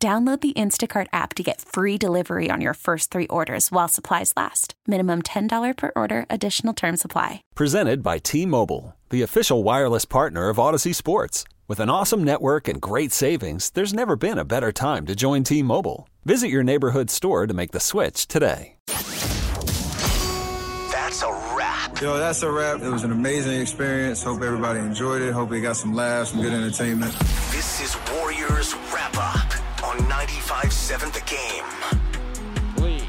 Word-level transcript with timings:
Download 0.00 0.40
the 0.40 0.52
Instacart 0.52 1.08
app 1.12 1.34
to 1.34 1.42
get 1.42 1.60
free 1.60 1.98
delivery 1.98 2.50
on 2.52 2.60
your 2.60 2.74
first 2.74 3.10
three 3.10 3.26
orders 3.26 3.72
while 3.72 3.88
supplies 3.88 4.32
last. 4.36 4.74
Minimum 4.86 5.22
$10 5.22 5.76
per 5.76 5.90
order, 5.96 6.24
additional 6.30 6.72
term 6.72 6.96
supply. 6.96 7.42
Presented 7.56 8.00
by 8.00 8.18
T 8.18 8.46
Mobile, 8.46 8.94
the 9.10 9.22
official 9.22 9.64
wireless 9.64 10.04
partner 10.04 10.50
of 10.50 10.58
Audacy 10.58 10.94
Sports. 10.94 11.42
With 11.66 11.80
an 11.80 11.90
awesome 11.90 12.22
network 12.22 12.68
and 12.68 12.80
great 12.80 13.10
savings, 13.10 13.70
there's 13.70 13.92
never 13.92 14.14
been 14.14 14.38
a 14.38 14.44
better 14.44 14.70
time 14.70 15.04
to 15.06 15.16
join 15.16 15.42
T 15.42 15.64
Mobile. 15.64 16.08
Visit 16.24 16.46
your 16.46 16.62
neighborhood 16.62 17.10
store 17.10 17.48
to 17.48 17.54
make 17.54 17.72
the 17.72 17.80
switch 17.80 18.28
today. 18.28 18.76
That's 20.92 21.22
a 21.22 21.32
wrap. 21.56 22.00
Yo, 22.00 22.16
that's 22.18 22.44
a 22.44 22.52
wrap. 22.52 22.82
It 22.82 22.90
was 22.90 23.02
an 23.02 23.10
amazing 23.10 23.60
experience. 23.60 24.22
Hope 24.22 24.42
everybody 24.42 24.78
enjoyed 24.78 25.22
it. 25.22 25.32
Hope 25.32 25.50
we 25.50 25.60
got 25.60 25.74
some 25.76 25.92
laughs, 25.92 26.30
some 26.30 26.40
good 26.40 26.52
entertainment. 26.52 27.12
This 27.50 27.80
is 27.80 27.96
Warriors 28.12 28.76
Wrap 28.94 29.16
Up 29.16 29.47
on 29.98 30.04
95.7 30.04 31.12
The 31.12 31.20
Game. 31.26 32.84
Lee 32.84 33.08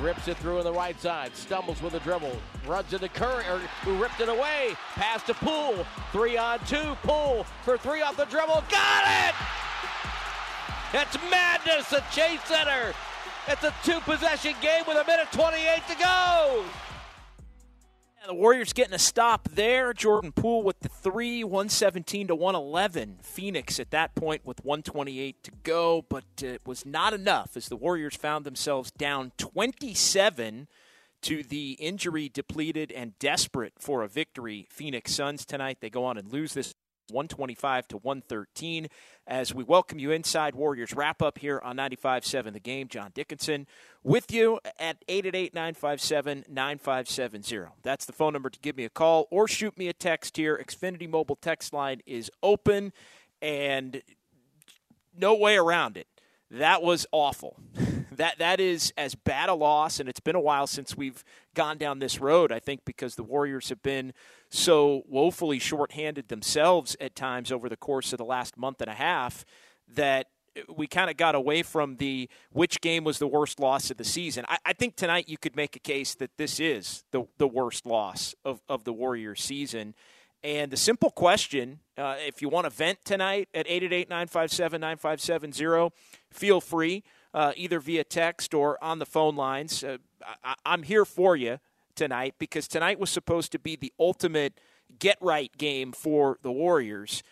rips 0.00 0.28
it 0.28 0.36
through 0.38 0.58
on 0.58 0.64
the 0.64 0.72
right 0.72 0.98
side, 1.00 1.36
stumbles 1.36 1.82
with 1.82 1.94
a 1.94 2.00
dribble, 2.00 2.36
runs 2.66 2.92
into 2.92 3.08
Curry, 3.08 3.44
or, 3.48 3.58
who 3.84 4.00
ripped 4.00 4.20
it 4.20 4.28
away. 4.28 4.74
Pass 4.94 5.22
to 5.24 5.34
Poole, 5.34 5.84
three 6.10 6.36
on 6.36 6.58
two. 6.66 6.96
Poole 7.02 7.44
for 7.64 7.76
three 7.76 8.02
off 8.02 8.16
the 8.16 8.24
dribble. 8.26 8.64
Got 8.70 9.28
it! 9.28 9.34
It's 10.94 11.16
madness 11.30 11.92
at 11.92 12.10
Chase 12.10 12.42
Center. 12.44 12.94
It's 13.48 13.64
a 13.64 13.74
two 13.82 14.00
possession 14.00 14.54
game 14.60 14.84
with 14.86 14.96
a 14.96 15.04
minute 15.04 15.28
28 15.32 15.82
to 15.88 15.96
go. 15.96 16.64
The 18.24 18.34
Warriors 18.34 18.72
getting 18.72 18.94
a 18.94 19.00
stop 19.00 19.48
there. 19.48 19.92
Jordan 19.92 20.30
Poole 20.30 20.62
with 20.62 20.78
the 20.78 20.88
three, 20.88 21.42
117 21.42 22.28
to 22.28 22.36
111. 22.36 23.18
Phoenix 23.20 23.80
at 23.80 23.90
that 23.90 24.14
point 24.14 24.46
with 24.46 24.64
128 24.64 25.42
to 25.42 25.50
go, 25.64 26.04
but 26.08 26.24
it 26.40 26.60
was 26.64 26.86
not 26.86 27.14
enough 27.14 27.56
as 27.56 27.68
the 27.68 27.74
Warriors 27.74 28.14
found 28.14 28.44
themselves 28.44 28.92
down 28.92 29.32
27 29.38 30.68
to 31.22 31.42
the 31.42 31.72
injury 31.72 32.28
depleted 32.28 32.92
and 32.92 33.18
desperate 33.18 33.72
for 33.78 34.02
a 34.02 34.08
victory 34.08 34.68
Phoenix 34.70 35.12
Suns 35.12 35.44
tonight. 35.44 35.78
They 35.80 35.90
go 35.90 36.04
on 36.04 36.16
and 36.16 36.32
lose 36.32 36.54
this 36.54 36.74
125 37.10 37.88
to 37.88 37.96
113 37.98 38.88
as 39.26 39.52
we 39.54 39.64
welcome 39.64 39.98
you 39.98 40.10
inside 40.10 40.54
Warriors 40.54 40.94
wrap 40.94 41.22
up 41.22 41.38
here 41.38 41.60
on 41.62 41.76
95.7 41.76 42.52
The 42.52 42.60
Game. 42.60 42.88
John 42.88 43.10
Dickinson 43.14 43.66
with 44.02 44.32
you 44.32 44.60
at 44.78 45.06
888-957-9570. 45.06 47.68
That's 47.82 48.04
the 48.04 48.12
phone 48.12 48.32
number 48.32 48.50
to 48.50 48.58
give 48.60 48.76
me 48.76 48.84
a 48.84 48.90
call 48.90 49.28
or 49.30 49.48
shoot 49.48 49.78
me 49.78 49.88
a 49.88 49.92
text 49.92 50.36
here. 50.36 50.62
Xfinity 50.62 51.08
Mobile 51.08 51.36
text 51.36 51.72
line 51.72 52.00
is 52.06 52.30
open 52.42 52.92
and 53.40 54.02
no 55.16 55.34
way 55.34 55.56
around 55.56 55.96
it. 55.96 56.06
That 56.50 56.82
was 56.82 57.06
awful. 57.12 57.56
that 58.12 58.38
that 58.38 58.60
is 58.60 58.92
as 58.96 59.14
bad 59.14 59.48
a 59.48 59.54
loss 59.54 59.98
and 59.98 60.08
it's 60.08 60.20
been 60.20 60.36
a 60.36 60.40
while 60.40 60.66
since 60.66 60.96
we've 60.96 61.24
gone 61.54 61.78
down 61.78 61.98
this 61.98 62.20
road, 62.20 62.52
I 62.52 62.58
think 62.58 62.84
because 62.84 63.14
the 63.14 63.22
Warriors 63.22 63.70
have 63.70 63.82
been 63.82 64.12
so 64.52 65.02
woefully 65.08 65.58
shorthanded 65.58 66.28
themselves 66.28 66.94
at 67.00 67.16
times 67.16 67.50
over 67.50 67.70
the 67.70 67.76
course 67.76 68.12
of 68.12 68.18
the 68.18 68.24
last 68.24 68.58
month 68.58 68.82
and 68.82 68.90
a 68.90 68.94
half 68.94 69.46
that 69.88 70.26
we 70.68 70.86
kind 70.86 71.08
of 71.08 71.16
got 71.16 71.34
away 71.34 71.62
from 71.62 71.96
the 71.96 72.28
which 72.50 72.82
game 72.82 73.04
was 73.04 73.18
the 73.18 73.26
worst 73.26 73.58
loss 73.58 73.90
of 73.90 73.96
the 73.96 74.04
season. 74.04 74.44
I, 74.48 74.58
I, 74.66 74.74
think 74.74 74.96
tonight 74.96 75.26
you 75.26 75.38
could 75.38 75.56
make 75.56 75.76
a 75.76 75.78
case 75.78 76.14
that 76.16 76.36
this 76.36 76.60
is 76.60 77.04
the 77.12 77.24
the 77.38 77.48
worst 77.48 77.86
loss 77.86 78.34
of, 78.44 78.60
of 78.68 78.84
the 78.84 78.92
Warriors 78.92 79.42
season. 79.42 79.94
And 80.44 80.70
the 80.70 80.76
simple 80.76 81.10
question, 81.10 81.78
uh, 81.96 82.16
if 82.18 82.42
you 82.42 82.50
want 82.50 82.64
to 82.64 82.70
vent 82.70 82.98
tonight 83.04 83.48
at 83.54 83.66
888-957-9570, 83.68 85.92
feel 86.30 86.60
free, 86.60 87.04
uh, 87.32 87.52
either 87.56 87.78
via 87.78 88.04
text 88.04 88.52
or 88.52 88.76
on 88.82 88.98
the 88.98 89.06
phone 89.06 89.36
lines. 89.36 89.84
Uh, 89.84 89.98
I, 90.44 90.56
I'm 90.66 90.82
here 90.82 91.04
for 91.04 91.36
you 91.36 91.60
tonight 91.94 92.34
because 92.38 92.68
tonight 92.68 92.98
was 92.98 93.10
supposed 93.10 93.52
to 93.52 93.58
be 93.58 93.76
the 93.76 93.92
ultimate 93.98 94.58
get 94.98 95.18
right 95.20 95.56
game 95.56 95.92
for 95.92 96.38
the 96.42 96.52
Warriors. 96.52 97.22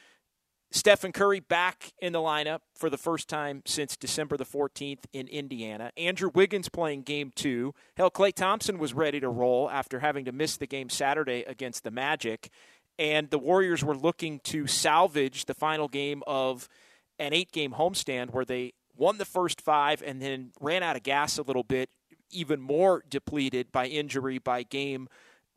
Stephen 0.73 1.11
Curry 1.11 1.41
back 1.41 1.93
in 2.01 2.13
the 2.13 2.21
lineup 2.21 2.61
for 2.77 2.89
the 2.89 2.97
first 2.97 3.29
time 3.29 3.63
since 3.67 3.97
December 3.97 4.37
the 4.37 4.45
14th 4.45 5.05
in 5.13 5.27
Indiana. 5.27 5.91
Andrew 5.97 6.31
Wiggins 6.33 6.69
playing 6.69 7.03
game 7.03 7.33
two. 7.35 7.75
Hell, 7.97 8.11
Klay 8.11 8.33
Thompson 8.33 8.79
was 8.79 8.95
ready 8.95 9.19
to 9.19 9.29
roll 9.29 9.69
after 9.69 9.99
having 9.99 10.25
to 10.27 10.33
miss 10.33 10.57
the 10.57 10.69
game 10.69 10.89
Saturday 10.89 11.43
against 11.43 11.83
the 11.83 11.91
Magic. 11.91 12.51
And 13.01 13.31
the 13.31 13.39
Warriors 13.39 13.83
were 13.83 13.97
looking 13.97 14.39
to 14.45 14.69
salvage 14.69 15.47
the 15.47 15.55
final 15.55 15.89
game 15.89 16.23
of 16.27 16.69
an 17.19 17.33
eight 17.33 17.51
game 17.51 17.73
homestand 17.73 18.31
where 18.31 18.45
they 18.45 18.75
won 18.97 19.19
the 19.19 19.25
first 19.25 19.61
five 19.61 20.03
and 20.07 20.23
then 20.23 20.53
ran 20.61 20.85
out 20.85 20.95
of 20.95 21.03
gas 21.03 21.37
a 21.39 21.43
little 21.43 21.65
bit, 21.65 21.91
even 22.31 22.61
more 22.61 23.03
depleted 23.09 23.73
by 23.73 23.87
injury 23.87 24.39
by 24.39 24.63
game 24.63 25.09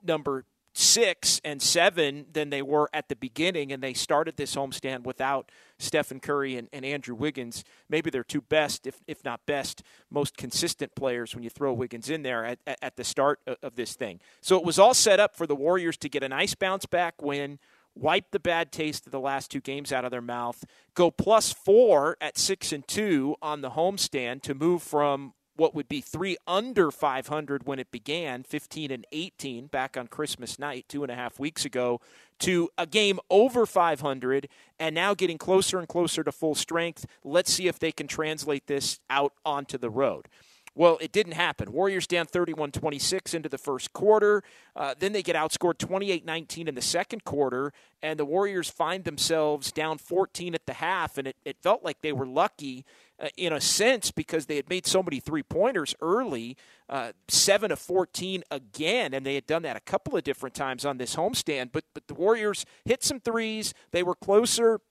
number 0.04 0.46
six 0.76 1.40
and 1.46 1.62
seven 1.62 2.26
than 2.32 2.50
they 2.50 2.62
were 2.62 2.90
at 2.94 3.08
the 3.08 3.16
beginning, 3.16 3.72
and 3.72 3.82
they 3.84 3.94
started 3.94 4.38
this 4.38 4.56
homestand 4.56 5.04
without 5.04 5.52
Stephen 5.78 6.20
Curry 6.20 6.58
and, 6.58 6.68
and 6.74 6.84
Andrew 6.84 7.14
Wiggins. 7.14 7.64
Maybe 7.90 8.10
they're 8.10 8.24
two 8.24 8.42
best, 8.42 8.88
if, 8.88 9.00
if 9.08 9.24
not 9.24 9.46
best, 9.46 9.84
most 10.10 10.36
consistent 10.36 10.96
players 10.96 11.36
when 11.36 11.44
you 11.44 11.50
throw 11.52 11.74
Wiggins 11.74 12.10
in 12.10 12.24
there 12.24 12.44
at, 12.44 12.60
at, 12.66 12.80
at 12.82 12.96
the 12.96 13.04
start 13.04 13.40
of, 13.46 13.58
of 13.62 13.76
this 13.76 13.94
thing. 13.94 14.20
So 14.42 14.58
it 14.58 14.66
was 14.66 14.80
all 14.80 14.96
set 14.96 15.20
up 15.20 15.36
for 15.36 15.46
the 15.46 15.56
Warriors 15.56 15.98
to 15.98 16.10
get 16.10 16.24
a 16.24 16.30
nice 16.30 16.56
bounce 16.56 16.86
back 16.86 17.22
win 17.22 17.60
wipe 17.96 18.32
the 18.32 18.40
bad 18.40 18.72
taste 18.72 19.06
of 19.06 19.12
the 19.12 19.20
last 19.20 19.52
two 19.52 19.62
games 19.62 19.92
out 19.92 20.06
of 20.06 20.12
their 20.12 20.22
mouth, 20.22 20.64
go 20.96 21.12
plus 21.12 21.54
four 21.54 22.18
at 22.20 22.38
six 22.38 22.72
and 22.72 22.88
two 22.88 23.36
on 23.42 23.62
the 23.62 23.72
homestand 23.72 24.42
to 24.42 24.56
move 24.56 24.82
from 24.82 25.34
what 25.56 25.76
would 25.76 25.88
be 25.88 26.02
three 26.02 26.38
under 26.48 26.92
500 26.92 27.66
when 27.66 27.80
it 27.80 27.92
began, 27.92 28.44
15 28.44 28.92
and 28.92 29.06
18 29.12 29.68
back 29.68 29.98
on 29.98 30.08
Christmas 30.08 30.58
night, 30.58 30.86
two 30.88 31.04
and 31.04 31.12
a 31.12 31.16
half 31.16 31.40
weeks 31.40 31.66
ago, 31.66 32.02
to 32.40 32.70
a 32.78 32.86
game 32.86 33.20
over 33.30 33.66
500 33.66 34.50
and 34.80 34.96
now 34.96 35.14
getting 35.14 35.38
closer 35.38 35.80
and 35.80 35.88
closer 35.88 36.24
to 36.24 36.32
full 36.32 36.56
strength. 36.56 37.06
Let's 37.24 37.54
see 37.54 37.68
if 37.68 37.80
they 37.80 37.92
can 37.92 38.08
translate 38.08 38.68
this 38.68 39.00
out 39.10 39.34
onto 39.46 39.78
the 39.78 39.90
road. 39.90 40.28
Well, 40.76 40.98
it 41.02 41.12
didn't 41.12 41.34
happen. 41.34 41.72
Warriors 41.72 42.08
down 42.08 42.26
31 42.26 42.72
26 42.72 43.34
into 43.36 43.48
the 43.48 43.60
first 43.60 43.94
quarter. 43.94 44.44
Uh, 44.76 44.96
then 44.98 45.14
they 45.14 45.22
get 45.22 45.36
outscored 45.36 45.78
28 45.78 46.26
19 46.26 46.68
in 46.68 46.74
the 46.74 46.82
second 46.82 47.24
quarter, 47.24 47.72
and 48.02 48.20
the 48.20 48.26
Warriors 48.26 48.70
find 48.70 49.04
themselves 49.04 49.72
down 49.72 50.00
14 50.00 50.56
at 50.56 50.66
the 50.66 50.74
half. 50.74 51.18
And 51.20 51.28
it, 51.28 51.36
it 51.46 51.58
felt 51.62 51.84
like 51.84 52.02
they 52.02 52.12
were 52.12 52.26
lucky 52.26 52.86
uh, 53.22 53.28
in 53.38 53.54
a 53.54 53.62
sense 53.62 54.10
because 54.10 54.48
they 54.48 54.56
had 54.56 54.68
made 54.68 54.88
so 54.88 55.04
many 55.04 55.20
three 55.20 55.44
pointers 55.44 55.94
early, 56.02 56.58
uh, 56.90 57.12
seven 57.28 57.72
of 57.72 57.78
14 57.78 58.44
again, 58.50 59.14
and 59.14 59.24
they 59.24 59.36
had 59.36 59.46
done 59.46 59.62
that 59.62 59.78
a 59.78 59.82
couple 59.82 60.18
of 60.18 60.24
different 60.24 60.56
times 60.56 60.86
on 60.86 60.98
this 60.98 61.16
homestand. 61.16 61.70
But, 61.72 61.84
but 61.94 62.08
the 62.08 62.16
Warriors 62.16 62.66
hit 62.84 63.04
some 63.04 63.20
threes, 63.20 63.76
they 63.92 64.02
were 64.02 64.16
closer 64.16 64.82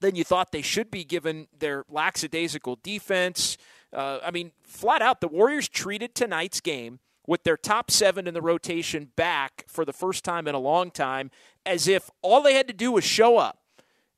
than 0.00 0.14
you 0.14 0.24
thought 0.24 0.52
they 0.52 0.62
should 0.62 0.90
be 0.90 1.04
given 1.04 1.48
their 1.58 1.84
lackadaisical 1.88 2.78
defense. 2.82 3.58
Uh, 3.92 4.18
I 4.22 4.30
mean, 4.30 4.52
flat 4.62 5.02
out, 5.02 5.20
the 5.20 5.28
Warriors 5.28 5.68
treated 5.68 6.14
tonight's 6.14 6.60
game 6.60 7.00
with 7.26 7.44
their 7.44 7.56
top 7.56 7.90
seven 7.90 8.26
in 8.26 8.34
the 8.34 8.42
rotation 8.42 9.10
back 9.16 9.64
for 9.68 9.84
the 9.84 9.92
first 9.92 10.24
time 10.24 10.48
in 10.48 10.54
a 10.54 10.58
long 10.58 10.90
time 10.90 11.30
as 11.66 11.86
if 11.86 12.10
all 12.22 12.42
they 12.42 12.54
had 12.54 12.66
to 12.68 12.74
do 12.74 12.92
was 12.92 13.04
show 13.04 13.36
up. 13.36 13.58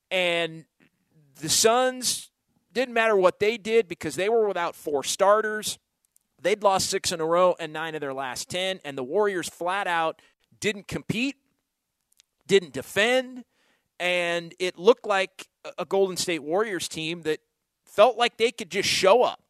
And 0.09 0.65
the 1.39 1.49
Suns 1.49 2.31
didn't 2.73 2.93
matter 2.93 3.15
what 3.15 3.39
they 3.39 3.57
did 3.57 3.87
because 3.87 4.15
they 4.15 4.29
were 4.29 4.47
without 4.47 4.75
four 4.75 5.03
starters. 5.03 5.77
They'd 6.41 6.63
lost 6.63 6.89
six 6.89 7.11
in 7.11 7.19
a 7.19 7.25
row 7.25 7.55
and 7.59 7.73
nine 7.73 7.95
of 7.95 8.01
their 8.01 8.13
last 8.13 8.49
10. 8.49 8.79
And 8.83 8.97
the 8.97 9.03
Warriors 9.03 9.49
flat 9.49 9.87
out 9.87 10.21
didn't 10.59 10.87
compete, 10.87 11.35
didn't 12.47 12.73
defend. 12.73 13.43
And 13.99 14.53
it 14.57 14.77
looked 14.77 15.05
like 15.05 15.47
a 15.77 15.85
Golden 15.85 16.17
State 16.17 16.43
Warriors 16.43 16.87
team 16.87 17.21
that 17.23 17.39
felt 17.85 18.17
like 18.17 18.37
they 18.37 18.51
could 18.51 18.71
just 18.71 18.89
show 18.89 19.21
up 19.21 19.41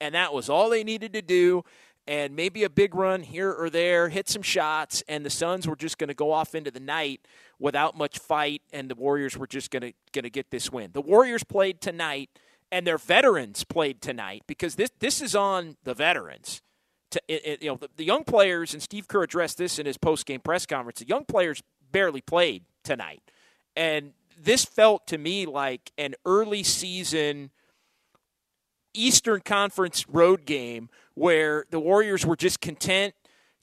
and 0.00 0.14
that 0.14 0.32
was 0.32 0.48
all 0.48 0.70
they 0.70 0.84
needed 0.84 1.12
to 1.12 1.22
do. 1.22 1.64
And 2.06 2.34
maybe 2.34 2.64
a 2.64 2.70
big 2.70 2.94
run 2.94 3.22
here 3.22 3.52
or 3.52 3.70
there, 3.70 4.08
hit 4.08 4.28
some 4.28 4.42
shots, 4.42 5.02
and 5.06 5.24
the 5.24 5.30
Suns 5.30 5.68
were 5.68 5.76
just 5.76 5.98
going 5.98 6.08
to 6.08 6.14
go 6.14 6.32
off 6.32 6.54
into 6.54 6.70
the 6.70 6.80
night 6.80 7.20
without 7.58 7.96
much 7.96 8.18
fight, 8.18 8.62
and 8.72 8.90
the 8.90 8.94
Warriors 8.94 9.36
were 9.36 9.46
just 9.46 9.70
going 9.70 9.82
to 9.82 9.92
going 10.12 10.24
to 10.24 10.30
get 10.30 10.50
this 10.50 10.72
win. 10.72 10.90
The 10.92 11.02
Warriors 11.02 11.44
played 11.44 11.80
tonight 11.80 12.30
and 12.72 12.86
their 12.86 12.98
veterans 12.98 13.64
played 13.64 14.00
tonight 14.00 14.42
because 14.46 14.76
this 14.76 14.90
this 14.98 15.20
is 15.20 15.34
on 15.34 15.76
the 15.84 15.94
veterans. 15.94 16.62
To, 17.10 17.20
it, 17.26 17.44
it, 17.44 17.62
you 17.62 17.70
know, 17.70 17.76
the, 17.76 17.88
the, 17.96 18.04
young 18.04 18.22
players, 18.22 18.72
and 18.72 18.80
Steve 18.80 19.08
Kerr 19.08 19.24
addressed 19.24 19.58
this 19.58 19.80
in 19.80 19.86
his 19.86 19.96
post 19.96 20.26
game 20.26 20.40
press 20.40 20.64
conference. 20.64 21.00
The 21.00 21.08
young 21.08 21.24
players 21.24 21.60
barely 21.90 22.20
played 22.20 22.64
tonight, 22.84 23.22
and 23.76 24.12
this 24.40 24.64
felt 24.64 25.08
to 25.08 25.18
me 25.18 25.44
like 25.44 25.90
an 25.98 26.14
early 26.24 26.62
season 26.62 27.50
Eastern 28.94 29.40
Conference 29.40 30.08
road 30.08 30.44
game 30.46 30.88
where 31.14 31.64
the 31.70 31.80
Warriors 31.80 32.24
were 32.24 32.36
just 32.36 32.60
content 32.60 33.14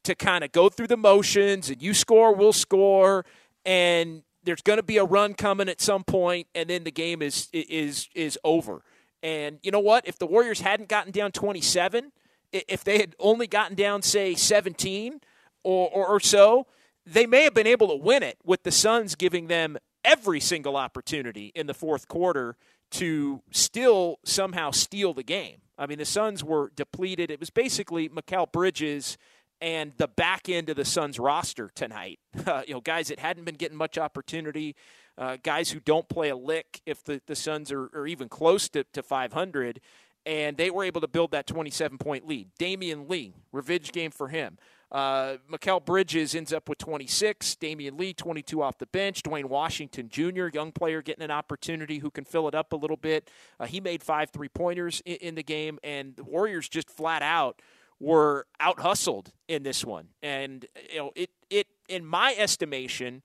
to 0.03 0.15
kind 0.15 0.44
of 0.44 0.51
go 0.51 0.69
through 0.69 0.88
the 0.88 0.97
motions 0.97 1.69
and 1.69 1.81
you 1.81 1.94
score, 1.94 2.33
we'll 2.33 2.53
score, 2.53 3.25
and 3.65 4.24
there's 4.44 4.62
going 4.62 4.77
to 4.77 4.83
be 4.83 4.97
a 4.97 5.03
run 5.03 5.33
coming 5.33 5.68
at 5.68 5.81
some 5.81 6.03
point, 6.03 6.47
and 6.56 6.69
then 6.69 6.83
the 6.83 6.91
game 6.91 7.21
is 7.21 7.50
is 7.51 8.07
is 8.15 8.39
over. 8.44 8.81
And 9.21 9.59
you 9.63 9.71
know 9.71 9.79
what? 9.79 10.07
If 10.07 10.18
the 10.18 10.25
Warriors 10.25 10.62
hadn't 10.62 10.89
gotten 10.89 11.12
down 11.12 11.31
27, 11.31 12.12
if 12.51 12.83
they 12.83 13.00
had 13.00 13.15
only 13.19 13.47
gotten 13.47 13.75
down 13.75 14.01
say 14.01 14.35
17 14.35 15.19
or, 15.63 15.89
or, 15.89 16.07
or 16.07 16.19
so, 16.19 16.68
they 17.06 17.25
may 17.25 17.44
have 17.44 17.53
been 17.53 17.68
able 17.68 17.89
to 17.89 17.95
win 17.95 18.23
it 18.23 18.38
with 18.44 18.63
the 18.63 18.71
Suns 18.71 19.15
giving 19.15 19.47
them 19.47 19.77
every 20.06 20.39
single 20.39 20.77
opportunity 20.77 21.51
in 21.56 21.68
the 21.68 21.73
fourth 21.73 22.07
quarter 22.07 22.56
to 22.92 23.42
still 23.51 24.19
somehow 24.24 24.72
steal 24.72 25.13
the 25.13 25.24
game. 25.24 25.57
I 25.78 25.86
mean, 25.86 26.00
the 26.00 26.06
Suns 26.06 26.44
were 26.44 26.72
depleted. 26.75 27.30
It 27.30 27.39
was 27.39 27.50
basically 27.50 28.10
Mikal 28.10 28.51
Bridges 28.51 29.18
and 29.62 29.94
the 29.98 30.07
back 30.07 30.50
end 30.50 30.69
of 30.69 30.75
the 30.75 30.86
Suns 30.86 31.19
roster 31.19 31.69
tonight. 31.74 32.19
Uh, 32.45 32.62
you 32.66 32.74
know, 32.74 32.80
guys 32.80 33.10
that 33.10 33.19
hadn't 33.19 33.44
been 33.44 33.56
getting 33.56 33.75
much 33.75 33.98
opportunity, 33.98 34.74
uh, 35.18 35.36
guys 35.44 35.72
who 35.72 35.81
don't 35.81 36.07
play 36.07 36.30
a 36.30 36.36
lick 36.36 36.81
if 36.86 37.04
the, 37.04 37.19
the 37.28 37.36
Suns 37.36 37.74
are, 37.74 37.89
are 37.94 38.07
even 38.07 38.30
close 38.30 38.69
to, 38.69 38.86
to 38.94 39.04
500. 39.04 39.81
And 40.25 40.56
they 40.56 40.69
were 40.69 40.86
able 40.86 41.01
to 41.01 41.10
build 41.10 41.31
that 41.31 41.45
27 41.45 41.98
point 41.98 42.25
lead. 42.25 42.50
Damion 42.57 43.10
Lee, 43.10 43.33
revenge 43.51 43.92
game 43.92 44.12
for 44.12 44.30
him. 44.30 44.60
Uh, 44.92 45.36
Mikal 45.51 45.84
Bridges 45.84 46.34
ends 46.34 46.54
up 46.54 46.69
with 46.69 46.78
26. 46.78 47.56
Damion 47.56 48.00
Lee, 48.00 48.13
22 48.13 48.62
off 48.62 48.78
the 48.78 48.86
bench. 48.86 49.22
Duane 49.22 49.50
Washington 49.50 50.10
Jr., 50.10 50.48
young 50.54 50.72
player 50.72 51.01
getting 51.01 51.24
an 51.24 51.31
opportunity 51.31 52.00
who 52.00 52.10
can 52.10 52.24
fill 52.24 52.48
it 52.48 52.56
up 52.56 52.72
a 52.72 52.75
little 52.75 52.98
bit. 52.98 53.30
Uh, 53.60 53.66
he 53.66 53.81
made 53.81 54.01
five 54.01 54.30
three 54.30 54.48
pointers 54.48 55.01
in, 55.06 55.16
in, 55.18 55.36
the 55.36 55.44
game, 55.44 55.78
and 55.84 56.16
the 56.16 56.24
Warriors 56.24 56.69
just 56.69 56.89
flat 56.89 57.22
out 57.22 57.62
were 58.00 58.45
out 58.60 58.80
hustled 58.80 59.31
in 59.48 59.63
this 59.63 59.84
one. 59.84 60.10
And 60.22 60.66
you 60.92 61.00
know, 61.00 61.12
it 61.16 61.31
it 61.50 61.68
in 61.90 62.06
my 62.06 62.33
estimation 62.38 63.24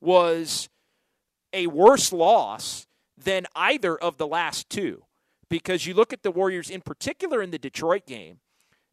was 0.00 0.68
a 1.52 1.66
worse 1.66 2.12
loss 2.12 2.86
than 3.18 3.46
either 3.56 3.96
of 3.96 4.16
the 4.16 4.26
last 4.26 4.70
two 4.70 5.04
because 5.48 5.86
you 5.86 5.94
look 5.94 6.12
at 6.12 6.22
the 6.22 6.30
Warriors 6.30 6.70
in 6.70 6.80
particular 6.80 7.42
in 7.42 7.50
the 7.50 7.58
Detroit 7.58 8.06
game 8.06 8.38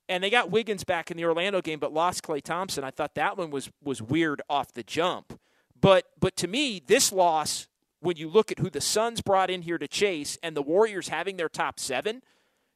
and 0.09 0.23
they 0.23 0.29
got 0.29 0.51
Wiggins 0.51 0.83
back 0.83 1.11
in 1.11 1.17
the 1.17 1.25
Orlando 1.25 1.61
game, 1.61 1.79
but 1.79 1.93
lost 1.93 2.23
Klay 2.23 2.41
Thompson. 2.41 2.83
I 2.83 2.91
thought 2.91 3.15
that 3.15 3.37
one 3.37 3.51
was 3.51 3.69
was 3.83 4.01
weird 4.01 4.41
off 4.49 4.73
the 4.73 4.83
jump. 4.83 5.39
But 5.79 6.05
but 6.19 6.35
to 6.37 6.47
me, 6.47 6.81
this 6.85 7.11
loss, 7.11 7.67
when 7.99 8.17
you 8.17 8.29
look 8.29 8.51
at 8.51 8.59
who 8.59 8.69
the 8.69 8.81
Suns 8.81 9.21
brought 9.21 9.49
in 9.49 9.63
here 9.63 9.77
to 9.77 9.87
chase, 9.87 10.37
and 10.41 10.55
the 10.55 10.61
Warriors 10.61 11.09
having 11.09 11.37
their 11.37 11.49
top 11.49 11.79
seven, 11.79 12.21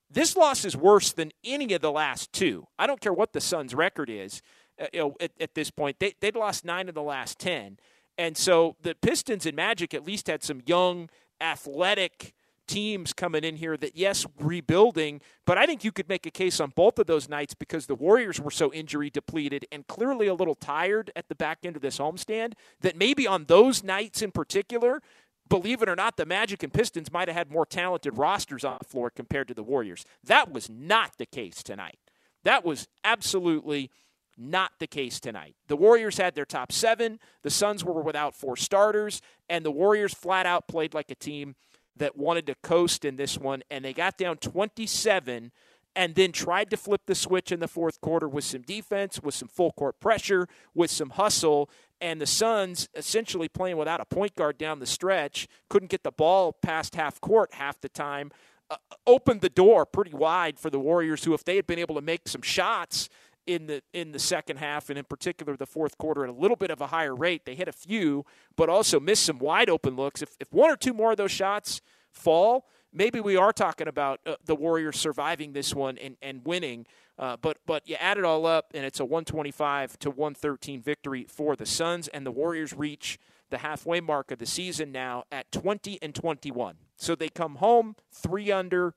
this 0.09 0.35
loss 0.35 0.65
is 0.65 0.75
worse 0.75 1.11
than 1.11 1.31
any 1.43 1.73
of 1.73 1.81
the 1.81 1.91
last 1.91 2.33
two. 2.33 2.67
I 2.77 2.87
don't 2.87 3.01
care 3.01 3.13
what 3.13 3.33
the 3.33 3.41
Suns' 3.41 3.73
record 3.73 4.09
is. 4.09 4.41
Uh, 4.79 4.87
you 4.93 4.99
know, 4.99 5.15
at, 5.19 5.31
at 5.39 5.55
this 5.55 5.71
point, 5.71 5.99
they 5.99 6.13
they'd 6.19 6.35
lost 6.35 6.65
nine 6.65 6.89
of 6.89 6.95
the 6.95 7.01
last 7.01 7.39
ten, 7.39 7.77
and 8.17 8.35
so 8.35 8.75
the 8.81 8.93
Pistons 8.95 9.45
and 9.45 9.55
Magic 9.55 9.93
at 9.93 10.05
least 10.05 10.27
had 10.27 10.43
some 10.43 10.61
young, 10.65 11.09
athletic 11.39 12.33
teams 12.71 13.11
coming 13.11 13.43
in 13.43 13.57
here 13.57 13.75
that, 13.75 13.97
yes, 13.97 14.25
rebuilding, 14.39 15.19
but 15.45 15.57
I 15.57 15.65
think 15.65 15.83
you 15.83 15.91
could 15.91 16.07
make 16.07 16.25
a 16.25 16.31
case 16.31 16.61
on 16.61 16.71
both 16.73 16.99
of 16.99 17.05
those 17.05 17.27
nights 17.27 17.53
because 17.53 17.85
the 17.85 17.95
Warriors 17.95 18.39
were 18.39 18.49
so 18.49 18.71
injury 18.71 19.09
depleted 19.09 19.65
and 19.73 19.85
clearly 19.87 20.27
a 20.27 20.33
little 20.33 20.55
tired 20.55 21.11
at 21.13 21.27
the 21.27 21.35
back 21.35 21.59
end 21.63 21.75
of 21.75 21.81
this 21.81 21.97
homestand 21.97 22.53
that 22.79 22.95
maybe 22.95 23.27
on 23.27 23.43
those 23.45 23.83
nights 23.83 24.21
in 24.21 24.31
particular, 24.31 25.01
believe 25.49 25.81
it 25.81 25.89
or 25.89 25.97
not, 25.97 26.15
the 26.15 26.25
Magic 26.25 26.63
and 26.63 26.71
Pistons 26.71 27.11
might 27.11 27.27
have 27.27 27.35
had 27.35 27.51
more 27.51 27.65
talented 27.65 28.17
rosters 28.17 28.63
on 28.63 28.77
the 28.79 28.87
floor 28.87 29.09
compared 29.09 29.49
to 29.49 29.53
the 29.53 29.63
Warriors. 29.63 30.05
That 30.23 30.53
was 30.53 30.69
not 30.69 31.17
the 31.17 31.25
case 31.25 31.61
tonight. 31.61 31.99
That 32.45 32.63
was 32.63 32.87
absolutely 33.03 33.91
not 34.37 34.71
the 34.79 34.87
case 34.87 35.19
tonight. 35.19 35.55
The 35.67 35.75
Warriors 35.75 36.17
had 36.17 36.35
their 36.35 36.45
top 36.45 36.71
seven, 36.71 37.19
the 37.43 37.49
Suns 37.49 37.83
were 37.83 38.01
without 38.01 38.33
four 38.33 38.55
starters, 38.55 39.21
and 39.49 39.65
the 39.65 39.71
Warriors 39.71 40.13
flat 40.13 40.45
out 40.45 40.69
played 40.69 40.93
like 40.93 41.11
a 41.11 41.15
team 41.15 41.55
that 41.97 42.17
wanted 42.17 42.47
to 42.47 42.55
coast 42.63 43.05
in 43.05 43.15
this 43.15 43.37
one, 43.37 43.63
and 43.69 43.85
they 43.85 43.93
got 43.93 44.17
down 44.17 44.37
27 44.37 45.51
and 45.95 46.15
then 46.15 46.31
tried 46.31 46.69
to 46.69 46.77
flip 46.77 47.01
the 47.05 47.15
switch 47.15 47.51
in 47.51 47.59
the 47.59 47.67
fourth 47.67 47.99
quarter 47.99 48.27
with 48.27 48.43
some 48.43 48.61
defense, 48.61 49.21
with 49.21 49.35
some 49.35 49.47
full 49.47 49.71
court 49.73 49.99
pressure, 49.99 50.47
with 50.73 50.89
some 50.89 51.11
hustle. 51.11 51.69
And 51.99 52.19
the 52.21 52.25
Suns, 52.25 52.87
essentially 52.95 53.49
playing 53.49 53.77
without 53.77 53.99
a 53.99 54.05
point 54.05 54.35
guard 54.35 54.57
down 54.57 54.79
the 54.79 54.85
stretch, 54.85 55.47
couldn't 55.69 55.91
get 55.91 56.03
the 56.03 56.11
ball 56.11 56.53
past 56.53 56.95
half 56.95 57.19
court 57.19 57.53
half 57.53 57.79
the 57.81 57.89
time. 57.89 58.31
Uh, 58.69 58.77
opened 59.05 59.41
the 59.41 59.49
door 59.49 59.85
pretty 59.85 60.13
wide 60.13 60.57
for 60.57 60.69
the 60.69 60.79
Warriors, 60.79 61.25
who, 61.25 61.33
if 61.33 61.43
they 61.43 61.57
had 61.57 61.67
been 61.67 61.79
able 61.79 61.95
to 61.95 62.01
make 62.01 62.27
some 62.27 62.41
shots, 62.41 63.09
in 63.47 63.67
the 63.67 63.81
in 63.93 64.11
the 64.11 64.19
second 64.19 64.57
half 64.57 64.89
and 64.89 64.97
in 64.97 65.05
particular 65.05 65.57
the 65.57 65.65
fourth 65.65 65.97
quarter 65.97 66.23
at 66.23 66.29
a 66.29 66.33
little 66.33 66.57
bit 66.57 66.71
of 66.71 66.81
a 66.81 66.87
higher 66.87 67.15
rate. 67.15 67.45
They 67.45 67.55
hit 67.55 67.67
a 67.67 67.73
few, 67.73 68.25
but 68.55 68.69
also 68.69 68.99
missed 68.99 69.23
some 69.23 69.39
wide 69.39 69.69
open 69.69 69.95
looks. 69.95 70.21
If 70.21 70.35
if 70.39 70.51
one 70.53 70.69
or 70.69 70.75
two 70.75 70.93
more 70.93 71.11
of 71.11 71.17
those 71.17 71.31
shots 71.31 71.81
fall, 72.11 72.67
maybe 72.93 73.19
we 73.19 73.35
are 73.35 73.53
talking 73.53 73.87
about 73.87 74.19
uh, 74.25 74.35
the 74.45 74.55
Warriors 74.55 74.99
surviving 74.99 75.53
this 75.53 75.73
one 75.73 75.97
and, 75.97 76.17
and 76.21 76.45
winning. 76.45 76.85
Uh, 77.17 77.37
but 77.41 77.57
but 77.65 77.87
you 77.87 77.95
add 77.95 78.17
it 78.17 78.25
all 78.25 78.45
up, 78.45 78.71
and 78.73 78.85
it's 78.85 78.99
a 78.99 79.05
125 79.05 79.99
to 79.99 80.09
113 80.09 80.81
victory 80.81 81.25
for 81.27 81.55
the 81.55 81.65
Suns, 81.65 82.07
and 82.07 82.25
the 82.25 82.31
Warriors 82.31 82.73
reach 82.73 83.19
the 83.49 83.59
halfway 83.59 83.99
mark 83.99 84.31
of 84.31 84.39
the 84.39 84.45
season 84.45 84.91
now 84.91 85.25
at 85.31 85.51
20 85.51 85.99
and 86.01 86.15
21. 86.15 86.75
So 86.95 87.15
they 87.15 87.29
come 87.29 87.55
home 87.55 87.95
three 88.11 88.51
under. 88.51 88.95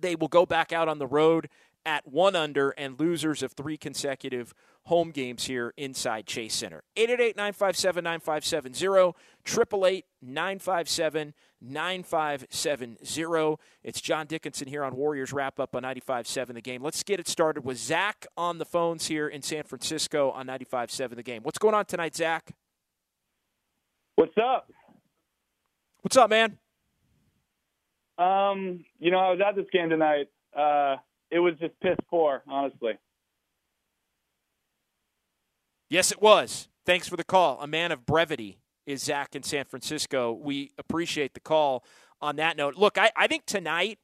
They 0.00 0.16
will 0.16 0.28
go 0.28 0.46
back 0.46 0.72
out 0.72 0.88
on 0.88 0.98
the 0.98 1.06
road 1.06 1.48
at 1.86 2.06
one 2.06 2.34
under 2.36 2.70
and 2.70 2.98
losers 2.98 3.42
of 3.42 3.52
three 3.52 3.76
consecutive 3.76 4.54
home 4.84 5.10
games 5.10 5.44
here 5.44 5.72
inside 5.76 6.26
Chase 6.26 6.54
Center. 6.54 6.82
888 6.96 7.36
957 7.36 8.04
9570, 8.04 9.14
888 9.46 10.04
957 10.22 11.34
9570. 11.60 13.56
It's 13.82 14.00
John 14.00 14.26
Dickinson 14.26 14.68
here 14.68 14.84
on 14.84 14.96
Warriors 14.96 15.32
Wrap 15.32 15.58
Up 15.58 15.74
on 15.74 15.82
95.7 15.82 16.54
The 16.54 16.60
Game. 16.60 16.82
Let's 16.82 17.02
get 17.02 17.20
it 17.20 17.28
started 17.28 17.64
with 17.64 17.78
Zach 17.78 18.26
on 18.36 18.58
the 18.58 18.64
phones 18.64 19.06
here 19.06 19.28
in 19.28 19.42
San 19.42 19.64
Francisco 19.64 20.30
on 20.30 20.46
95.7 20.46 21.16
The 21.16 21.22
Game. 21.22 21.42
What's 21.42 21.58
going 21.58 21.74
on 21.74 21.86
tonight, 21.86 22.14
Zach? 22.14 22.52
What's 24.16 24.36
up? 24.38 24.70
What's 26.02 26.16
up, 26.16 26.30
man? 26.30 26.58
Um, 28.18 28.84
you 29.00 29.10
know, 29.10 29.18
I 29.18 29.30
was 29.30 29.40
at 29.44 29.56
this 29.56 29.66
game 29.72 29.90
tonight. 29.90 30.28
Uh, 30.56 30.96
it 31.30 31.38
was 31.38 31.54
just 31.60 31.78
piss 31.80 31.96
poor, 32.08 32.42
honestly. 32.48 32.92
Yes, 35.90 36.10
it 36.10 36.20
was. 36.20 36.68
Thanks 36.86 37.08
for 37.08 37.16
the 37.16 37.24
call. 37.24 37.60
A 37.60 37.66
man 37.66 37.92
of 37.92 38.06
brevity 38.06 38.58
is 38.86 39.02
Zach 39.02 39.34
in 39.34 39.42
San 39.42 39.64
Francisco. 39.64 40.32
We 40.32 40.72
appreciate 40.78 41.34
the 41.34 41.40
call 41.40 41.84
on 42.20 42.36
that 42.36 42.56
note. 42.56 42.76
Look, 42.76 42.98
I, 42.98 43.10
I 43.16 43.26
think 43.26 43.46
tonight 43.46 43.98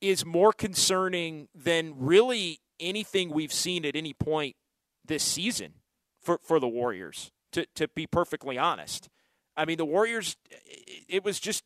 is 0.00 0.24
more 0.24 0.52
concerning 0.52 1.48
than 1.54 1.94
really 1.96 2.60
anything 2.80 3.30
we've 3.30 3.52
seen 3.52 3.84
at 3.84 3.96
any 3.96 4.12
point 4.12 4.56
this 5.04 5.22
season 5.22 5.74
for, 6.20 6.38
for 6.42 6.58
the 6.58 6.68
Warriors, 6.68 7.30
to, 7.52 7.66
to 7.74 7.88
be 7.88 8.06
perfectly 8.06 8.58
honest. 8.58 9.08
I 9.56 9.64
mean, 9.64 9.76
the 9.76 9.84
Warriors, 9.84 10.36
it 11.08 11.24
was 11.24 11.38
just, 11.38 11.64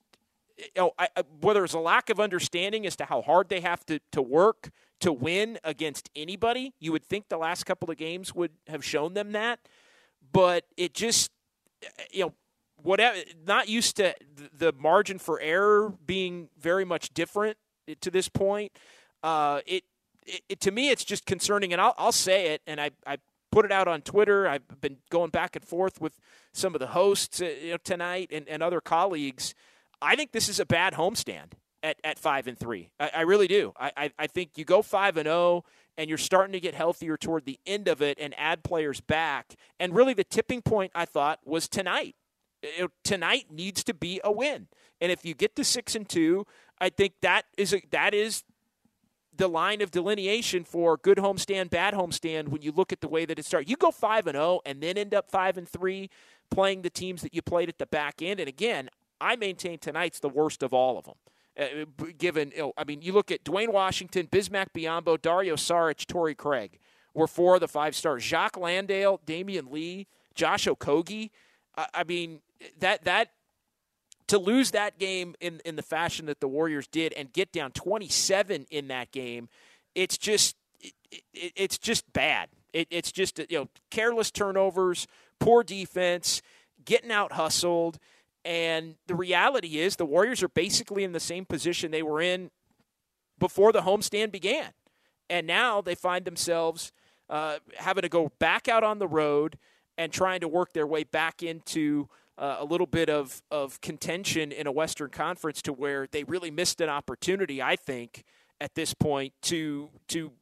you 0.58 0.64
know, 0.76 0.92
I, 0.98 1.08
whether 1.40 1.64
it's 1.64 1.74
a 1.74 1.78
lack 1.78 2.10
of 2.10 2.20
understanding 2.20 2.86
as 2.86 2.96
to 2.96 3.04
how 3.04 3.22
hard 3.22 3.48
they 3.48 3.60
have 3.60 3.86
to, 3.86 4.00
to 4.12 4.20
work 4.20 4.70
to 5.00 5.12
win 5.12 5.58
against 5.62 6.10
anybody. 6.16 6.74
You 6.80 6.92
would 6.92 7.04
think 7.04 7.28
the 7.28 7.38
last 7.38 7.64
couple 7.64 7.90
of 7.90 7.96
games 7.96 8.34
would 8.34 8.50
have 8.66 8.84
shown 8.84 9.14
them 9.14 9.32
that, 9.32 9.60
but 10.32 10.64
it 10.76 10.94
just 10.94 11.30
you 12.10 12.26
know 12.26 12.34
whatever 12.82 13.18
not 13.46 13.68
used 13.68 13.96
to 13.96 14.14
the 14.56 14.72
margin 14.72 15.18
for 15.18 15.40
error 15.40 15.92
being 16.04 16.48
very 16.58 16.84
much 16.84 17.14
different 17.14 17.56
to 18.00 18.10
this 18.10 18.28
point. 18.28 18.72
Uh, 19.22 19.60
it, 19.66 19.84
it, 20.48 20.60
to 20.60 20.70
me 20.70 20.90
it's 20.90 21.04
just 21.04 21.26
concerning, 21.26 21.72
and 21.72 21.80
I'll, 21.80 21.94
I'll 21.96 22.12
say 22.12 22.48
it, 22.48 22.62
and 22.66 22.80
I, 22.80 22.90
I 23.06 23.18
put 23.50 23.64
it 23.64 23.72
out 23.72 23.88
on 23.88 24.02
Twitter. 24.02 24.46
I've 24.48 24.80
been 24.80 24.98
going 25.10 25.30
back 25.30 25.56
and 25.56 25.64
forth 25.64 26.00
with 26.00 26.18
some 26.52 26.74
of 26.74 26.80
the 26.80 26.88
hosts 26.88 27.40
uh, 27.40 27.46
you 27.62 27.70
know, 27.72 27.76
tonight 27.78 28.30
and, 28.32 28.48
and 28.48 28.62
other 28.62 28.80
colleagues. 28.80 29.54
I 30.00 30.16
think 30.16 30.32
this 30.32 30.48
is 30.48 30.60
a 30.60 30.66
bad 30.66 30.94
homestand 30.94 31.52
at, 31.82 31.96
at 32.04 32.18
five 32.18 32.46
and 32.46 32.58
three. 32.58 32.90
I, 32.98 33.10
I 33.16 33.20
really 33.22 33.48
do. 33.48 33.72
I, 33.78 33.92
I, 33.96 34.10
I 34.18 34.26
think 34.26 34.56
you 34.56 34.64
go 34.64 34.82
five 34.82 35.16
and 35.16 35.26
zero, 35.26 35.36
oh 35.36 35.64
and 35.98 36.08
you're 36.08 36.16
starting 36.16 36.52
to 36.52 36.60
get 36.60 36.74
healthier 36.74 37.16
toward 37.16 37.44
the 37.44 37.58
end 37.66 37.88
of 37.88 38.00
it 38.00 38.18
and 38.20 38.32
add 38.38 38.62
players 38.62 39.00
back. 39.00 39.56
And 39.80 39.94
really, 39.94 40.14
the 40.14 40.24
tipping 40.24 40.62
point 40.62 40.92
I 40.94 41.04
thought 41.04 41.40
was 41.44 41.68
tonight. 41.68 42.14
It, 42.62 42.90
tonight 43.04 43.46
needs 43.50 43.82
to 43.84 43.92
be 43.92 44.20
a 44.22 44.30
win. 44.30 44.68
And 45.00 45.12
if 45.12 45.24
you 45.24 45.34
get 45.34 45.56
to 45.56 45.64
six 45.64 45.96
and 45.96 46.08
two, 46.08 46.46
I 46.80 46.88
think 46.88 47.14
that 47.22 47.46
is 47.56 47.74
a, 47.74 47.82
that 47.90 48.14
is 48.14 48.44
the 49.36 49.48
line 49.48 49.80
of 49.80 49.90
delineation 49.90 50.64
for 50.64 50.96
good 50.96 51.18
homestand, 51.18 51.70
bad 51.70 51.94
homestand 51.94 52.48
when 52.48 52.62
you 52.62 52.72
look 52.72 52.92
at 52.92 53.00
the 53.00 53.08
way 53.08 53.24
that 53.24 53.38
it 53.38 53.44
started. 53.44 53.68
You 53.68 53.76
go 53.76 53.90
5 53.90 54.26
and 54.28 54.36
0 54.36 54.60
and 54.66 54.80
then 54.80 54.98
end 54.98 55.14
up 55.14 55.30
5 55.30 55.58
and 55.58 55.68
3 55.68 56.10
playing 56.50 56.82
the 56.82 56.90
teams 56.90 57.22
that 57.22 57.34
you 57.34 57.42
played 57.42 57.68
at 57.68 57.78
the 57.78 57.86
back 57.86 58.20
end. 58.20 58.40
And 58.40 58.48
again, 58.48 58.88
I 59.20 59.36
maintain 59.36 59.78
tonight's 59.78 60.20
the 60.20 60.28
worst 60.28 60.62
of 60.62 60.72
all 60.72 60.98
of 60.98 61.04
them. 61.04 61.14
Uh, 61.58 61.84
given, 62.16 62.52
you 62.54 62.58
know, 62.58 62.72
I 62.76 62.84
mean, 62.84 63.02
you 63.02 63.12
look 63.12 63.32
at 63.32 63.42
Duane 63.42 63.72
Washington, 63.72 64.28
Bismack 64.28 64.68
Biyombo, 64.76 65.20
Dario 65.20 65.56
Saric, 65.56 66.06
Torrey 66.06 66.36
Craig 66.36 66.78
were 67.14 67.26
four 67.26 67.56
of 67.56 67.60
the 67.60 67.68
five 67.68 67.96
stars. 67.96 68.24
Jock 68.24 68.56
Landale, 68.56 69.20
Damion 69.26 69.70
Lee, 69.70 70.06
Josh 70.34 70.66
Okogie. 70.66 71.30
I, 71.76 71.86
I 71.94 72.04
mean, 72.04 72.40
that 72.78 73.04
that 73.04 73.32
to 74.28 74.38
lose 74.38 74.70
that 74.70 74.98
game 74.98 75.34
in 75.40 75.60
in 75.64 75.76
the 75.76 75.82
fashion 75.82 76.26
that 76.26 76.40
the 76.40 76.48
Warriors 76.48 76.86
did 76.86 77.12
and 77.14 77.32
get 77.32 77.52
down 77.52 77.72
27 77.72 78.66
in 78.70 78.88
that 78.88 79.10
game, 79.10 79.48
it's 79.94 80.16
just 80.16 80.56
it, 80.80 80.92
it, 81.10 81.52
it's 81.56 81.78
just 81.78 82.10
bad. 82.12 82.50
It, 82.72 82.86
it's 82.90 83.10
just 83.10 83.38
you 83.38 83.58
know 83.58 83.68
careless 83.90 84.30
turnovers, 84.30 85.06
poor 85.40 85.64
defense, 85.64 86.40
getting 86.84 87.10
out 87.10 87.32
hustled, 87.32 87.98
and 88.48 88.94
the 89.06 89.14
reality 89.14 89.78
is 89.78 89.96
the 89.96 90.06
Warriors 90.06 90.42
are 90.42 90.48
basically 90.48 91.04
in 91.04 91.12
the 91.12 91.20
same 91.20 91.44
position 91.44 91.90
they 91.90 92.02
were 92.02 92.22
in 92.22 92.50
before 93.38 93.72
the 93.72 93.82
homestand 93.82 94.32
began, 94.32 94.70
and 95.28 95.46
now 95.46 95.82
they 95.82 95.94
find 95.94 96.24
themselves 96.24 96.90
uh, 97.28 97.58
having 97.76 98.02
to 98.02 98.08
go 98.08 98.32
back 98.38 98.66
out 98.66 98.82
on 98.82 99.00
the 99.00 99.06
road 99.06 99.58
and 99.98 100.14
trying 100.14 100.40
to 100.40 100.48
work 100.48 100.72
their 100.72 100.86
way 100.86 101.04
back 101.04 101.42
into 101.42 102.08
uh, 102.38 102.56
a 102.58 102.64
little 102.64 102.86
bit 102.86 103.10
of, 103.10 103.42
of 103.50 103.82
contention 103.82 104.50
in 104.50 104.66
a 104.66 104.72
Western 104.72 105.10
Conference 105.10 105.60
to 105.60 105.72
where 105.74 106.06
they 106.10 106.24
really 106.24 106.50
missed 106.50 106.80
an 106.80 106.88
opportunity, 106.88 107.60
I 107.60 107.76
think, 107.76 108.24
at 108.62 108.74
this 108.74 108.94
point 108.94 109.34
to 109.42 109.90
to 110.08 110.32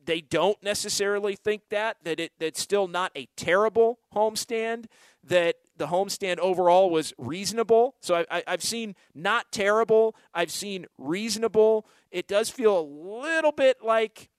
they 0.06 0.20
don't 0.20 0.60
necessarily 0.62 1.36
think 1.36 1.62
that 1.70 1.98
that 2.04 2.18
it 2.18 2.32
that's 2.38 2.60
still 2.60 2.88
not 2.88 3.12
a 3.16 3.28
terrible 3.36 3.98
homestand. 4.14 4.86
That 5.22 5.56
the 5.76 5.88
homestand 5.88 6.38
overall 6.38 6.88
was 6.88 7.12
reasonable. 7.18 7.96
So 8.00 8.24
I, 8.30 8.42
have 8.46 8.62
seen 8.62 8.94
not 9.14 9.50
terrible. 9.50 10.14
I've 10.32 10.52
seen 10.52 10.86
reasonable. 10.98 11.86
It 12.10 12.28
does 12.28 12.48
feel 12.48 12.78
a 12.78 12.80
little 12.80 13.52
bit 13.52 13.78
like 13.82 14.30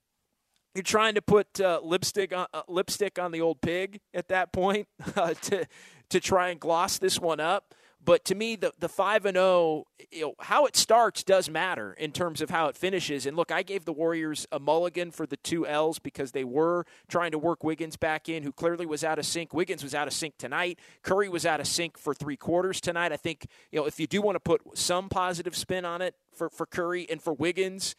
you're 0.74 0.84
trying 0.84 1.16
to 1.16 1.22
put 1.22 1.60
uh, 1.60 1.82
lipstick 1.84 2.34
on 2.34 2.48
uh, 2.54 2.62
lipstick 2.68 3.20
on 3.20 3.32
the 3.32 3.42
old 3.42 3.62
pig 3.62 4.00
at 4.14 4.30
that 4.30 4.54
point 4.54 4.88
uh, 5.16 5.34
to 5.34 5.68
to 6.10 6.20
try 6.20 6.50
and 6.50 6.60
gloss 6.60 6.98
this 6.98 7.20
one 7.20 7.40
up. 7.40 7.74
But 8.08 8.24
to 8.24 8.36
me, 8.36 8.56
the 8.56 8.72
the 8.80 8.88
five 8.88 9.26
and 9.26 9.36
zero, 9.36 9.84
oh, 10.24 10.36
how 10.40 10.66
it 10.66 10.78
starts 10.78 11.26
does 11.26 11.50
matter 11.50 11.92
in 11.92 12.14
terms 12.14 12.40
of 12.40 12.50
how 12.50 12.68
it 12.68 12.78
finishes. 12.78 13.26
And 13.26 13.36
look, 13.36 13.52
I 13.52 13.64
gave 13.64 13.84
the 13.84 13.92
Warriors 13.92 14.48
a 14.50 14.60
mulligan 14.60 15.12
for 15.12 15.26
the 15.26 15.36
two 15.36 15.68
L's 15.68 16.00
because 16.00 16.32
they 16.32 16.46
were 16.46 16.86
trying 17.10 17.32
to 17.32 17.38
work 17.38 17.66
Wiggins 17.66 17.98
back 17.98 18.30
in, 18.30 18.44
who 18.44 18.54
clearly 18.54 18.86
was 18.86 19.04
out 19.04 19.20
of 19.20 19.26
sync. 19.26 19.54
Wiggins 19.54 19.84
was 19.84 19.94
out 19.94 20.08
of 20.08 20.14
sync 20.14 20.38
tonight. 20.38 20.80
Curry 21.04 21.28
was 21.28 21.46
out 21.46 21.60
of 21.60 21.68
sync 21.68 21.98
for 21.98 22.14
three 22.14 22.38
quarters 22.38 22.80
tonight. 22.80 23.12
I 23.12 23.18
think 23.18 23.46
you 23.74 23.80
know 23.82 23.86
if 23.86 24.00
you 24.00 24.08
do 24.08 24.22
want 24.22 24.38
to 24.38 24.40
put 24.40 24.62
some 24.78 25.10
positive 25.10 25.54
spin 25.54 25.84
on 25.84 26.02
it 26.02 26.16
for 26.34 26.50
for 26.50 26.66
Curry 26.66 27.06
and 27.10 27.22
for 27.22 27.34
Wiggins 27.34 27.94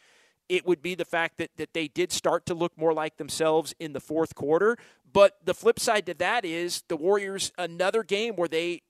it 0.49 0.65
would 0.65 0.81
be 0.81 0.95
the 0.95 1.05
fact 1.05 1.37
that, 1.37 1.51
that 1.59 1.75
they 1.75 1.89
did 1.89 2.11
start 2.11 2.47
to 2.47 2.55
look 2.55 2.73
more 2.79 2.95
like 2.95 3.19
themselves 3.19 3.75
in 3.79 3.93
the 3.93 4.01
fourth 4.01 4.35
quarter. 4.35 4.79
But 5.13 5.37
the 5.45 5.53
flip 5.53 5.79
side 5.79 6.07
to 6.07 6.15
that 6.15 6.47
is 6.47 6.85
the 6.89 6.97
Warriors, 6.97 7.53
another 7.59 8.03
game 8.03 8.35
where 8.35 8.49
they 8.49 8.81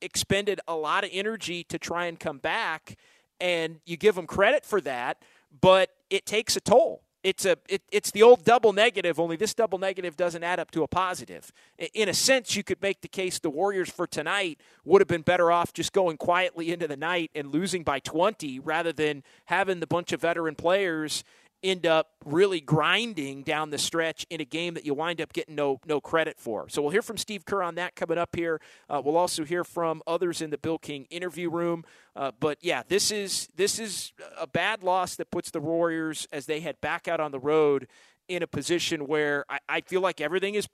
expended 0.00 0.60
a 0.68 0.74
lot 0.74 1.04
of 1.04 1.10
energy 1.12 1.64
to 1.64 1.78
try 1.78 2.06
and 2.06 2.18
come 2.18 2.38
back, 2.38 2.96
and 3.40 3.80
you 3.86 3.96
give 3.96 4.14
them 4.14 4.26
credit 4.26 4.64
for 4.64 4.80
that, 4.82 5.22
but 5.60 5.90
it 6.10 6.26
takes 6.26 6.56
a 6.56 6.60
toll. 6.60 7.02
It's 7.24 7.44
a 7.44 7.56
it, 7.68 7.82
it's 7.90 8.12
the 8.12 8.22
old 8.22 8.44
double 8.44 8.72
negative. 8.72 9.18
Only 9.18 9.36
this 9.36 9.52
double 9.52 9.78
negative 9.78 10.16
doesn't 10.16 10.44
add 10.44 10.60
up 10.60 10.70
to 10.70 10.84
a 10.84 10.88
positive. 10.88 11.52
In 11.92 12.08
a 12.08 12.14
sense, 12.14 12.54
you 12.54 12.62
could 12.62 12.80
make 12.80 13.00
the 13.00 13.08
case 13.08 13.40
the 13.40 13.50
Warriors 13.50 13.90
for 13.90 14.06
tonight 14.06 14.60
would 14.84 15.00
have 15.00 15.08
been 15.08 15.22
better 15.22 15.50
off 15.50 15.72
just 15.72 15.92
going 15.92 16.16
quietly 16.16 16.72
into 16.72 16.86
the 16.86 16.96
night 16.96 17.32
and 17.34 17.52
losing 17.52 17.82
by 17.82 17.98
20 17.98 18.60
rather 18.60 18.92
than 18.92 19.24
having 19.46 19.80
the 19.80 19.86
bunch 19.86 20.12
of 20.12 20.20
veteran 20.20 20.54
players 20.54 21.24
end 21.62 21.86
up 21.86 22.10
really 22.24 22.60
grinding 22.60 23.42
down 23.42 23.70
the 23.70 23.78
stretch 23.78 24.26
in 24.30 24.40
a 24.40 24.44
game 24.44 24.74
that 24.74 24.84
you 24.84 24.94
wind 24.94 25.20
up 25.20 25.32
getting 25.32 25.54
no 25.54 25.80
no 25.86 26.00
credit 26.00 26.38
for. 26.38 26.68
So 26.68 26.82
we'll 26.82 26.90
hear 26.90 27.02
from 27.02 27.16
Steve 27.16 27.44
Kerr 27.44 27.62
on 27.62 27.74
that 27.76 27.96
coming 27.96 28.18
up 28.18 28.36
here. 28.36 28.60
Uh, 28.88 29.02
we'll 29.04 29.16
also 29.16 29.44
hear 29.44 29.64
from 29.64 30.02
others 30.06 30.40
in 30.40 30.50
the 30.50 30.58
Bill 30.58 30.78
King 30.78 31.06
interview 31.10 31.50
room. 31.50 31.84
Uh, 32.14 32.32
but 32.38 32.58
yeah, 32.60 32.82
this 32.86 33.10
is 33.10 33.48
this 33.56 33.78
is 33.78 34.12
a 34.38 34.46
bad 34.46 34.82
loss 34.82 35.16
that 35.16 35.30
puts 35.30 35.50
the 35.50 35.60
Warriors 35.60 36.28
as 36.32 36.46
they 36.46 36.60
head 36.60 36.80
back 36.80 37.08
out 37.08 37.20
on 37.20 37.32
the 37.32 37.40
road 37.40 37.88
in 38.28 38.42
a 38.42 38.46
position 38.46 39.06
where 39.06 39.44
I, 39.48 39.58
I 39.68 39.80
feel 39.80 40.00
like 40.00 40.20
everything 40.20 40.54
is 40.54 40.68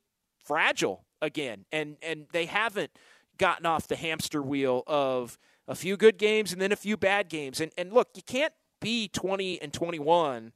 fragile 0.44 1.04
again, 1.22 1.64
and 1.72 1.96
and 2.02 2.26
they 2.32 2.46
haven't 2.46 2.90
gotten 3.38 3.66
off 3.66 3.88
the 3.88 3.96
hamster 3.96 4.42
wheel 4.42 4.82
of 4.86 5.38
a 5.66 5.74
few 5.74 5.96
good 5.96 6.18
games 6.18 6.52
and 6.52 6.60
then 6.60 6.72
a 6.72 6.76
few 6.76 6.96
bad 6.96 7.28
games. 7.28 7.60
And 7.60 7.72
and 7.78 7.92
look, 7.92 8.10
you 8.14 8.22
can't 8.22 8.52
be 8.80 9.08
20 9.08 9.62
and 9.62 9.72
21 9.72 10.52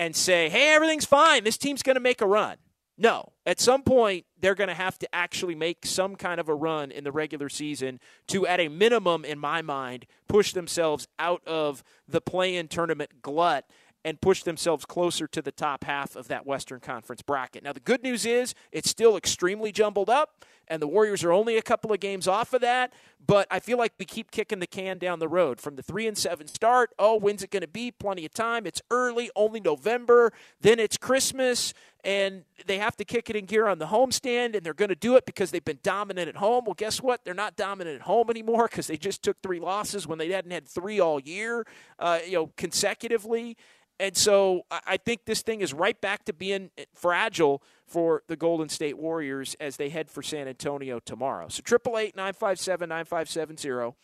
and 0.00 0.16
say, 0.16 0.48
hey, 0.48 0.74
everything's 0.74 1.04
fine. 1.04 1.44
This 1.44 1.58
team's 1.58 1.82
going 1.82 1.96
to 1.96 2.00
make 2.00 2.22
a 2.22 2.26
run. 2.26 2.56
No. 2.96 3.32
At 3.44 3.60
some 3.60 3.82
point, 3.82 4.24
they're 4.40 4.54
going 4.54 4.68
to 4.68 4.74
have 4.74 4.98
to 5.00 5.14
actually 5.14 5.54
make 5.54 5.84
some 5.84 6.16
kind 6.16 6.40
of 6.40 6.48
a 6.48 6.54
run 6.54 6.90
in 6.90 7.04
the 7.04 7.12
regular 7.12 7.50
season 7.50 8.00
to, 8.28 8.46
at 8.46 8.60
a 8.60 8.68
minimum, 8.68 9.26
in 9.26 9.38
my 9.38 9.60
mind, 9.60 10.06
push 10.26 10.54
themselves 10.54 11.06
out 11.18 11.46
of 11.46 11.84
the 12.08 12.22
play 12.22 12.56
in 12.56 12.66
tournament 12.66 13.20
glut 13.20 13.66
and 14.04 14.20
push 14.20 14.42
themselves 14.42 14.84
closer 14.84 15.26
to 15.26 15.42
the 15.42 15.52
top 15.52 15.84
half 15.84 16.16
of 16.16 16.28
that 16.28 16.46
Western 16.46 16.80
Conference 16.80 17.22
bracket. 17.22 17.62
Now, 17.62 17.72
the 17.72 17.80
good 17.80 18.02
news 18.02 18.24
is 18.24 18.54
it's 18.72 18.88
still 18.88 19.16
extremely 19.16 19.72
jumbled 19.72 20.08
up, 20.08 20.44
and 20.68 20.80
the 20.80 20.86
Warriors 20.86 21.24
are 21.24 21.32
only 21.32 21.56
a 21.56 21.62
couple 21.62 21.92
of 21.92 22.00
games 22.00 22.28
off 22.28 22.54
of 22.54 22.60
that. 22.60 22.92
But 23.26 23.46
I 23.50 23.60
feel 23.60 23.76
like 23.76 23.92
we 23.98 24.06
keep 24.06 24.30
kicking 24.30 24.60
the 24.60 24.66
can 24.66 24.98
down 24.98 25.18
the 25.18 25.28
road 25.28 25.60
from 25.60 25.76
the 25.76 25.82
three 25.82 26.06
and 26.06 26.16
seven 26.16 26.46
start. 26.46 26.90
Oh, 26.98 27.16
when's 27.16 27.42
it 27.42 27.50
going 27.50 27.62
to 27.62 27.68
be? 27.68 27.90
Plenty 27.90 28.24
of 28.24 28.32
time. 28.32 28.66
It's 28.66 28.80
early, 28.90 29.30
only 29.34 29.60
November. 29.60 30.32
Then 30.60 30.78
it's 30.78 30.96
Christmas, 30.96 31.74
and 32.04 32.44
they 32.66 32.78
have 32.78 32.96
to 32.96 33.04
kick 33.04 33.28
it 33.28 33.36
in 33.36 33.44
gear 33.44 33.66
on 33.66 33.78
the 33.78 33.86
homestand, 33.86 34.54
and 34.54 34.64
they're 34.64 34.72
going 34.72 34.88
to 34.88 34.94
do 34.94 35.16
it 35.16 35.26
because 35.26 35.50
they've 35.50 35.64
been 35.64 35.80
dominant 35.82 36.28
at 36.28 36.36
home. 36.36 36.64
Well, 36.64 36.74
guess 36.74 37.02
what? 37.02 37.24
They're 37.24 37.34
not 37.34 37.56
dominant 37.56 37.96
at 37.96 38.02
home 38.02 38.30
anymore 38.30 38.68
because 38.68 38.86
they 38.86 38.96
just 38.96 39.22
took 39.22 39.42
three 39.42 39.60
losses 39.60 40.06
when 40.06 40.18
they 40.18 40.30
hadn't 40.30 40.52
had 40.52 40.66
three 40.66 41.00
all 41.00 41.20
year, 41.20 41.66
uh, 41.98 42.20
you 42.24 42.32
know, 42.32 42.52
consecutively. 42.56 43.56
And 44.00 44.16
so 44.16 44.62
I 44.70 44.96
think 44.96 45.26
this 45.26 45.42
thing 45.42 45.60
is 45.60 45.74
right 45.74 46.00
back 46.00 46.24
to 46.24 46.32
being 46.32 46.70
fragile 46.94 47.62
for 47.86 48.22
the 48.28 48.36
Golden 48.36 48.70
State 48.70 48.96
Warriors 48.96 49.54
as 49.60 49.76
they 49.76 49.90
head 49.90 50.10
for 50.10 50.22
San 50.22 50.48
Antonio 50.48 51.00
tomorrow. 51.00 51.48
So 51.48 51.60
888 51.60 52.16
957 52.16 52.88
9570, 52.88 53.94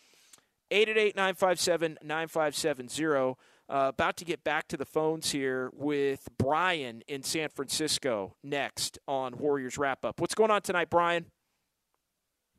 888 0.69 1.15
957 1.15 1.97
9570. 2.03 3.35
Uh, 3.69 3.89
about 3.89 4.15
to 4.17 4.23
get 4.23 4.43
back 4.43 4.67
to 4.67 4.77
the 4.77 4.85
phones 4.85 5.31
here 5.31 5.71
with 5.73 6.27
Brian 6.37 7.01
in 7.07 7.23
San 7.23 7.49
Francisco 7.49 8.35
next 8.43 8.99
on 9.07 9.39
Warriors 9.39 9.79
Wrap 9.79 10.05
Up. 10.05 10.21
What's 10.21 10.35
going 10.35 10.51
on 10.51 10.61
tonight, 10.61 10.91
Brian? 10.91 11.25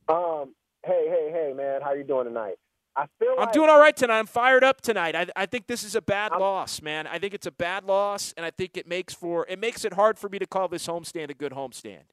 Um, 0.09 0.55
hey, 0.85 1.05
hey, 1.07 1.31
hey, 1.31 1.53
man, 1.55 1.81
how 1.81 1.93
you 1.93 2.03
doing 2.03 2.25
tonight? 2.25 2.57
I 2.99 3.05
feel 3.17 3.35
I'm 3.39 3.51
doing 3.51 3.69
all 3.69 3.79
right 3.79 3.95
tonight. 3.95 4.19
I'm 4.19 4.25
fired 4.25 4.61
up 4.61 4.81
tonight. 4.81 5.15
I, 5.15 5.27
I 5.33 5.45
think 5.45 5.67
this 5.67 5.85
is 5.85 5.95
a 5.95 6.01
bad 6.01 6.33
I'm, 6.33 6.41
loss, 6.41 6.81
man. 6.81 7.07
I 7.07 7.17
think 7.17 7.33
it's 7.33 7.47
a 7.47 7.51
bad 7.51 7.85
loss, 7.85 8.33
and 8.35 8.45
I 8.45 8.51
think 8.51 8.75
it 8.75 8.87
makes 8.87 9.13
for 9.13 9.45
it 9.47 9.57
makes 9.57 9.85
it 9.85 9.93
hard 9.93 10.19
for 10.19 10.27
me 10.27 10.37
to 10.37 10.45
call 10.45 10.67
this 10.67 10.85
homestand 10.85 11.29
a 11.29 11.33
good 11.33 11.53
homestand. 11.53 12.03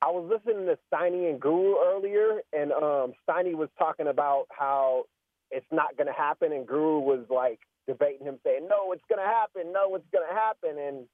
I 0.00 0.10
was 0.10 0.30
listening 0.30 0.64
to 0.64 0.78
Steiny 0.90 1.28
and 1.28 1.38
Guru 1.38 1.74
earlier, 1.84 2.40
and 2.54 2.72
um, 2.72 3.12
Steiny 3.28 3.54
was 3.54 3.68
talking 3.78 4.06
about 4.06 4.46
how 4.48 5.04
it's 5.50 5.66
not 5.70 5.98
going 5.98 6.06
to 6.06 6.14
happen, 6.14 6.52
and 6.52 6.66
Guru 6.66 7.00
was 7.00 7.26
like 7.28 7.60
debating 7.86 8.26
him, 8.26 8.38
saying, 8.42 8.66
"No, 8.70 8.92
it's 8.92 9.04
going 9.06 9.20
to 9.20 9.30
happen. 9.30 9.70
No, 9.70 9.94
it's 9.96 10.08
going 10.10 10.26
to 10.26 10.34
happen." 10.34 10.78
And 10.82 11.06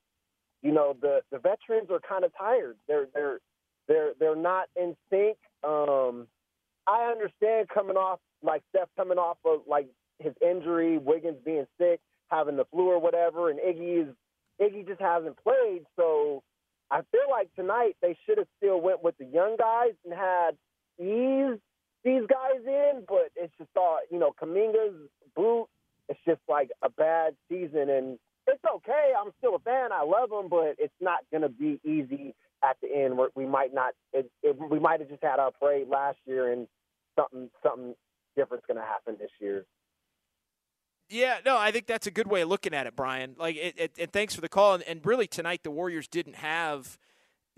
you 0.62 0.70
know, 0.70 0.94
the 1.00 1.22
the 1.32 1.38
veterans 1.40 1.90
are 1.90 2.00
kind 2.08 2.24
of 2.24 2.30
tired. 2.38 2.76
They're 2.86 3.08
they're 3.12 3.40
they're 3.88 4.12
they're 4.20 4.36
not 4.36 4.68
in 4.76 4.96
sync. 5.10 5.38
Um, 5.64 6.28
I 6.86 7.10
understand 7.10 7.68
coming 7.68 7.96
off 7.96 8.20
like 8.42 8.62
Steph 8.70 8.88
coming 8.96 9.18
off 9.18 9.38
of 9.44 9.60
like 9.66 9.88
his 10.18 10.34
injury, 10.40 10.98
Wiggins 10.98 11.38
being 11.44 11.66
sick, 11.78 12.00
having 12.28 12.56
the 12.56 12.64
flu 12.66 12.88
or 12.88 13.00
whatever, 13.00 13.50
and 13.50 13.58
Iggy 13.58 14.08
is 14.08 14.14
Iggy 14.60 14.86
just 14.86 15.00
hasn't 15.00 15.36
played. 15.42 15.82
So 15.96 16.42
I 16.90 17.00
feel 17.12 17.28
like 17.30 17.54
tonight 17.54 17.96
they 18.00 18.16
should 18.24 18.38
have 18.38 18.46
still 18.56 18.80
went 18.80 19.02
with 19.02 19.16
the 19.18 19.26
young 19.26 19.56
guys 19.58 19.92
and 20.04 20.14
had 20.14 20.56
eased 20.98 21.60
these 22.04 22.22
guys 22.28 22.62
in, 22.64 23.04
but 23.08 23.30
it's 23.34 23.52
just 23.58 23.70
all 23.76 23.98
you 24.10 24.18
know, 24.18 24.32
Kuminga's 24.40 25.08
boot. 25.34 25.66
It's 26.08 26.20
just 26.24 26.40
like 26.48 26.70
a 26.82 26.88
bad 26.88 27.34
season, 27.48 27.90
and 27.90 28.18
it's 28.46 28.62
okay. 28.76 29.12
I'm 29.18 29.32
still 29.38 29.56
a 29.56 29.58
fan. 29.58 29.90
I 29.92 30.04
love 30.04 30.30
him, 30.30 30.48
but 30.48 30.76
it's 30.78 30.94
not 31.00 31.18
to 31.32 31.48
be 31.48 31.80
easy 31.84 32.34
at 32.62 32.76
the 32.80 32.88
end. 32.94 33.18
Where 33.18 33.30
we 33.34 33.44
might 33.44 33.74
not. 33.74 33.94
It, 34.12 34.30
it, 34.44 34.56
we 34.70 34.78
might 34.78 35.00
have 35.00 35.08
just 35.08 35.24
had 35.24 35.40
our 35.40 35.50
parade 35.50 35.88
last 35.88 36.18
year, 36.24 36.52
and 36.52 36.68
something 37.16 37.50
something 37.62 37.94
different's 38.36 38.66
going 38.66 38.78
to 38.78 38.84
happen 38.84 39.16
this 39.18 39.30
year. 39.40 39.64
Yeah, 41.08 41.38
no, 41.44 41.56
I 41.56 41.70
think 41.70 41.86
that's 41.86 42.06
a 42.06 42.10
good 42.10 42.26
way 42.26 42.40
of 42.40 42.48
looking 42.48 42.74
at 42.74 42.86
it, 42.86 42.96
Brian. 42.96 43.36
Like, 43.38 43.56
it, 43.56 43.74
it, 43.78 43.92
and 43.98 44.12
thanks 44.12 44.34
for 44.34 44.40
the 44.40 44.48
call. 44.48 44.74
And, 44.74 44.82
and, 44.84 45.06
really, 45.06 45.28
tonight 45.28 45.62
the 45.62 45.70
Warriors 45.70 46.08
didn't 46.08 46.34
have, 46.36 46.98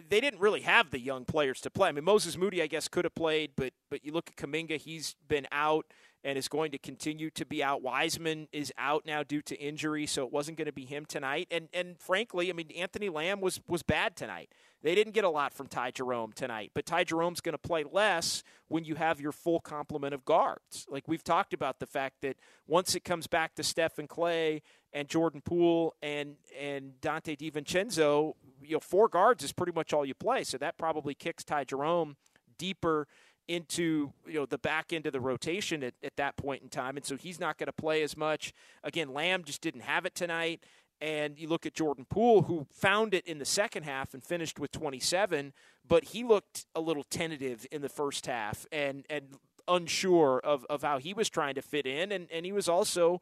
they 0.07 0.21
didn't 0.21 0.41
really 0.41 0.61
have 0.61 0.91
the 0.91 1.01
young 1.01 1.25
players 1.25 1.61
to 1.63 1.71
play. 1.71 1.89
I 1.89 1.93
mean, 1.93 2.05
Moses 2.05 2.37
Moody, 2.37 2.63
I 2.63 2.67
guess, 2.67 2.89
could 2.89 3.05
have 3.05 3.15
played, 3.15 3.53
but 3.57 3.73
but 3.91 4.05
you 4.05 4.13
look 4.13 4.29
at 4.29 4.37
Kuminga, 4.37 4.77
he's 4.77 5.17
been 5.27 5.47
out 5.51 5.87
and 6.25 6.37
is 6.37 6.49
going 6.49 6.71
to 6.73 6.79
continue 6.79 7.31
to 7.31 7.47
be 7.47 7.63
out. 7.63 7.83
Wiseman 7.83 8.49
is 8.53 8.73
out 8.77 9.07
now 9.07 9.23
due 9.23 9.43
to 9.43 9.57
injury, 9.57 10.07
so 10.07 10.25
it 10.25 10.33
wasn't 10.33 10.59
going 10.59 10.67
to 10.67 10.73
be 10.73 10.85
him 10.85 11.05
tonight. 11.05 11.49
And 11.51 11.69
and 11.73 11.99
frankly, 11.99 12.51
I 12.51 12.53
mean, 12.53 12.71
Anthony 12.77 13.09
Lamb 13.09 13.41
was 13.41 13.61
was 13.69 13.83
bad 13.83 14.17
tonight. 14.17 14.53
They 14.83 14.95
didn't 14.95 15.15
get 15.15 15.25
a 15.25 15.31
lot 15.31 15.53
from 15.53 15.67
Ty 15.67 15.93
Jerome 15.93 16.33
tonight, 16.33 16.71
but 16.73 16.87
Ty 16.87 17.05
Jerome's 17.05 17.41
going 17.41 17.55
to 17.55 17.59
play 17.59 17.85
less 17.91 18.45
when 18.69 18.85
you 18.85 18.95
have 18.95 19.21
your 19.21 19.33
full 19.33 19.59
complement 19.59 20.15
of 20.15 20.25
guards. 20.25 20.87
Like 20.89 21.09
we've 21.09 21.25
talked 21.25 21.53
about 21.53 21.81
the 21.81 21.87
fact 21.87 22.23
that 22.23 22.37
once 22.67 22.95
it 22.95 23.05
comes 23.05 23.27
back 23.27 23.55
to 23.57 23.65
Steph 23.65 23.99
and 23.99 24.09
Klay 24.09 24.63
and 24.93 25.09
Jordan 25.09 25.41
Poole 25.41 25.95
and 26.03 26.37
and 26.59 26.93
Donte 27.01 27.37
DiVincenzo, 27.37 28.35
you 28.63 28.75
know, 28.75 28.81
four 28.81 29.09
guards 29.09 29.43
is 29.43 29.53
pretty 29.53 29.73
much 29.73 29.93
all 29.93 30.05
you 30.05 30.15
play. 30.15 30.45
So 30.45 30.59
that 30.59 30.79
probably 30.79 31.15
kicks 31.15 31.45
Ty 31.45 31.65
Jerome 31.65 32.17
deeper 32.59 33.07
into 33.49 34.13
you 34.27 34.35
know 34.35 34.47
the 34.47 34.59
back 34.59 34.93
end 34.93 35.07
of 35.07 35.13
the 35.13 35.21
rotation 35.21 35.83
at, 35.83 35.95
at 36.05 36.15
that 36.17 36.37
point 36.37 36.63
in 36.63 36.69
time 36.69 36.97
and 36.97 37.05
so 37.05 37.17
he's 37.17 37.41
not 37.41 37.57
going 37.59 37.67
to 37.67 37.73
play 37.73 38.03
as 38.03 38.17
much 38.17 38.53
again 38.85 39.13
Lamb 39.13 39.43
just 39.43 39.63
didn't 39.63 39.81
have 39.81 40.05
it 40.05 40.15
tonight 40.15 40.63
and 41.01 41.39
you 41.39 41.49
look 41.49 41.67
at 41.67 41.75
Jordan 41.75 42.07
Poole, 42.09 42.43
who 42.43 42.67
found 42.73 43.15
it 43.15 43.27
in 43.27 43.39
the 43.39 43.45
second 43.45 43.85
half 43.85 44.15
and 44.15 44.23
finished 44.23 44.59
with 44.59 44.73
27, 44.73 45.53
but 45.87 46.05
he 46.05 46.25
looked 46.25 46.67
a 46.75 46.81
little 46.81 47.05
tentative 47.05 47.67
in 47.71 47.83
the 47.83 47.89
first 47.89 48.27
half 48.27 48.67
and, 48.73 49.05
and 49.09 49.37
unsure 49.69 50.41
of, 50.43 50.67
of 50.69 50.83
how 50.83 50.99
he 50.99 51.15
was 51.15 51.29
trying 51.29 51.55
to 51.55 51.63
fit 51.63 51.87
in. 51.87 52.11
And, 52.11 52.27
and 52.33 52.45
he 52.45 52.53
was 52.53 52.69
also, 52.69 53.21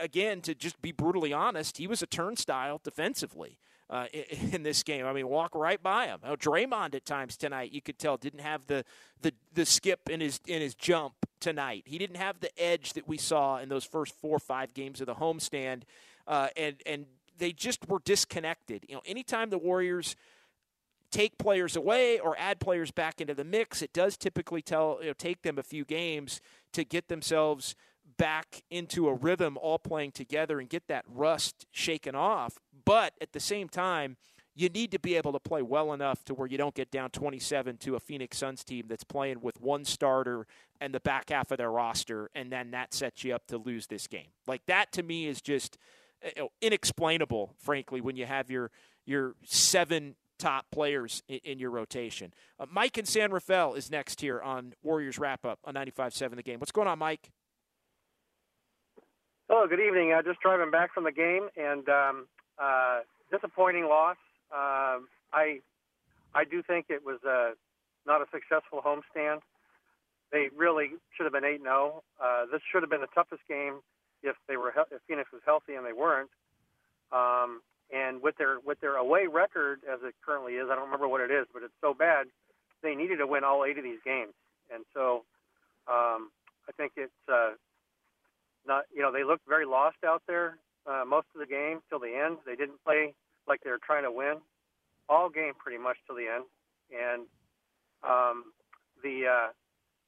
again, 0.00 0.40
to 0.42 0.54
just 0.54 0.80
be 0.82 0.90
brutally 0.90 1.32
honest, 1.32 1.78
he 1.78 1.86
was 1.86 2.02
a 2.02 2.06
turnstile 2.06 2.80
defensively. 2.82 3.58
Uh, 3.90 4.06
in, 4.14 4.54
in, 4.54 4.62
this 4.62 4.82
game, 4.82 5.04
I 5.04 5.12
mean, 5.12 5.28
walk 5.28 5.54
right 5.54 5.80
by 5.82 6.06
him. 6.06 6.20
Oh, 6.24 6.36
Draymond 6.36 6.94
at 6.94 7.04
times 7.04 7.36
tonight, 7.36 7.70
you 7.70 7.82
could 7.82 7.98
tell, 7.98 8.16
didn't 8.16 8.40
have 8.40 8.66
the, 8.66 8.82
the 9.20 9.34
the 9.52 9.66
skip 9.66 10.08
in 10.08 10.22
his 10.22 10.40
in 10.46 10.62
his 10.62 10.74
jump 10.74 11.12
tonight. 11.38 11.82
He 11.84 11.98
didn't 11.98 12.16
have 12.16 12.40
the 12.40 12.50
edge 12.58 12.94
that 12.94 13.06
we 13.06 13.18
saw 13.18 13.58
in 13.58 13.68
those 13.68 13.84
first 13.84 14.14
four 14.18 14.36
or 14.36 14.40
five 14.40 14.72
games 14.72 15.02
of 15.02 15.06
the 15.06 15.16
homestand 15.16 15.82
uh, 16.26 16.48
and 16.56 16.76
and 16.86 17.06
they 17.38 17.52
just 17.52 17.88
were 17.88 18.00
disconnected. 18.04 18.84
You 18.88 18.96
know, 18.96 19.02
anytime 19.04 19.50
the 19.50 19.58
Warriors 19.58 20.16
take 21.10 21.38
players 21.38 21.76
away 21.76 22.18
or 22.18 22.36
add 22.38 22.60
players 22.60 22.90
back 22.90 23.20
into 23.20 23.34
the 23.34 23.44
mix, 23.44 23.82
it 23.82 23.92
does 23.92 24.16
typically 24.16 24.62
tell 24.62 24.98
you 25.00 25.08
know, 25.08 25.12
take 25.12 25.42
them 25.42 25.58
a 25.58 25.62
few 25.62 25.84
games 25.84 26.40
to 26.72 26.84
get 26.84 27.08
themselves 27.08 27.74
back 28.16 28.62
into 28.70 29.08
a 29.08 29.14
rhythm, 29.14 29.56
all 29.56 29.78
playing 29.78 30.12
together, 30.12 30.60
and 30.60 30.68
get 30.68 30.88
that 30.88 31.04
rust 31.08 31.66
shaken 31.70 32.14
off. 32.14 32.58
But 32.84 33.14
at 33.20 33.32
the 33.32 33.40
same 33.40 33.68
time, 33.68 34.16
you 34.54 34.68
need 34.68 34.92
to 34.92 34.98
be 34.98 35.16
able 35.16 35.32
to 35.32 35.40
play 35.40 35.62
well 35.62 35.92
enough 35.92 36.24
to 36.26 36.34
where 36.34 36.46
you 36.46 36.56
don't 36.56 36.74
get 36.74 36.90
down 36.90 37.10
27 37.10 37.76
to 37.78 37.96
a 37.96 38.00
Phoenix 38.00 38.38
Suns 38.38 38.62
team 38.62 38.86
that's 38.88 39.02
playing 39.02 39.40
with 39.40 39.60
one 39.60 39.84
starter 39.84 40.46
and 40.80 40.94
the 40.94 41.00
back 41.00 41.30
half 41.30 41.50
of 41.50 41.58
their 41.58 41.70
roster, 41.70 42.30
and 42.34 42.52
then 42.52 42.70
that 42.70 42.94
sets 42.94 43.24
you 43.24 43.34
up 43.34 43.46
to 43.48 43.58
lose 43.58 43.88
this 43.88 44.06
game. 44.06 44.28
Like 44.46 44.64
that 44.66 44.92
to 44.92 45.02
me 45.02 45.26
is 45.26 45.40
just 45.40 45.76
uh, 46.24 46.44
inexplainable, 46.60 47.54
frankly, 47.58 48.00
when 48.00 48.16
you 48.16 48.26
have 48.26 48.50
your 48.50 48.70
your 49.06 49.34
seven 49.44 50.14
top 50.38 50.66
players 50.70 51.22
in, 51.28 51.40
in 51.44 51.58
your 51.58 51.70
rotation. 51.70 52.32
Uh, 52.58 52.66
Mike 52.70 52.96
in 52.98 53.06
San 53.06 53.32
Rafael 53.32 53.74
is 53.74 53.90
next 53.90 54.20
here 54.20 54.40
on 54.40 54.74
Warriors 54.82 55.18
Wrap 55.18 55.44
Up 55.44 55.58
on 55.64 55.74
95.7 55.74 56.36
The 56.36 56.42
Game. 56.42 56.60
What's 56.60 56.72
going 56.72 56.88
on, 56.88 56.98
Mike? 56.98 57.30
Hello, 59.46 59.66
good 59.68 59.78
evening. 59.78 60.10
Uh, 60.10 60.22
just 60.22 60.40
driving 60.40 60.70
back 60.70 60.94
from 60.94 61.04
the 61.04 61.12
game 61.12 61.50
and 61.54 61.86
um, 61.90 62.26
uh, 62.58 63.00
disappointing 63.30 63.84
loss. 63.84 64.16
Uh, 64.50 65.04
I 65.34 65.60
I 66.34 66.44
do 66.50 66.62
think 66.62 66.86
it 66.88 67.04
was 67.04 67.20
uh, 67.28 67.52
not 68.06 68.22
a 68.22 68.26
successful 68.32 68.80
homestand. 68.80 69.40
They 70.32 70.48
really 70.56 70.96
should 71.12 71.24
have 71.24 71.32
been 71.34 71.44
8 71.44 71.60
0. 71.60 72.02
Uh, 72.16 72.46
this 72.50 72.62
should 72.72 72.82
have 72.82 72.88
been 72.88 73.02
the 73.02 73.12
toughest 73.14 73.42
game 73.46 73.80
if 74.22 74.34
they 74.48 74.56
were 74.56 74.72
if 74.90 75.02
Phoenix 75.06 75.28
was 75.30 75.42
healthy 75.44 75.74
and 75.74 75.84
they 75.84 75.92
weren't. 75.92 76.30
Um, 77.12 77.60
and 77.92 78.22
with 78.22 78.38
their 78.38 78.60
with 78.64 78.80
their 78.80 78.96
away 78.96 79.26
record 79.30 79.80
as 79.84 80.00
it 80.02 80.14
currently 80.24 80.54
is, 80.54 80.68
I 80.72 80.74
don't 80.74 80.88
remember 80.88 81.06
what 81.06 81.20
it 81.20 81.30
is, 81.30 81.44
but 81.52 81.62
it's 81.62 81.76
so 81.82 81.92
bad. 81.92 82.28
They 82.82 82.94
needed 82.94 83.18
to 83.18 83.26
win 83.26 83.44
all 83.44 83.66
eight 83.68 83.76
of 83.76 83.84
these 83.84 84.00
games, 84.06 84.32
and 84.72 84.88
so 84.94 85.28
um, 85.86 86.32
I 86.64 86.72
think 86.78 86.92
it's 86.96 87.12
uh, 87.28 87.60
not. 88.66 88.84
You 88.94 89.02
know, 89.02 89.12
they 89.12 89.24
looked 89.24 89.48
very 89.48 89.66
lost 89.66 89.98
out 90.06 90.22
there 90.26 90.58
uh, 90.86 91.04
most 91.06 91.26
of 91.34 91.40
the 91.40 91.46
game 91.46 91.80
till 91.88 91.98
the 91.98 92.12
end. 92.12 92.38
They 92.46 92.56
didn't 92.56 92.82
play 92.84 93.14
like 93.46 93.60
they 93.62 93.70
were 93.70 93.82
trying 93.84 94.04
to 94.04 94.12
win 94.12 94.40
all 95.08 95.28
game 95.28 95.52
pretty 95.58 95.78
much 95.78 95.96
till 96.06 96.16
the 96.16 96.28
end, 96.28 96.44
and 96.88 97.26
um, 98.02 98.52
the 99.02 99.28
uh, 99.28 99.48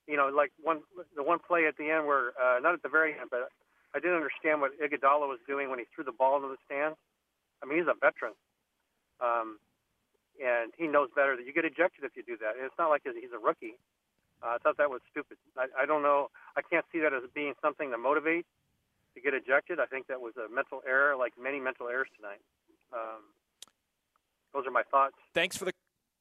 you 0.06 0.16
know 0.16 0.28
like 0.28 0.52
one 0.62 0.80
the 1.16 1.22
one 1.22 1.38
play 1.38 1.66
at 1.66 1.76
the 1.76 1.90
end 1.90 2.06
where 2.06 2.32
uh, 2.40 2.58
not 2.60 2.74
at 2.74 2.82
the 2.82 2.88
very 2.88 3.12
end, 3.12 3.28
but 3.30 3.48
I 3.94 4.00
didn't 4.00 4.16
understand 4.16 4.60
what 4.60 4.72
Iguodala 4.80 5.28
was 5.28 5.40
doing 5.46 5.70
when 5.70 5.78
he 5.78 5.86
threw 5.94 6.04
the 6.04 6.16
ball 6.16 6.36
into 6.36 6.48
the 6.48 6.60
stands. 6.64 6.96
I 7.62 7.66
mean, 7.66 7.78
he's 7.78 7.88
a 7.88 7.96
veteran, 7.96 8.36
um, 9.20 9.58
and 10.36 10.72
he 10.76 10.86
knows 10.86 11.08
better 11.16 11.36
that 11.36 11.44
you 11.46 11.52
get 11.52 11.64
ejected 11.64 12.04
if 12.04 12.16
you 12.16 12.22
do 12.22 12.36
that. 12.40 12.56
And 12.56 12.64
it's 12.64 12.76
not 12.78 12.88
like 12.88 13.02
he's 13.04 13.32
a 13.32 13.40
rookie. 13.40 13.80
Uh, 14.42 14.54
I 14.54 14.58
thought 14.58 14.76
that 14.78 14.90
was 14.90 15.00
stupid. 15.10 15.38
I, 15.56 15.66
I 15.82 15.86
don't 15.86 16.02
know. 16.02 16.28
I 16.56 16.62
can't 16.62 16.84
see 16.92 17.00
that 17.00 17.12
as 17.12 17.22
being 17.34 17.54
something 17.62 17.90
to 17.90 17.98
motivate 17.98 18.46
to 19.14 19.20
get 19.20 19.34
ejected. 19.34 19.80
I 19.80 19.86
think 19.86 20.06
that 20.08 20.20
was 20.20 20.34
a 20.36 20.52
mental 20.52 20.82
error, 20.86 21.16
like 21.16 21.32
many 21.40 21.58
mental 21.58 21.88
errors 21.88 22.08
tonight. 22.16 22.40
Um, 22.92 23.22
those 24.52 24.66
are 24.66 24.70
my 24.70 24.82
thoughts. 24.90 25.16
Thanks 25.34 25.56
for 25.56 25.64
the 25.64 25.72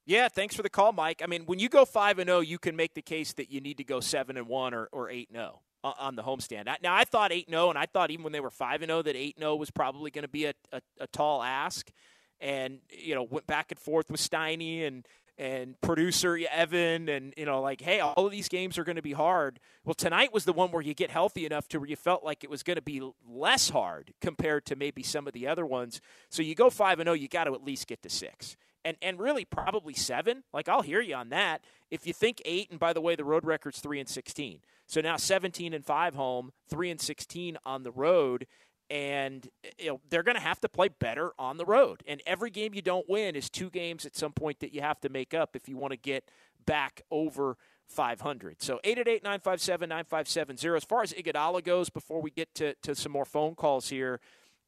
yeah, 0.08 0.28
thanks 0.28 0.54
for 0.54 0.62
the 0.62 0.70
call, 0.70 0.92
Mike. 0.92 1.20
I 1.22 1.26
mean, 1.26 1.42
when 1.46 1.58
you 1.58 1.68
go 1.68 1.84
five 1.84 2.20
and 2.20 2.28
zero, 2.28 2.38
oh, 2.38 2.40
you 2.40 2.58
can 2.58 2.76
make 2.76 2.94
the 2.94 3.02
case 3.02 3.32
that 3.34 3.50
you 3.50 3.60
need 3.60 3.76
to 3.78 3.84
go 3.84 4.00
seven 4.00 4.36
and 4.36 4.46
one 4.46 4.72
or 4.72 4.88
or 4.92 5.10
eight 5.10 5.30
zero. 5.32 5.60
Oh 5.60 5.62
on 5.84 6.16
the 6.16 6.22
homestand. 6.22 6.66
Now 6.82 6.94
I 6.94 7.04
thought 7.04 7.30
8-0 7.30 7.70
and 7.70 7.78
I 7.78 7.86
thought 7.86 8.10
even 8.10 8.24
when 8.24 8.32
they 8.32 8.40
were 8.40 8.50
five 8.50 8.82
and 8.82 8.88
zero 8.88 9.02
that 9.02 9.14
8-0 9.14 9.58
was 9.58 9.70
probably 9.70 10.10
going 10.10 10.22
to 10.22 10.28
be 10.28 10.46
a, 10.46 10.54
a, 10.72 10.80
a, 11.00 11.06
tall 11.06 11.42
ask 11.44 11.92
and 12.40 12.80
you 12.90 13.14
know 13.14 13.22
went 13.22 13.46
back 13.46 13.70
and 13.70 13.78
forth 13.78 14.10
with 14.10 14.20
Steiny 14.20 14.84
and 14.86 15.06
and 15.38 15.80
producer 15.80 16.38
Evan 16.50 17.08
and 17.08 17.34
you 17.36 17.44
know 17.44 17.60
like 17.60 17.80
hey 17.80 18.00
all 18.00 18.24
of 18.26 18.32
these 18.32 18.48
games 18.48 18.78
are 18.78 18.84
going 18.84 18.96
to 18.96 19.02
be 19.02 19.12
hard. 19.12 19.60
Well 19.84 19.94
tonight 19.94 20.32
was 20.32 20.44
the 20.44 20.52
one 20.52 20.70
where 20.70 20.82
you 20.82 20.94
get 20.94 21.10
healthy 21.10 21.46
enough 21.46 21.68
to 21.68 21.78
where 21.78 21.88
you 21.88 21.96
felt 21.96 22.24
like 22.24 22.42
it 22.42 22.50
was 22.50 22.62
going 22.62 22.76
to 22.76 22.82
be 22.82 23.02
less 23.28 23.70
hard 23.70 24.14
compared 24.20 24.64
to 24.66 24.76
maybe 24.76 25.02
some 25.02 25.26
of 25.26 25.32
the 25.32 25.46
other 25.46 25.66
ones. 25.66 26.00
So 26.30 26.42
you 26.42 26.54
go 26.54 26.70
5 26.70 27.00
and 27.00 27.06
0 27.06 27.14
you 27.14 27.28
got 27.28 27.44
to 27.44 27.54
at 27.54 27.64
least 27.64 27.86
get 27.86 28.02
to 28.02 28.10
6 28.10 28.56
and 28.86 28.96
and 29.02 29.18
really 29.18 29.44
probably 29.44 29.94
seven. 29.94 30.44
Like 30.54 30.68
I'll 30.68 30.82
hear 30.82 31.00
you 31.00 31.16
on 31.16 31.28
that. 31.30 31.62
If 31.90 32.06
you 32.06 32.12
think 32.12 32.40
eight, 32.44 32.70
and 32.70 32.78
by 32.78 32.92
the 32.92 33.00
way, 33.00 33.16
the 33.16 33.24
road 33.24 33.44
record's 33.44 33.80
three 33.80 33.98
and 33.98 34.08
sixteen. 34.08 34.60
So 34.86 35.00
now 35.00 35.16
seventeen 35.16 35.74
and 35.74 35.84
five 35.84 36.14
home, 36.14 36.52
three 36.70 36.90
and 36.90 37.00
sixteen 37.00 37.58
on 37.66 37.82
the 37.82 37.90
road, 37.90 38.46
and 38.90 39.48
eh, 39.64 39.70
you 39.78 39.88
know 39.88 40.00
they're 40.08 40.22
going 40.22 40.36
to 40.36 40.42
have 40.42 40.60
to 40.60 40.68
play 40.68 40.88
better 40.88 41.32
on 41.38 41.56
the 41.56 41.64
road. 41.64 42.02
And 42.06 42.22
every 42.26 42.50
game 42.50 42.74
you 42.74 42.82
don't 42.82 43.08
win 43.08 43.36
is 43.36 43.50
two 43.50 43.70
games 43.70 44.06
at 44.06 44.16
some 44.16 44.32
point 44.32 44.60
that 44.60 44.72
you 44.72 44.80
have 44.80 45.00
to 45.00 45.08
make 45.08 45.34
up 45.34 45.56
if 45.56 45.68
you 45.68 45.76
want 45.76 45.92
to 45.92 45.98
get 45.98 46.30
back 46.64 47.02
over. 47.10 47.56
500. 47.88 48.60
So 48.62 48.80
888-957-9570. 48.84 50.76
As 50.76 50.82
far 50.82 51.02
as 51.02 51.12
Iguodala 51.12 51.62
goes, 51.62 51.88
before 51.88 52.20
we 52.20 52.32
get 52.32 52.52
to, 52.56 52.74
to 52.82 52.96
some 52.96 53.12
more 53.12 53.24
phone 53.24 53.54
calls 53.54 53.90
here, 53.90 54.18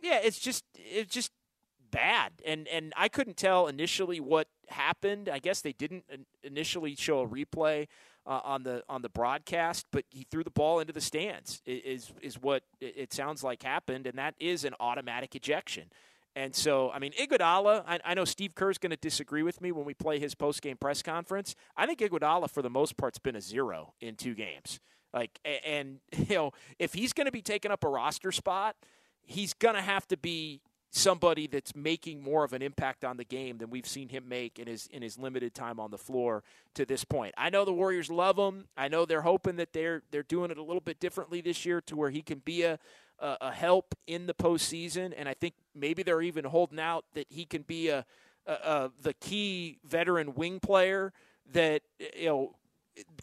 yeah, 0.00 0.20
it's 0.22 0.38
just 0.38 0.64
it's 0.76 1.12
just 1.12 1.32
bad. 1.90 2.32
And 2.46 2.68
and 2.68 2.92
I 2.96 3.08
couldn't 3.08 3.36
tell 3.36 3.66
initially 3.66 4.20
what 4.20 4.48
happened. 4.68 5.28
I 5.28 5.38
guess 5.38 5.60
they 5.60 5.72
didn't 5.72 6.04
initially 6.42 6.94
show 6.94 7.20
a 7.20 7.28
replay 7.28 7.88
uh, 8.28 8.40
on 8.44 8.62
the 8.62 8.84
on 8.88 9.02
the 9.02 9.08
broadcast, 9.08 9.86
but 9.90 10.04
he 10.10 10.26
threw 10.30 10.44
the 10.44 10.50
ball 10.50 10.78
into 10.78 10.92
the 10.92 11.00
stands. 11.00 11.62
Is 11.64 12.12
is 12.22 12.40
what 12.40 12.62
it 12.80 13.12
sounds 13.12 13.42
like 13.42 13.62
happened, 13.62 14.06
and 14.06 14.18
that 14.18 14.34
is 14.38 14.64
an 14.64 14.74
automatic 14.78 15.34
ejection. 15.34 15.90
And 16.36 16.54
so, 16.54 16.92
I 16.92 17.00
mean, 17.00 17.12
Iguodala, 17.12 17.82
I, 17.84 17.98
I 18.04 18.14
know 18.14 18.24
Steve 18.24 18.54
Kerr 18.54 18.70
is 18.70 18.78
going 18.78 18.90
to 18.90 18.96
disagree 18.96 19.42
with 19.42 19.60
me 19.60 19.72
when 19.72 19.84
we 19.84 19.94
play 19.94 20.20
his 20.20 20.36
post 20.36 20.62
game 20.62 20.76
press 20.76 21.02
conference. 21.02 21.56
I 21.76 21.86
think 21.86 21.98
Iguodala, 21.98 22.48
for 22.48 22.62
the 22.62 22.70
most 22.70 22.96
part, 22.96 23.14
has 23.14 23.18
been 23.18 23.34
a 23.34 23.40
zero 23.40 23.94
in 24.00 24.14
two 24.14 24.34
games. 24.34 24.78
Like, 25.12 25.40
and, 25.66 25.98
you 26.16 26.36
know, 26.36 26.52
if 26.78 26.94
he's 26.94 27.12
going 27.12 27.24
to 27.24 27.32
be 27.32 27.42
taking 27.42 27.72
up 27.72 27.82
a 27.82 27.88
roster 27.88 28.30
spot, 28.30 28.76
he's 29.22 29.52
going 29.54 29.74
to 29.74 29.80
have 29.80 30.06
to 30.08 30.16
be 30.16 30.60
somebody 30.90 31.46
that's 31.46 31.76
making 31.76 32.22
more 32.22 32.44
of 32.44 32.52
an 32.52 32.62
impact 32.62 33.04
on 33.04 33.16
the 33.16 33.24
game 33.24 33.58
than 33.58 33.70
we've 33.70 33.86
seen 33.86 34.08
him 34.08 34.28
make 34.28 34.58
in 34.58 34.66
his 34.66 34.86
in 34.88 35.02
his 35.02 35.18
limited 35.18 35.54
time 35.54 35.78
on 35.78 35.90
the 35.90 35.98
floor 35.98 36.42
to 36.74 36.84
this 36.84 37.04
point. 37.04 37.34
I 37.36 37.50
know 37.50 37.64
the 37.64 37.72
Warriors 37.72 38.10
love 38.10 38.38
him. 38.38 38.66
I 38.76 38.88
know 38.88 39.04
they're 39.04 39.22
hoping 39.22 39.56
that 39.56 39.72
they're 39.72 40.02
they're 40.10 40.22
doing 40.22 40.50
it 40.50 40.58
a 40.58 40.62
little 40.62 40.80
bit 40.80 40.98
differently 41.00 41.40
this 41.40 41.66
year 41.66 41.80
to 41.82 41.96
where 41.96 42.10
he 42.10 42.22
can 42.22 42.38
be 42.38 42.62
a 42.62 42.78
a, 43.18 43.36
a 43.42 43.52
help 43.52 43.94
in 44.06 44.26
the 44.26 44.34
postseason, 44.34 45.12
and 45.16 45.28
I 45.28 45.34
think 45.34 45.54
maybe 45.74 46.02
they're 46.02 46.22
even 46.22 46.44
holding 46.44 46.78
out 46.78 47.04
that 47.14 47.26
he 47.28 47.44
can 47.44 47.62
be 47.62 47.88
a, 47.88 48.04
a, 48.46 48.52
a 48.52 48.90
the 49.02 49.14
key 49.14 49.78
veteran 49.84 50.34
wing 50.34 50.60
player 50.60 51.12
that 51.52 51.82
you 52.16 52.26
know 52.26 52.54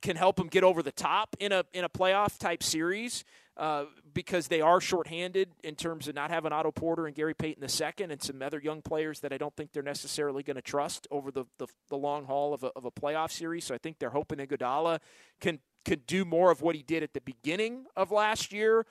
can 0.01 0.15
help 0.15 0.35
them 0.37 0.47
get 0.47 0.63
over 0.63 0.81
the 0.81 0.91
top 0.91 1.35
in 1.39 1.51
a 1.51 1.63
in 1.73 1.83
a 1.83 1.89
playoff 1.89 2.37
type 2.37 2.63
series 2.63 3.23
uh, 3.57 3.85
because 4.13 4.47
they 4.47 4.61
are 4.61 4.81
shorthanded 4.81 5.49
in 5.63 5.75
terms 5.75 6.07
of 6.07 6.15
not 6.15 6.29
having 6.29 6.51
Otto 6.51 6.71
Porter 6.71 7.07
and 7.07 7.15
Gary 7.15 7.33
Payton 7.33 7.63
II 7.63 8.05
and 8.11 8.21
some 8.21 8.41
other 8.41 8.59
young 8.59 8.81
players 8.81 9.21
that 9.21 9.31
I 9.31 9.37
don't 9.37 9.55
think 9.55 9.71
they're 9.71 9.83
necessarily 9.83 10.43
going 10.43 10.55
to 10.55 10.61
trust 10.61 11.07
over 11.09 11.31
the, 11.31 11.45
the, 11.57 11.67
the, 11.89 11.95
long 11.95 12.25
haul 12.25 12.53
of 12.53 12.63
a, 12.63 12.67
of 12.75 12.83
a 12.85 12.91
playoff 12.91 13.31
series. 13.31 13.63
So 13.65 13.75
I 13.75 13.77
think 13.77 13.99
they're 13.99 14.09
hoping 14.09 14.39
Iguodala 14.39 14.99
can 15.39 15.59
can 15.85 16.01
do 16.07 16.25
more 16.25 16.51
of 16.51 16.61
what 16.61 16.75
he 16.75 16.81
did 16.81 17.03
at 17.03 17.13
the 17.13 17.21
beginning 17.21 17.85
of 17.95 18.11
last 18.11 18.51
year, 18.51 18.87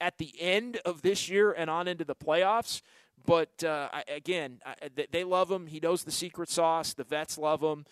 at 0.00 0.16
the 0.18 0.32
end 0.38 0.78
of 0.84 1.02
this 1.02 1.28
year, 1.28 1.50
and 1.50 1.68
on 1.68 1.88
into 1.88 2.04
the 2.04 2.14
playoffs. 2.14 2.80
But 3.26 3.64
uh, 3.64 3.88
again, 4.08 4.60
they 5.10 5.24
love 5.24 5.50
him. 5.50 5.66
He 5.66 5.80
knows 5.80 6.04
the 6.04 6.12
secret 6.12 6.48
sauce. 6.48 6.94
The 6.94 7.02
vets 7.02 7.36
love 7.36 7.62
him. 7.62 7.84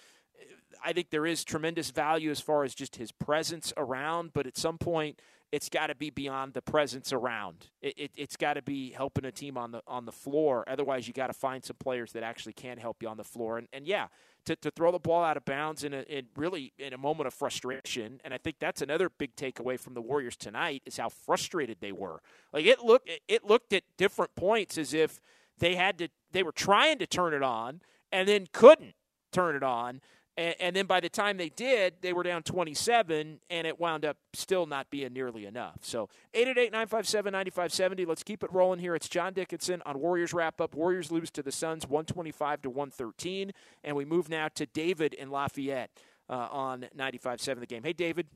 I 0.85 0.93
think 0.93 1.11
there 1.11 1.27
is 1.27 1.45
tremendous 1.45 1.91
value 1.91 2.31
as 2.31 2.41
far 2.41 2.63
as 2.65 2.75
just 2.75 2.97
his 2.97 3.11
presence 3.11 3.73
around, 3.77 4.33
but 4.33 4.47
at 4.47 4.57
some 4.57 4.79
point, 4.79 5.21
it's 5.55 5.69
got 5.69 5.87
to 5.87 5.95
be 5.95 6.11
beyond 6.11 6.53
the 6.53 6.61
presence 6.61 7.13
around. 7.13 7.69
It, 7.81 7.95
it, 7.97 8.11
has 8.19 8.37
got 8.37 8.55
to 8.55 8.63
be 8.63 8.91
helping 8.91 9.25
a 9.25 9.31
team 9.31 9.57
on 9.57 9.71
the 9.71 9.83
on 9.87 10.05
the 10.05 10.11
floor. 10.11 10.65
Otherwise, 10.67 11.07
you 11.07 11.15
got 11.15 11.29
to 11.29 11.33
find 11.33 11.65
some 11.65 11.77
players 11.79 12.11
that 12.13 12.25
actually 12.25 12.55
can 12.55 12.77
help 12.77 13.01
you 13.01 13.09
on 13.09 13.17
the 13.17 13.25
floor. 13.25 13.59
And, 13.59 13.69
and 13.73 13.87
yeah, 13.87 14.09
to, 14.47 14.57
to 14.57 14.73
throw 14.73 14.91
the 14.91 14.99
ball 14.99 15.23
out 15.23 15.37
of 15.37 15.45
bounds 15.45 15.85
in 15.85 15.95
a 15.95 16.01
in 16.03 16.27
really 16.37 16.73
in 16.77 16.93
a 16.93 16.99
moment 16.99 17.29
of 17.29 17.35
frustration. 17.35 18.21
And 18.25 18.35
I 18.35 18.39
think 18.39 18.57
that's 18.59 18.83
another 18.83 19.09
big 19.09 19.37
takeaway 19.37 19.79
from 19.79 19.95
the 19.95 20.03
Warriors 20.03 20.37
tonight 20.37 20.83
is 20.87 20.97
how 20.97 21.09
frustrated 21.09 21.79
they 21.81 21.93
were. 21.93 22.21
Like 22.53 22.67
it 22.67 22.81
looked 22.81 23.09
it 23.29 23.45
looked 23.45 23.73
at 23.73 23.85
different 23.97 24.35
points 24.35 24.77
as 24.77 24.93
if 24.93 25.21
they 25.59 25.77
had 25.77 25.99
to 25.99 26.09
they 26.33 26.43
were 26.43 26.53
trying 26.53 26.99
to 26.99 27.07
turn 27.07 27.33
it 27.33 27.45
on 27.45 27.81
and 28.11 28.27
then 28.27 28.49
couldn't 28.53 28.97
turn 29.31 29.55
it 29.55 29.63
on 29.63 30.01
and, 30.37 30.55
and, 30.59 30.77
then 30.77 30.87
by 30.87 30.99
the 30.99 31.09
time 31.09 31.37
they 31.37 31.49
did, 31.49 31.95
they 32.01 32.13
were 32.13 32.25
down 32.25 32.43
27, 32.43 33.39
and 33.51 33.67
it 33.67 33.79
wound 33.79 34.05
up 34.05 34.17
still 34.33 34.67
not 34.67 34.91
being 34.91 35.13
nearly 35.13 35.47
enough. 35.47 35.79
So 35.83 36.09
888 36.35 36.73
957 36.73 37.33
9570. 37.33 38.05
Let's 38.05 38.23
keep 38.25 38.43
it 38.43 38.53
rolling 38.53 38.81
here. 38.81 38.97
It's 38.97 39.09
John 39.09 39.33
Dickinson 39.33 39.81
on 39.87 40.01
Warriors 40.01 40.33
Wrap 40.33 40.61
Up. 40.61 40.75
Warriors 40.75 41.13
lose 41.13 41.31
to 41.33 41.43
the 41.43 41.53
Suns 41.53 41.87
125 41.87 42.63
to 42.63 42.71
113. 42.71 43.53
And 43.85 43.97
we 43.97 44.05
move 44.05 44.29
now 44.29 44.49
to 44.57 44.67
David 44.67 45.15
in 45.15 45.31
Lafayette 45.31 45.91
uh, 46.29 46.49
on 46.51 46.87
95.7 46.97 47.61
the 47.61 47.67
game. 47.67 47.85
Hey, 47.85 47.93
David. 47.93 48.27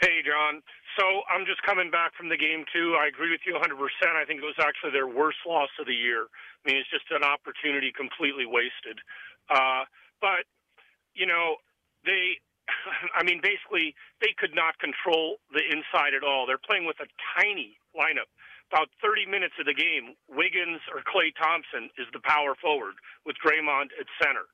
Hey, 0.00 0.20
John. 0.24 0.62
So 0.98 1.04
I'm 1.30 1.46
just 1.46 1.62
coming 1.62 1.90
back 1.90 2.14
from 2.14 2.28
the 2.28 2.36
game, 2.36 2.64
too. 2.74 2.94
I 3.00 3.06
agree 3.06 3.30
with 3.30 3.40
you 3.46 3.54
100%. 3.54 3.62
I 4.14 4.24
think 4.26 4.42
it 4.42 4.46
was 4.46 4.58
actually 4.60 4.90
their 4.92 5.08
worst 5.08 5.38
loss 5.46 5.70
of 5.80 5.86
the 5.86 5.94
year. 5.94 6.26
I 6.26 6.62
mean, 6.66 6.76
it's 6.76 6.90
just 6.90 7.06
an 7.10 7.22
opportunity 7.22 7.90
completely 7.94 8.46
wasted. 8.46 8.98
Uh, 9.50 9.84
but, 10.20 10.44
you 11.14 11.26
know, 11.26 11.56
they, 12.04 12.38
I 13.18 13.22
mean, 13.24 13.40
basically, 13.42 13.94
they 14.20 14.34
could 14.36 14.54
not 14.54 14.78
control 14.78 15.38
the 15.52 15.64
inside 15.64 16.14
at 16.14 16.22
all. 16.22 16.46
They're 16.46 16.60
playing 16.60 16.86
with 16.86 17.00
a 17.00 17.08
tiny 17.36 17.78
lineup. 17.96 18.28
About 18.68 18.92
30 19.00 19.24
minutes 19.24 19.56
of 19.56 19.64
the 19.64 19.72
game, 19.72 20.12
Wiggins 20.28 20.84
or 20.92 21.00
Klay 21.00 21.32
Thompson 21.32 21.88
is 21.96 22.04
the 22.12 22.20
power 22.20 22.52
forward 22.60 23.00
with 23.24 23.36
Draymond 23.40 23.96
at 23.96 24.04
center. 24.20 24.44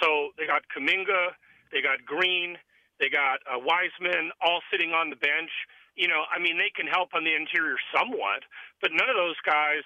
So 0.00 0.36
they 0.36 0.44
got 0.44 0.68
Kuminga, 0.68 1.32
they 1.72 1.80
got 1.80 2.04
Green, 2.04 2.60
they 3.00 3.08
got 3.08 3.40
uh, 3.48 3.56
Wiseman 3.56 4.30
all 4.44 4.60
sitting 4.70 4.92
on 4.92 5.08
the 5.08 5.16
bench. 5.16 5.50
You 5.96 6.08
know, 6.08 6.24
I 6.28 6.36
mean, 6.36 6.56
they 6.60 6.68
can 6.68 6.86
help 6.86 7.16
on 7.16 7.24
the 7.24 7.34
interior 7.34 7.76
somewhat, 7.96 8.44
but 8.80 8.92
none 8.92 9.08
of 9.08 9.16
those 9.16 9.40
guys 9.44 9.84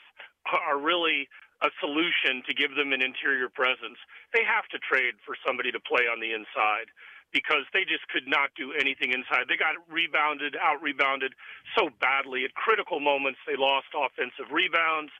are 0.50 0.78
really 0.78 1.28
a 1.62 1.70
solution 1.80 2.44
to 2.44 2.52
give 2.52 2.76
them 2.76 2.92
an 2.92 3.00
interior 3.00 3.48
presence. 3.48 3.96
They 4.34 4.44
have 4.44 4.68
to 4.72 4.78
trade 4.78 5.16
for 5.24 5.36
somebody 5.40 5.72
to 5.72 5.80
play 5.80 6.04
on 6.04 6.20
the 6.20 6.32
inside 6.36 6.92
because 7.32 7.64
they 7.72 7.82
just 7.84 8.06
could 8.12 8.28
not 8.28 8.52
do 8.56 8.72
anything 8.76 9.12
inside. 9.12 9.48
They 9.48 9.56
got 9.58 9.76
rebounded, 9.90 10.56
out 10.56 10.80
rebounded 10.82 11.34
so 11.76 11.90
badly. 12.00 12.44
At 12.44 12.54
critical 12.54 13.00
moments, 13.00 13.40
they 13.46 13.56
lost 13.56 13.90
offensive 13.96 14.52
rebounds, 14.52 15.12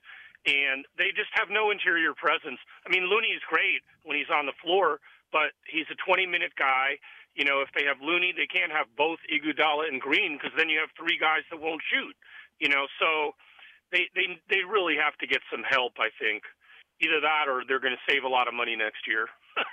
and 0.47 0.87
they 0.97 1.11
just 1.17 1.33
have 1.35 1.51
no 1.51 1.71
interior 1.73 2.15
presence. 2.15 2.61
I 2.87 2.93
mean, 2.93 3.09
Looney 3.11 3.35
is 3.35 3.43
great 3.49 3.83
when 4.05 4.17
he's 4.17 4.31
on 4.31 4.47
the 4.47 4.57
floor, 4.63 5.01
but 5.33 5.57
he's 5.67 5.89
a 5.91 5.99
20 5.99 6.27
minute 6.27 6.55
guy. 6.55 7.01
You 7.35 7.45
know, 7.45 7.61
if 7.61 7.69
they 7.77 7.85
have 7.85 8.01
Looney, 8.01 8.33
they 8.33 8.47
can't 8.47 8.73
have 8.73 8.87
both 8.97 9.19
Iguodala 9.29 9.89
and 9.89 10.01
Green 10.01 10.39
because 10.39 10.57
then 10.57 10.71
you 10.71 10.81
have 10.81 10.89
three 10.97 11.19
guys 11.21 11.45
that 11.51 11.61
won't 11.61 11.83
shoot. 11.85 12.17
You 12.61 12.73
know, 12.73 12.87
so 12.97 13.37
they 13.93 14.09
they 14.15 14.41
they 14.49 14.63
really 14.65 14.97
have 14.97 15.17
to 15.19 15.27
get 15.27 15.41
some 15.51 15.63
help. 15.69 15.95
I 15.99 16.09
think 16.19 16.43
either 17.01 17.21
that 17.21 17.49
or 17.49 17.63
they're 17.67 17.81
going 17.81 17.97
to 17.97 18.13
save 18.13 18.25
a 18.25 18.29
lot 18.29 18.49
of 18.49 18.55
money 18.55 18.77
next 18.77 19.07
year. 19.07 19.27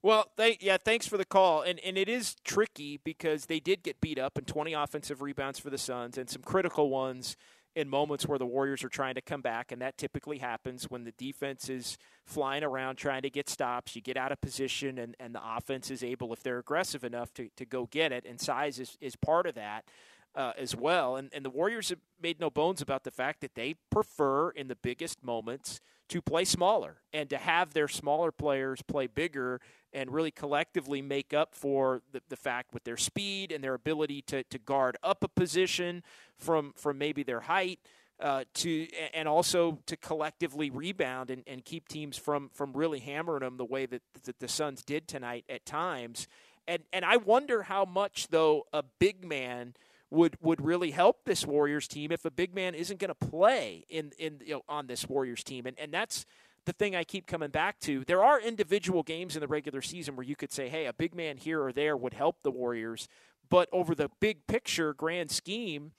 Well, 0.00 0.30
they, 0.36 0.58
yeah, 0.60 0.76
thanks 0.76 1.08
for 1.08 1.16
the 1.16 1.24
call. 1.24 1.62
And 1.62 1.80
and 1.80 1.98
it 1.98 2.08
is 2.08 2.36
tricky 2.44 3.00
because 3.02 3.46
they 3.46 3.58
did 3.58 3.82
get 3.82 4.00
beat 4.00 4.18
up 4.18 4.38
and 4.38 4.46
20 4.46 4.72
offensive 4.72 5.22
rebounds 5.22 5.58
for 5.58 5.70
the 5.70 5.78
Suns 5.78 6.16
and 6.16 6.30
some 6.30 6.42
critical 6.42 6.88
ones 6.88 7.36
in 7.74 7.88
moments 7.88 8.26
where 8.26 8.38
the 8.38 8.46
Warriors 8.46 8.82
are 8.82 8.88
trying 8.88 9.14
to 9.14 9.20
come 9.20 9.40
back, 9.40 9.70
and 9.70 9.80
that 9.82 9.98
typically 9.98 10.38
happens 10.38 10.84
when 10.84 11.04
the 11.04 11.12
defense 11.12 11.68
is 11.68 11.96
flying 12.24 12.64
around 12.64 12.96
trying 12.96 13.22
to 13.22 13.30
get 13.30 13.48
stops. 13.48 13.94
You 13.94 14.02
get 14.02 14.16
out 14.16 14.32
of 14.32 14.40
position, 14.40 14.98
and, 14.98 15.14
and 15.20 15.34
the 15.34 15.40
offense 15.44 15.90
is 15.90 16.02
able, 16.02 16.32
if 16.32 16.42
they're 16.42 16.58
aggressive 16.58 17.04
enough, 17.04 17.32
to, 17.34 17.48
to 17.56 17.64
go 17.64 17.86
get 17.86 18.10
it, 18.10 18.24
and 18.26 18.40
size 18.40 18.80
is, 18.80 18.96
is 19.00 19.14
part 19.14 19.46
of 19.46 19.54
that 19.54 19.84
uh, 20.34 20.52
as 20.56 20.76
well. 20.76 21.16
And, 21.16 21.30
and 21.32 21.44
the 21.44 21.50
Warriors 21.50 21.88
have 21.90 21.98
made 22.20 22.40
no 22.40 22.50
bones 22.50 22.80
about 22.80 23.04
the 23.04 23.10
fact 23.10 23.40
that 23.40 23.54
they 23.54 23.74
prefer 23.90 24.50
in 24.50 24.68
the 24.68 24.76
biggest 24.76 25.22
moments 25.24 25.80
to 26.08 26.22
play 26.22 26.44
smaller 26.44 26.96
and 27.12 27.28
to 27.28 27.36
have 27.36 27.74
their 27.74 27.88
smaller 27.88 28.32
players 28.32 28.80
play 28.82 29.06
bigger 29.06 29.60
and 29.92 30.10
really 30.10 30.30
collectively 30.30 31.02
make 31.02 31.34
up 31.34 31.54
for 31.54 32.02
the, 32.12 32.22
the 32.28 32.36
fact 32.36 32.72
with 32.72 32.84
their 32.84 32.96
speed 32.96 33.52
and 33.52 33.62
their 33.62 33.74
ability 33.74 34.22
to, 34.22 34.42
to 34.44 34.58
guard 34.58 34.96
up 35.02 35.22
a 35.22 35.28
position 35.28 36.02
from, 36.36 36.72
from 36.76 36.98
maybe 36.98 37.22
their 37.22 37.40
height. 37.40 37.80
Uh, 38.20 38.42
to 38.52 38.88
and 39.14 39.28
also 39.28 39.78
to 39.86 39.96
collectively 39.96 40.70
rebound 40.70 41.30
and, 41.30 41.44
and 41.46 41.64
keep 41.64 41.86
teams 41.86 42.18
from 42.18 42.50
from 42.52 42.72
really 42.72 42.98
hammering 42.98 43.44
them 43.44 43.56
the 43.58 43.64
way 43.64 43.86
that, 43.86 44.02
that 44.24 44.40
the 44.40 44.48
Suns 44.48 44.82
did 44.82 45.06
tonight 45.06 45.44
at 45.48 45.64
times. 45.64 46.26
And 46.66 46.82
and 46.92 47.04
I 47.04 47.16
wonder 47.16 47.62
how 47.62 47.84
much 47.84 48.26
though 48.26 48.66
a 48.72 48.82
big 48.98 49.24
man 49.24 49.74
would 50.10 50.36
would 50.40 50.64
really 50.64 50.90
help 50.90 51.24
this 51.24 51.46
Warriors 51.46 51.86
team 51.86 52.12
if 52.12 52.24
a 52.24 52.30
big 52.30 52.54
man 52.54 52.74
isn't 52.74 52.98
going 52.98 53.08
to 53.08 53.14
play 53.14 53.84
in 53.88 54.12
in 54.18 54.40
you 54.44 54.54
know, 54.54 54.62
on 54.68 54.86
this 54.86 55.08
Warriors 55.08 55.44
team, 55.44 55.66
and 55.66 55.78
and 55.78 55.92
that's 55.92 56.24
the 56.64 56.72
thing 56.72 56.94
I 56.94 57.04
keep 57.04 57.26
coming 57.26 57.50
back 57.50 57.78
to. 57.80 58.04
There 58.04 58.22
are 58.22 58.40
individual 58.40 59.02
games 59.02 59.36
in 59.36 59.40
the 59.40 59.48
regular 59.48 59.80
season 59.80 60.16
where 60.16 60.24
you 60.24 60.36
could 60.36 60.52
say, 60.52 60.68
hey, 60.68 60.86
a 60.86 60.92
big 60.92 61.14
man 61.14 61.38
here 61.38 61.62
or 61.62 61.72
there 61.72 61.96
would 61.96 62.12
help 62.12 62.42
the 62.42 62.50
Warriors, 62.50 63.08
but 63.48 63.68
over 63.72 63.94
the 63.94 64.10
big 64.20 64.46
picture, 64.46 64.92
grand 64.92 65.30
scheme, 65.30 65.92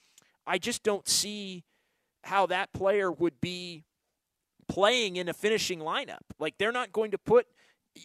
I 0.46 0.60
just 0.60 0.84
don't 0.84 1.08
see 1.08 1.64
how 2.24 2.46
that 2.48 2.72
player 2.74 3.12
would 3.12 3.42
be 3.42 3.86
playing 4.68 5.16
in 5.16 5.28
a 5.28 5.34
finishing 5.34 5.80
lineup. 5.80 6.20
Like 6.38 6.58
they're 6.58 6.72
not 6.72 6.92
going 6.92 7.12
to 7.12 7.18
put 7.18 7.48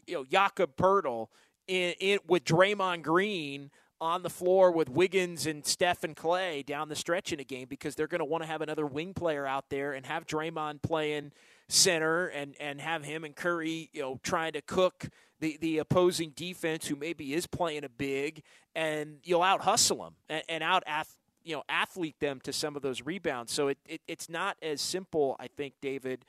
you 0.06 0.14
know 0.14 0.24
Jakob 0.24 0.76
Poeltl 0.76 1.28
in, 1.66 1.94
in 2.00 2.18
with 2.26 2.44
Draymond 2.44 3.02
Green 3.02 3.70
on 4.00 4.22
the 4.22 4.30
floor 4.30 4.70
with 4.70 4.88
Wiggins 4.88 5.46
and 5.46 5.64
Steph 5.64 6.04
and 6.04 6.16
Klay 6.16 6.64
down 6.64 6.88
the 6.88 6.96
stretch 6.96 7.32
in 7.32 7.40
a 7.40 7.44
game 7.44 7.66
because 7.68 7.94
they're 7.94 8.06
going 8.06 8.20
to 8.20 8.24
want 8.24 8.42
to 8.42 8.48
have 8.48 8.60
another 8.60 8.86
wing 8.86 9.14
player 9.14 9.46
out 9.46 9.70
there 9.70 9.92
and 9.92 10.04
have 10.06 10.26
Draymond 10.26 10.82
playing 10.82 11.32
center 11.68 12.26
and, 12.26 12.54
and 12.60 12.80
have 12.80 13.04
him 13.04 13.24
and 13.24 13.34
Curry, 13.34 13.90
you 13.92 14.02
know, 14.02 14.20
trying 14.22 14.52
to 14.52 14.62
cook 14.62 15.08
the, 15.40 15.56
the 15.60 15.78
opposing 15.78 16.30
defense 16.30 16.86
who 16.86 16.96
maybe 16.96 17.34
is 17.34 17.46
playing 17.46 17.84
a 17.84 17.88
big 17.88 18.42
and 18.74 19.18
you'll 19.22 19.42
out 19.42 19.62
hustle 19.62 19.98
them 19.98 20.14
and, 20.28 20.42
and 20.48 20.62
out 20.62 20.82
ath, 20.86 21.16
you 21.44 21.54
know 21.54 21.62
athlete 21.68 22.18
them 22.20 22.40
to 22.42 22.52
some 22.52 22.74
of 22.74 22.82
those 22.82 23.02
rebounds. 23.02 23.52
So 23.52 23.68
it, 23.68 23.78
it 23.86 24.00
it's 24.08 24.28
not 24.28 24.56
as 24.62 24.80
simple, 24.80 25.36
I 25.38 25.48
think, 25.48 25.74
David, 25.80 26.24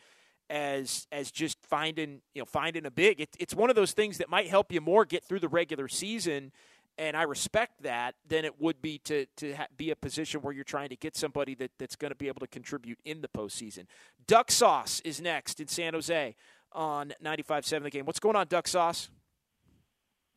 as 0.50 1.08
as 1.12 1.32
just 1.32 1.58
finding 1.64 2.22
you 2.34 2.42
know 2.42 2.46
finding 2.46 2.86
a 2.86 2.92
big. 2.92 3.22
It, 3.22 3.30
it's 3.40 3.56
one 3.56 3.70
of 3.70 3.76
those 3.76 3.94
things 3.94 4.18
that 4.20 4.30
might 4.30 4.50
help 4.50 4.72
you 4.72 4.82
more 4.82 5.06
get 5.06 5.24
through 5.24 5.40
the 5.40 5.48
regular 5.48 5.88
season 5.88 6.52
and 6.98 7.18
I 7.18 7.24
respect 7.24 7.84
that, 7.84 8.16
than 8.28 8.46
it 8.46 8.60
would 8.60 8.82
be 8.82 8.98
to 9.00 9.26
to 9.38 9.54
ha- 9.54 9.68
be 9.76 9.92
a 9.92 9.96
position 9.96 10.42
where 10.42 10.54
you're 10.54 10.64
trying 10.64 10.90
to 10.90 10.96
get 10.96 11.16
somebody 11.16 11.56
that, 11.56 11.72
that's 11.78 11.96
going 11.96 12.12
to 12.12 12.16
be 12.16 12.28
able 12.28 12.40
to 12.40 12.48
contribute 12.48 13.00
in 13.06 13.22
the 13.22 13.28
postseason. 13.28 13.86
Duck 14.28 14.52
Sauce 14.52 15.02
is 15.02 15.22
next 15.22 15.60
in 15.60 15.68
San 15.68 15.94
Jose 15.94 16.36
on 16.72 17.14
95.7 17.24 17.84
The 17.84 17.90
Game. 17.90 18.06
What's 18.06 18.20
going 18.20 18.36
on, 18.36 18.48
Duck 18.48 18.68
Sauce? 18.68 19.10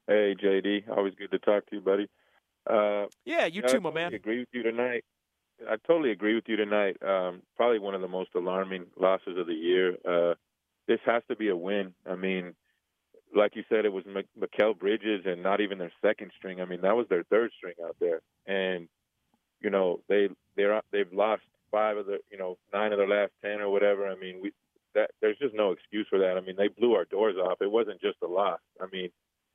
Hey, 0.06 0.34
JD. 0.42 0.88
Always 0.88 1.14
good 1.14 1.30
to 1.32 1.38
talk 1.38 1.66
to 1.66 1.76
you, 1.76 1.82
buddy. 1.82 2.08
Uh, 2.68 3.06
yeah, 3.24 3.46
you 3.46 3.62
too, 3.62 3.80
my 3.80 3.90
man. 3.90 4.14
Agree 4.14 4.40
with 4.40 4.48
you 4.52 4.62
tonight. 4.62 5.04
I 5.68 5.76
totally 5.86 6.12
agree 6.12 6.34
with 6.34 6.44
you 6.46 6.56
tonight. 6.56 6.96
Um, 7.02 7.42
probably 7.56 7.78
one 7.78 7.94
of 7.94 8.00
the 8.00 8.08
most 8.08 8.30
alarming 8.34 8.86
losses 8.98 9.36
of 9.36 9.46
the 9.46 9.54
year. 9.54 9.96
Uh, 10.08 10.34
this 10.86 11.00
has 11.04 11.22
to 11.28 11.36
be 11.36 11.48
a 11.48 11.56
win. 11.56 11.94
I 12.06 12.14
mean, 12.14 12.54
like 13.34 13.56
you 13.56 13.64
said, 13.68 13.84
it 13.84 13.92
was 13.92 14.04
M- 14.06 14.24
Mikal 14.38 14.78
Bridges 14.78 15.22
and 15.26 15.42
not 15.42 15.60
even 15.60 15.78
their 15.78 15.92
second 16.02 16.32
string. 16.36 16.60
I 16.60 16.64
mean, 16.64 16.80
that 16.82 16.96
was 16.96 17.06
their 17.08 17.24
third 17.24 17.50
string 17.56 17.74
out 17.84 17.96
there, 18.00 18.20
and 18.46 18.88
you 19.60 19.70
know 19.70 20.00
they 20.08 20.28
they're 20.56 20.80
they've 20.92 21.12
lost 21.12 21.42
five 21.70 21.96
of 21.96 22.06
the 22.06 22.18
you 22.30 22.38
know 22.38 22.58
nine 22.72 22.92
of 22.92 22.98
their 22.98 23.08
last 23.08 23.32
ten 23.42 23.60
or 23.60 23.70
whatever. 23.70 24.08
I 24.08 24.16
mean, 24.16 24.40
we 24.42 24.52
that 24.94 25.10
there's 25.20 25.38
just 25.38 25.54
no 25.54 25.72
excuse 25.72 26.06
for 26.08 26.18
that. 26.20 26.36
I 26.36 26.40
mean, 26.40 26.56
they 26.56 26.68
blew 26.68 26.94
our 26.94 27.04
doors 27.04 27.36
off. 27.36 27.60
It 27.60 27.70
wasn't 27.70 28.00
just 28.00 28.18
a 28.22 28.26
loss. 28.26 28.60
I 28.80 28.86
mean, 28.92 29.10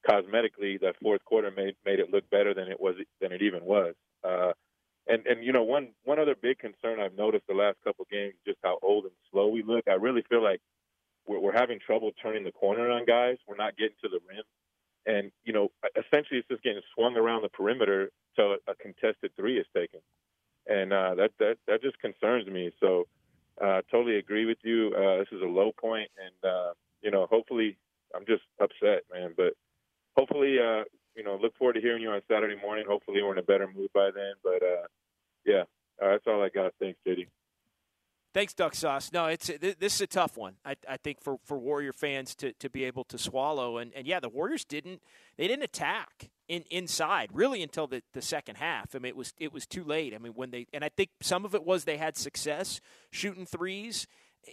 cosmetically, 0.10 0.80
that 0.82 0.96
fourth 1.02 1.24
quarter 1.26 1.52
made 1.52 1.76
made 1.86 2.00
it 2.00 2.12
look 2.12 2.30
better 2.30 2.54
than 2.54 2.68
it 2.70 2.80
was 2.80 2.96
than 3.22 3.32
it 3.32 3.42
even 3.42 3.64
was. 3.66 3.96
Uh, 4.24 4.54
and 5.08 5.26
and 5.28 5.44
you 5.44 5.52
know 5.52 5.64
one 5.64 5.90
one 6.04 6.20
other 6.20 6.36
big 6.40 6.60
concern 6.60 7.00
I've 7.00 7.16
noticed 7.18 7.48
the 7.48 7.54
last 7.56 7.78
couple 7.84 8.06
games 8.12 8.36
just 8.46 8.60
how 8.64 8.80
old 8.82 9.06
and 9.06 9.14
slow 9.32 9.48
we 9.48 9.64
look. 9.64 9.88
I 9.88 9.94
really 9.94 10.24
feel 10.30 10.44
like 10.44 10.62
we're, 11.28 11.40
we're 11.40 11.54
having 11.54 11.80
trouble 11.80 12.12
turning 12.22 12.44
the 12.44 12.52
corner 12.52 12.90
on 12.90 13.06
guys. 13.06 13.38
We're 13.48 13.58
not 13.58 13.78
getting 13.78 13.96
to 14.04 14.10
the 14.10 14.20
rim, 14.28 14.44
and 15.06 15.32
you 15.44 15.54
know 15.54 15.70
essentially 15.96 16.40
it's 16.40 16.48
just 16.48 16.64
getting 16.64 16.82
swung 16.94 17.16
around 17.18 17.44
the 17.44 17.50
perimeter 17.50 18.12
till 18.36 18.58
a 18.68 18.76
contested 18.76 19.32
three 19.36 19.58
is 19.58 19.66
taken, 19.76 20.00
and 20.68 20.94
uh, 20.94 21.16
that 21.16 21.32
that 21.40 21.58
that 21.68 21.82
just 21.82 22.00
concerns 22.00 22.48
me. 22.48 22.72
So 22.80 23.08
uh, 23.64 23.82
totally 23.92 24.18
agree 24.18 24.46
with 24.46 24.60
you. 24.64 24.94
Uh, 24.96 25.18
this 25.18 25.30
is 25.32 25.42
a 25.42 25.46
low 25.46 25.72
point, 25.80 26.10
and 26.18 26.52
uh, 26.52 26.74
you 27.02 27.12
know 27.12 27.28
hopefully 27.30 27.78
I'm 28.16 28.26
just 28.26 28.44
upset, 28.62 29.04
man, 29.12 29.34
but 29.36 29.54
hopefully 30.16 30.58
uh, 30.60 30.84
you 31.16 31.24
know, 31.24 31.38
look 31.42 31.56
forward 31.58 31.74
to 31.74 31.82
hearing 31.82 32.02
you 32.02 32.10
on 32.10 32.22
Saturday 32.30 32.60
morning. 32.60 32.86
Hopefully, 32.88 33.22
we're 33.22 33.34
in 33.34 33.38
a 33.38 33.44
better 33.44 33.68
mood 33.68 33.90
by 33.94 34.10
then. 34.14 34.34
But 34.44 34.64
uh, 34.64 34.88
yeah, 35.46 35.64
uh, 36.02 36.12
that's 36.12 36.28
all 36.28 36.44
I 36.44 36.50
got. 36.50 36.74
Thanks, 36.80 37.00
JD. 37.08 37.28
Thanks, 38.34 38.54
Duck 38.56 38.74
Sauce. 38.74 39.12
No, 39.14 39.28
it's 39.28 39.52
this 39.62 39.96
is 39.96 40.02
a 40.02 40.08
tough 40.08 40.38
one. 40.38 40.56
I, 40.66 40.76
I 40.90 40.98
think 40.98 41.22
for, 41.22 41.38
for 41.46 41.60
Warrior 41.60 41.94
fans 41.94 42.34
to, 42.36 42.52
to 42.54 42.70
be 42.70 42.84
able 42.86 43.04
to 43.06 43.18
swallow. 43.20 43.78
And, 43.78 43.94
and 43.94 44.08
yeah, 44.08 44.20
the 44.20 44.30
Warriors 44.30 44.66
didn't 44.66 45.04
they 45.38 45.48
didn't 45.48 45.64
attack 45.64 46.32
in 46.48 46.64
inside 46.72 47.30
really 47.32 47.62
until 47.62 47.86
the, 47.86 48.02
the 48.14 48.24
second 48.24 48.56
half. 48.56 48.96
I 48.96 48.98
mean, 48.98 49.10
it 49.10 49.16
was 49.16 49.34
it 49.38 49.54
was 49.54 49.68
too 49.68 49.84
late. 49.84 50.16
I 50.16 50.18
mean, 50.18 50.34
when 50.34 50.50
they 50.50 50.66
and 50.74 50.84
I 50.84 50.90
think 50.90 51.12
some 51.22 51.46
of 51.46 51.54
it 51.54 51.64
was 51.64 51.84
they 51.84 51.98
had 51.98 52.18
success 52.18 52.82
shooting 53.12 53.46
threes, 53.46 54.08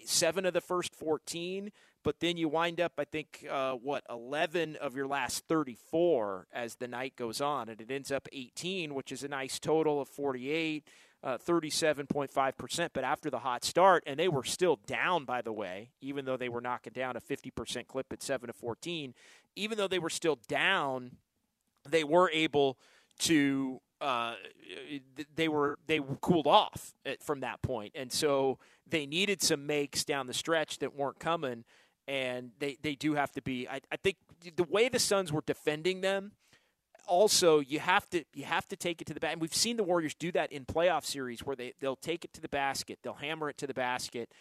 seven 0.05 0.45
of 0.45 0.53
the 0.53 0.61
first 0.61 0.95
fourteen 0.95 1.73
but 2.03 2.21
then 2.21 2.37
you 2.37 2.49
wind 2.49 2.81
up, 2.81 2.93
I 2.99 3.05
think, 3.05 3.47
uh, 3.51 3.73
what, 3.73 4.05
11 4.09 4.77
of 4.77 4.97
your 4.97 5.07
last 5.07 5.45
34 5.49 6.47
as 6.53 6.77
the 6.77 6.89
night 6.89 7.15
goes 7.15 7.41
on, 7.41 7.69
and 7.69 7.81
it 7.81 7.91
ends 7.91 8.11
up 8.11 8.27
18, 8.33 8.95
which 8.95 9.13
is 9.13 9.23
a 9.23 9.29
nice 9.29 9.59
total 9.59 10.01
of 10.01 10.09
48. 10.09 10.89
Uh, 11.23 11.37
37.5%, 11.37 12.89
but 12.95 13.05
after 13.05 13.29
the 13.29 13.41
hot 13.41 13.63
start, 13.63 14.03
and 14.07 14.19
they 14.19 14.27
were 14.27 14.43
still 14.43 14.81
down, 14.87 15.27
by 15.27 15.43
the 15.43 15.53
way, 15.53 15.91
even 16.01 16.25
though 16.25 16.39
they 16.39 16.49
were 16.49 16.63
knocking 16.63 16.95
down 16.95 17.15
a 17.15 17.21
50% 17.21 17.87
clip 17.87 18.07
at 18.11 18.23
7 18.23 18.47
to 18.47 18.55
14, 18.55 19.13
even 19.55 19.77
though 19.77 19.87
they 19.87 19.99
were 19.99 20.09
still 20.09 20.39
down, 20.49 21.11
they 21.87 22.05
were 22.05 22.31
able 22.31 22.79
to 23.19 23.83
uh, 24.01 24.33
they 25.37 25.47
were 25.47 25.79
they 25.87 26.01
cooled 26.23 26.47
off 26.47 26.95
from 27.23 27.41
that 27.41 27.61
point, 27.61 27.93
and 27.95 28.11
so 28.11 28.59
they 28.89 29.05
needed 29.05 29.43
some 29.43 29.67
makes 29.67 30.05
down 30.05 30.27
the 30.27 30.33
stretch 30.33 30.79
that 30.79 30.97
weren't 30.97 31.19
coming 31.19 31.65
and 32.11 32.51
they, 32.59 32.77
they 32.83 32.97
do 32.97 33.15
have 33.15 33.31
to 33.33 33.43
be. 33.43 33.69
I, 33.69 33.81
I 33.93 33.97
think 33.97 34.17
the 34.57 34.65
way 34.65 34.89
the 34.89 34.99
Suns 34.99 35.33
were 35.33 35.45
defending 35.47 36.01
them, 36.01 36.33
also 37.11 37.59
you 37.59 37.81
have 37.81 38.09
to 38.11 38.25
you 38.33 38.45
have 38.45 38.67
to 38.69 38.77
take 38.77 39.03
it 39.03 39.07
to 39.09 39.13
the 39.13 39.21
basket. 39.21 39.33
And 39.33 39.43
we've 39.43 39.55
seen 39.55 39.77
the 39.77 39.83
Warriors 39.85 40.15
do 40.15 40.31
that 40.33 40.53
in 40.53 40.65
playoff 40.65 41.05
series 41.05 41.41
where 41.41 41.57
they 41.57 41.75
they'll 41.81 41.97
take 41.97 42.25
it 42.25 42.33
to 42.35 42.41
the 42.41 42.49
basket, 42.49 43.01
they'll 43.03 43.15
hammer 43.15 43.51
it 43.51 43.59
to 43.59 43.67
the 43.67 43.75
basket, 43.75 44.33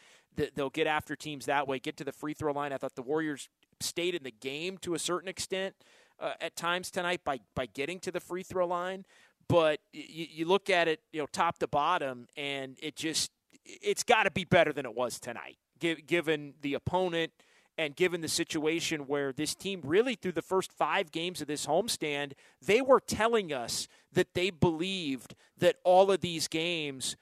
they'll 0.55 0.69
get 0.69 0.87
after 0.87 1.15
teams 1.15 1.47
that 1.47 1.67
way, 1.67 1.79
get 1.79 1.97
to 1.97 2.03
the 2.03 2.11
free 2.11 2.33
throw 2.33 2.53
line. 2.53 2.71
I 2.71 2.77
thought 2.77 2.95
the 2.95 3.01
Warriors 3.01 3.49
stayed 3.81 4.15
in 4.15 4.23
the 4.23 4.31
game 4.31 4.77
to 4.79 4.93
a 4.93 4.99
certain 4.99 5.27
extent 5.27 5.75
uh, 6.19 6.33
at 6.39 6.55
times 6.55 6.91
tonight 6.91 7.21
by 7.25 7.39
by 7.55 7.65
getting 7.65 7.99
to 8.01 8.11
the 8.11 8.19
free 8.19 8.43
throw 8.43 8.67
line, 8.67 9.03
but 9.47 9.79
you, 9.91 10.27
you 10.29 10.45
look 10.45 10.69
at 10.69 10.87
it, 10.87 11.01
you 11.11 11.19
know, 11.19 11.27
top 11.31 11.57
to 11.59 11.67
bottom, 11.67 12.27
and 12.37 12.77
it 12.81 12.95
just 12.95 13.31
it's 13.65 14.03
got 14.03 14.23
to 14.23 14.31
be 14.31 14.45
better 14.45 14.71
than 14.71 14.85
it 14.85 14.95
was 14.95 15.19
tonight, 15.19 15.57
given 15.79 16.53
the 16.61 16.75
opponent 16.75 17.33
and 17.79 17.95
given 17.95 18.19
the 18.19 18.27
situation 18.27 19.07
where 19.07 19.31
this 19.31 19.55
team 19.55 19.79
really 19.85 20.15
through 20.15 20.33
the 20.33 20.41
first 20.41 20.73
five 20.73 21.13
games 21.13 21.39
of 21.39 21.47
this 21.47 21.65
homestand, 21.65 22.33
they 22.61 22.81
were 22.81 22.99
telling 22.99 23.53
us 23.53 23.87
that 24.11 24.33
they 24.33 24.49
believed 24.49 25.33
that 25.57 25.77
all 25.85 26.11
of 26.11 26.19
these 26.19 26.49
games 26.49 27.15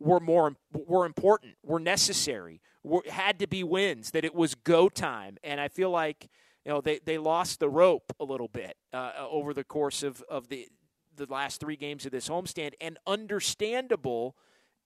were 0.00 0.18
more 0.18 0.56
were 0.72 1.06
important, 1.06 1.54
were 1.62 1.78
necessary, 1.78 2.60
were, 2.82 3.04
had 3.08 3.38
to 3.38 3.46
be 3.46 3.62
wins, 3.62 4.10
that 4.10 4.24
it 4.24 4.34
was 4.34 4.56
go 4.56 4.88
time. 4.88 5.38
And 5.44 5.60
I 5.60 5.68
feel 5.68 5.90
like 5.90 6.28
you 6.64 6.72
know 6.72 6.80
they, 6.80 6.98
they 7.04 7.16
lost 7.16 7.60
the 7.60 7.68
rope 7.68 8.12
a 8.18 8.24
little 8.24 8.48
bit 8.48 8.76
uh, 8.92 9.12
over 9.30 9.54
the 9.54 9.64
course 9.64 10.02
of, 10.02 10.22
of 10.28 10.48
the 10.48 10.66
the 11.14 11.26
last 11.26 11.60
three 11.60 11.76
games 11.76 12.04
of 12.04 12.10
this 12.10 12.28
homestand, 12.28 12.72
and 12.80 12.98
understandable 13.06 14.34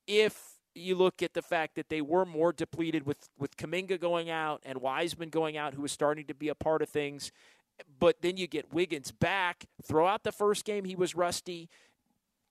if 0.06 0.53
you 0.74 0.94
look 0.94 1.22
at 1.22 1.34
the 1.34 1.42
fact 1.42 1.76
that 1.76 1.88
they 1.88 2.00
were 2.00 2.24
more 2.24 2.52
depleted 2.52 3.06
with 3.06 3.28
with 3.38 3.56
Kuminga 3.56 4.00
going 4.00 4.30
out 4.30 4.62
and 4.64 4.80
Wiseman 4.80 5.28
going 5.28 5.56
out, 5.56 5.74
who 5.74 5.82
was 5.82 5.92
starting 5.92 6.26
to 6.26 6.34
be 6.34 6.48
a 6.48 6.54
part 6.54 6.82
of 6.82 6.88
things. 6.88 7.32
But 7.98 8.22
then 8.22 8.36
you 8.36 8.46
get 8.46 8.72
Wiggins 8.72 9.10
back. 9.10 9.66
Throw 9.82 10.06
out 10.06 10.24
the 10.24 10.32
first 10.32 10.64
game; 10.64 10.84
he 10.84 10.94
was 10.94 11.14
rusty, 11.14 11.68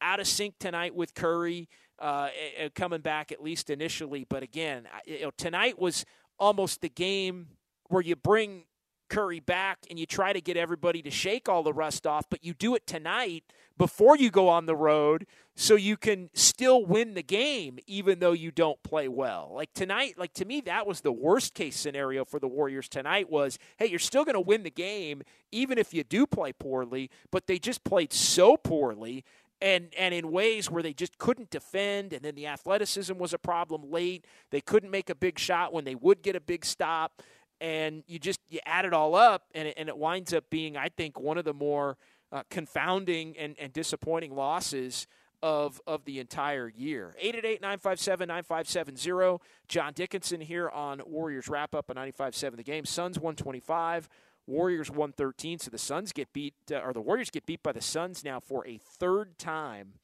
out 0.01 0.19
of 0.19 0.27
sync 0.27 0.55
tonight 0.59 0.95
with 0.95 1.13
Curry 1.13 1.69
uh, 1.99 2.29
coming 2.75 3.01
back 3.01 3.31
at 3.31 3.41
least 3.41 3.69
initially. 3.69 4.25
But 4.27 4.43
again, 4.43 4.88
you 5.05 5.21
know, 5.21 5.31
tonight 5.38 5.79
was 5.79 6.05
almost 6.38 6.81
the 6.81 6.89
game 6.89 7.47
where 7.88 8.01
you 8.01 8.15
bring 8.15 8.65
Curry 9.09 9.39
back 9.39 9.79
and 9.89 9.99
you 9.99 10.05
try 10.05 10.33
to 10.33 10.41
get 10.41 10.57
everybody 10.57 11.01
to 11.03 11.12
shake 11.12 11.47
all 11.47 11.63
the 11.63 11.73
rust 11.73 12.07
off, 12.07 12.25
but 12.29 12.43
you 12.43 12.53
do 12.53 12.75
it 12.75 12.88
tonight 12.88 13.43
before 13.77 14.17
you 14.17 14.29
go 14.29 14.49
on 14.49 14.65
the 14.65 14.75
road 14.75 15.25
so 15.55 15.75
you 15.75 15.97
can 15.97 16.29
still 16.33 16.83
win 16.83 17.13
the 17.13 17.23
game 17.23 17.77
even 17.85 18.19
though 18.19 18.31
you 18.31 18.51
don't 18.51 18.81
play 18.83 19.07
well. 19.07 19.51
Like 19.53 19.73
tonight, 19.73 20.15
like 20.17 20.33
to 20.35 20.45
me 20.45 20.61
that 20.61 20.87
was 20.87 21.01
the 21.01 21.11
worst 21.11 21.53
case 21.53 21.79
scenario 21.79 22.25
for 22.25 22.39
the 22.39 22.47
Warriors 22.47 22.89
tonight 22.89 23.29
was, 23.29 23.59
hey, 23.77 23.85
you're 23.85 23.99
still 23.99 24.25
going 24.25 24.33
to 24.33 24.41
win 24.41 24.63
the 24.63 24.71
game 24.71 25.21
even 25.51 25.77
if 25.77 25.93
you 25.93 26.03
do 26.03 26.25
play 26.25 26.53
poorly, 26.53 27.09
but 27.31 27.45
they 27.45 27.59
just 27.59 27.83
played 27.83 28.11
so 28.11 28.57
poorly 28.57 29.23
and 29.61 29.93
and 29.97 30.13
in 30.13 30.31
ways 30.31 30.71
where 30.71 30.81
they 30.81 30.93
just 30.93 31.17
couldn't 31.19 31.51
defend 31.51 32.13
and 32.13 32.23
then 32.23 32.35
the 32.35 32.47
athleticism 32.47 33.17
was 33.17 33.33
a 33.33 33.37
problem 33.37 33.91
late. 33.91 34.25
They 34.49 34.61
couldn't 34.61 34.89
make 34.89 35.09
a 35.09 35.15
big 35.15 35.37
shot 35.37 35.71
when 35.71 35.85
they 35.85 35.95
would 35.95 36.23
get 36.23 36.35
a 36.35 36.41
big 36.41 36.65
stop 36.65 37.21
and 37.61 38.03
you 38.07 38.17
just 38.17 38.39
you 38.49 38.59
add 38.65 38.85
it 38.85 38.93
all 38.93 39.13
up 39.13 39.43
and 39.53 39.67
it, 39.67 39.75
and 39.77 39.87
it 39.87 39.97
winds 39.97 40.33
up 40.33 40.49
being 40.49 40.77
I 40.77 40.89
think 40.89 41.19
one 41.19 41.37
of 41.37 41.45
the 41.45 41.53
more 41.53 41.97
uh, 42.31 42.41
confounding 42.49 43.37
and, 43.37 43.55
and 43.59 43.71
disappointing 43.71 44.35
losses 44.35 45.05
of 45.43 45.79
of 45.86 46.06
the 46.06 46.19
entire 46.19 46.69
year. 46.69 47.13
888-957-9570. 47.23 49.39
John 49.67 49.93
Dickinson 49.93 50.41
here 50.41 50.69
on 50.69 51.03
Warriors 51.06 51.47
wrap 51.49 51.75
up 51.75 51.91
on 51.91 51.97
95.7 51.97 52.56
the 52.56 52.63
game. 52.63 52.86
Suns 52.86 53.19
125, 53.19 54.10
Warriors 54.47 54.89
113. 54.89 55.60
So 55.60 55.69
the 55.69 55.77
Suns 55.77 56.13
get 56.13 56.34
beat 56.34 56.56
uh, 56.71 56.77
or 56.77 56.93
the 56.93 57.01
Warriors 57.01 57.29
get 57.29 57.45
beat 57.45 57.62
by 57.62 57.73
the 57.73 57.82
Suns 57.82 58.23
now 58.23 58.39
for 58.39 58.65
a 58.65 58.77
third 58.77 59.38
time 59.38 59.95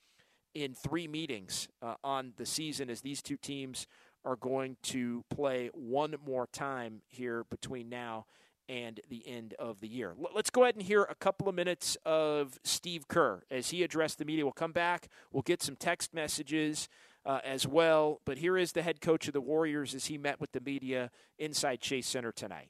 in 0.54 0.74
three 0.74 1.08
meetings 1.08 1.70
uh, 1.82 1.94
on 2.04 2.34
the 2.36 2.46
season 2.46 2.90
as 2.90 3.00
these 3.02 3.22
two 3.22 3.38
teams 3.38 3.88
are 4.26 4.36
going 4.36 4.76
to 4.84 5.24
play 5.30 5.70
one 5.74 6.16
more 6.26 6.48
time 6.48 7.02
here 7.08 7.46
between 7.50 7.88
now 7.88 8.26
and 8.70 9.02
the 9.10 9.28
end 9.28 9.56
of 9.58 9.82
the 9.82 9.88
year. 9.88 10.14
Let's 10.34 10.52
go 10.52 10.64
ahead 10.64 10.76
and 10.76 10.84
hear 10.84 11.04
a 11.04 11.16
couple 11.16 11.50
of 11.50 11.56
minutes 11.56 11.98
of 12.06 12.60
Steve 12.64 13.08
Kerr 13.08 13.42
as 13.50 13.72
he 13.72 13.84
addressed 13.84 14.20
the 14.20 14.26
media. 14.26 14.46
We'll 14.46 14.54
come 14.54 14.72
back. 14.72 15.08
We'll 15.34 15.42
get 15.42 15.64
some 15.64 15.76
text 15.76 16.14
messages 16.14 16.88
uh, 17.26 17.40
as 17.44 17.68
well. 17.68 18.22
But 18.26 18.38
here 18.38 18.58
is 18.58 18.72
the 18.72 18.84
head 18.84 19.02
coach 19.02 19.28
of 19.28 19.34
the 19.34 19.42
Warriors 19.42 19.96
as 19.96 20.06
he 20.06 20.18
met 20.20 20.40
with 20.40 20.52
the 20.52 20.62
media 20.62 21.10
inside 21.40 21.82
Chase 21.82 22.08
Center 22.08 22.32
tonight. 22.32 22.70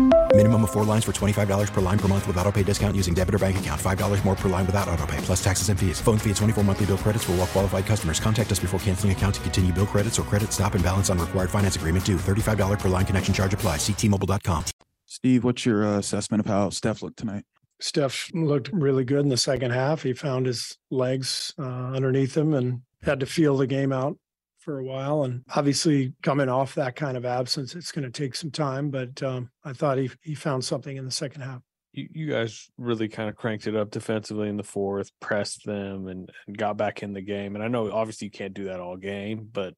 Minimum 0.33 0.63
of 0.63 0.71
four 0.71 0.85
lines 0.85 1.03
for 1.03 1.11
$25 1.11 1.73
per 1.73 1.81
line 1.81 1.99
per 1.99 2.07
month 2.07 2.25
with 2.25 2.37
auto 2.37 2.51
pay 2.51 2.63
discount 2.63 2.95
using 2.95 3.13
debit 3.13 3.35
or 3.35 3.39
bank 3.39 3.59
account. 3.59 3.79
$5 3.79 4.25
more 4.25 4.35
per 4.35 4.47
line 4.47 4.65
without 4.65 4.87
auto 4.87 5.05
pay, 5.05 5.17
plus 5.17 5.43
taxes 5.43 5.67
and 5.67 5.77
fees. 5.77 5.99
Phone 5.99 6.17
fee 6.17 6.29
at 6.29 6.37
24 6.37 6.63
monthly 6.63 6.85
bill 6.85 6.97
credits 6.97 7.25
for 7.25 7.33
all 7.33 7.39
well 7.39 7.47
qualified 7.47 7.85
customers. 7.85 8.21
Contact 8.21 8.49
us 8.49 8.57
before 8.57 8.79
canceling 8.79 9.11
account 9.11 9.35
to 9.35 9.41
continue 9.41 9.73
bill 9.73 9.85
credits 9.85 10.17
or 10.17 10.23
credit 10.23 10.53
stop 10.53 10.73
and 10.73 10.83
balance 10.83 11.09
on 11.09 11.19
required 11.19 11.49
finance 11.49 11.75
agreement 11.75 12.05
due. 12.05 12.15
$35 12.15 12.79
per 12.79 12.87
line 12.87 13.05
connection 13.05 13.33
charge 13.33 13.53
apply. 13.53 13.75
Ctmobile.com. 13.75 14.63
Steve, 15.05 15.43
what's 15.43 15.65
your 15.65 15.85
uh, 15.85 15.97
assessment 15.97 16.39
of 16.39 16.45
how 16.45 16.69
Steph 16.69 17.01
looked 17.01 17.17
tonight? 17.17 17.43
Steph 17.81 18.29
looked 18.33 18.69
really 18.71 19.03
good 19.03 19.19
in 19.19 19.27
the 19.27 19.35
second 19.35 19.71
half. 19.71 20.03
He 20.03 20.13
found 20.13 20.45
his 20.45 20.77
legs 20.89 21.53
uh, 21.59 21.91
underneath 21.93 22.37
him 22.37 22.53
and 22.53 22.83
had 23.03 23.19
to 23.19 23.25
feel 23.25 23.57
the 23.57 23.67
game 23.67 23.91
out 23.91 24.17
for 24.61 24.79
a 24.79 24.83
while. 24.83 25.23
And 25.23 25.43
obviously, 25.55 26.13
coming 26.21 26.49
off 26.49 26.75
that 26.75 26.95
kind 26.95 27.17
of 27.17 27.25
absence, 27.25 27.75
it's 27.75 27.91
going 27.91 28.09
to 28.09 28.11
take 28.11 28.35
some 28.35 28.51
time. 28.51 28.89
But 28.89 29.21
um, 29.23 29.49
I 29.65 29.73
thought 29.73 29.97
he 29.97 30.09
he 30.21 30.35
found 30.35 30.63
something 30.63 30.95
in 30.95 31.05
the 31.05 31.11
second 31.11 31.41
half. 31.41 31.61
You, 31.93 32.27
guys 32.31 32.69
really 32.77 33.09
kind 33.09 33.27
of 33.27 33.35
cranked 33.35 33.67
it 33.67 33.75
up 33.75 33.91
defensively 33.91 34.47
in 34.47 34.55
the 34.55 34.63
fourth, 34.63 35.11
pressed 35.19 35.65
them, 35.65 36.07
and, 36.07 36.31
and 36.47 36.57
got 36.57 36.77
back 36.77 37.03
in 37.03 37.11
the 37.11 37.21
game. 37.21 37.55
And 37.55 37.63
I 37.63 37.67
know 37.67 37.91
obviously 37.91 38.27
you 38.27 38.31
can't 38.31 38.53
do 38.53 38.63
that 38.65 38.79
all 38.79 38.95
game, 38.95 39.49
but 39.51 39.73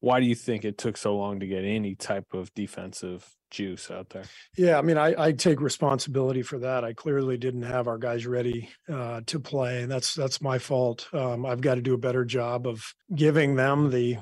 why 0.00 0.20
do 0.20 0.26
you 0.26 0.34
think 0.34 0.64
it 0.64 0.78
took 0.78 0.96
so 0.96 1.16
long 1.16 1.40
to 1.40 1.46
get 1.46 1.64
any 1.64 1.94
type 1.94 2.32
of 2.32 2.52
defensive 2.54 3.28
juice 3.50 3.90
out 3.90 4.10
there? 4.10 4.24
Yeah, 4.56 4.78
I 4.78 4.82
mean, 4.82 4.96
I, 4.96 5.14
I 5.16 5.32
take 5.32 5.60
responsibility 5.60 6.42
for 6.42 6.58
that. 6.60 6.84
I 6.84 6.92
clearly 6.92 7.36
didn't 7.36 7.62
have 7.62 7.86
our 7.86 7.98
guys 7.98 8.26
ready 8.26 8.70
uh, 8.90 9.20
to 9.26 9.40
play, 9.40 9.82
and 9.82 9.90
that's 9.90 10.14
that's 10.14 10.40
my 10.40 10.58
fault. 10.58 11.08
Um, 11.12 11.44
I've 11.44 11.60
got 11.60 11.74
to 11.74 11.82
do 11.82 11.94
a 11.94 11.98
better 11.98 12.24
job 12.24 12.66
of 12.66 12.82
giving 13.14 13.56
them 13.56 13.90
the 13.90 14.18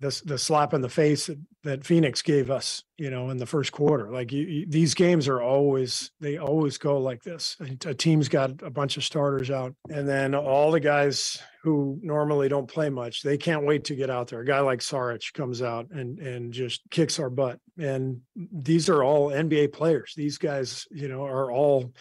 the, 0.00 0.22
the 0.24 0.38
slap 0.38 0.74
in 0.74 0.80
the 0.80 0.88
face 0.88 1.26
that, 1.26 1.38
that 1.62 1.84
Phoenix 1.84 2.20
gave 2.20 2.50
us, 2.50 2.82
you 2.98 3.10
know, 3.10 3.30
in 3.30 3.36
the 3.36 3.46
first 3.46 3.72
quarter. 3.72 4.10
Like 4.10 4.32
you, 4.32 4.44
you, 4.44 4.66
these 4.68 4.92
games 4.94 5.28
are 5.28 5.40
always 5.40 6.10
they 6.20 6.36
always 6.36 6.78
go 6.78 6.98
like 6.98 7.22
this. 7.22 7.56
A 7.86 7.94
team's 7.94 8.28
got 8.28 8.62
a 8.62 8.70
bunch 8.70 8.96
of 8.96 9.04
starters 9.04 9.50
out, 9.50 9.74
and 9.88 10.08
then 10.08 10.34
all 10.34 10.70
the 10.70 10.80
guys 10.80 11.38
who 11.62 11.98
normally 12.02 12.48
don't 12.48 12.68
play 12.68 12.90
much, 12.90 13.22
they 13.22 13.38
can't 13.38 13.64
wait 13.64 13.84
to 13.84 13.94
get 13.94 14.10
out 14.10 14.28
there. 14.28 14.40
A 14.40 14.46
guy 14.46 14.60
like 14.60 14.80
Saric 14.80 15.32
comes 15.32 15.62
out 15.62 15.90
and 15.90 16.18
and 16.18 16.52
just 16.52 16.82
kicks 16.90 17.18
our 17.18 17.30
butt. 17.30 17.58
And 17.78 18.20
these 18.34 18.88
are 18.88 19.02
all 19.02 19.30
NBA 19.30 19.72
players. 19.72 20.12
These 20.16 20.38
guys, 20.38 20.86
you 20.90 21.08
know, 21.08 21.24
are 21.24 21.50
all 21.50 21.92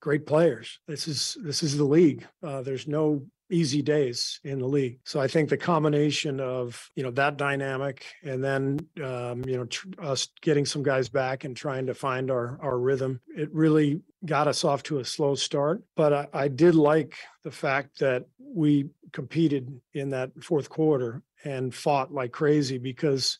great 0.00 0.24
players. 0.24 0.78
This 0.88 1.08
is 1.08 1.36
this 1.42 1.62
is 1.62 1.76
the 1.76 1.84
league. 1.84 2.26
Uh, 2.42 2.62
there's 2.62 2.86
no 2.86 3.26
easy 3.50 3.82
days 3.82 4.40
in 4.44 4.58
the 4.58 4.66
league. 4.66 5.00
So 5.04 5.20
I 5.20 5.26
think 5.28 5.48
the 5.48 5.56
combination 5.56 6.40
of 6.40 6.90
you 6.94 7.02
know 7.02 7.10
that 7.12 7.36
dynamic 7.36 8.04
and 8.22 8.42
then 8.42 8.78
um, 9.04 9.44
you 9.44 9.56
know 9.56 9.64
tr- 9.64 9.88
us 10.00 10.28
getting 10.40 10.64
some 10.64 10.82
guys 10.82 11.08
back 11.08 11.44
and 11.44 11.56
trying 11.56 11.86
to 11.86 11.94
find 11.94 12.30
our 12.30 12.58
our 12.62 12.78
rhythm, 12.78 13.20
it 13.36 13.52
really 13.52 14.00
got 14.24 14.48
us 14.48 14.64
off 14.64 14.82
to 14.84 14.98
a 14.98 15.04
slow 15.04 15.34
start. 15.34 15.82
But 15.96 16.12
I, 16.12 16.28
I 16.32 16.48
did 16.48 16.74
like 16.74 17.16
the 17.42 17.50
fact 17.50 17.98
that 18.00 18.26
we 18.38 18.90
competed 19.12 19.80
in 19.94 20.10
that 20.10 20.30
fourth 20.42 20.68
quarter 20.68 21.22
and 21.44 21.74
fought 21.74 22.12
like 22.12 22.32
crazy 22.32 22.78
because 22.78 23.38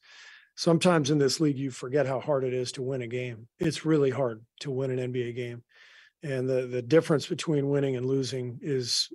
sometimes 0.55 1.11
in 1.11 1.19
this 1.19 1.41
league 1.41 1.59
you 1.59 1.71
forget 1.71 2.07
how 2.07 2.21
hard 2.21 2.45
it 2.45 2.55
is 2.55 2.73
to 2.73 2.83
win 2.83 3.03
a 3.03 3.07
game. 3.07 3.49
It's 3.59 3.85
really 3.85 4.11
hard 4.11 4.45
to 4.61 4.71
win 4.71 4.91
an 4.91 5.13
NBA 5.13 5.37
game. 5.37 5.63
And 6.23 6.49
the 6.49 6.67
the 6.67 6.83
difference 6.83 7.27
between 7.27 7.71
winning 7.71 7.97
and 7.97 8.07
losing 8.07 8.59
is 8.63 9.09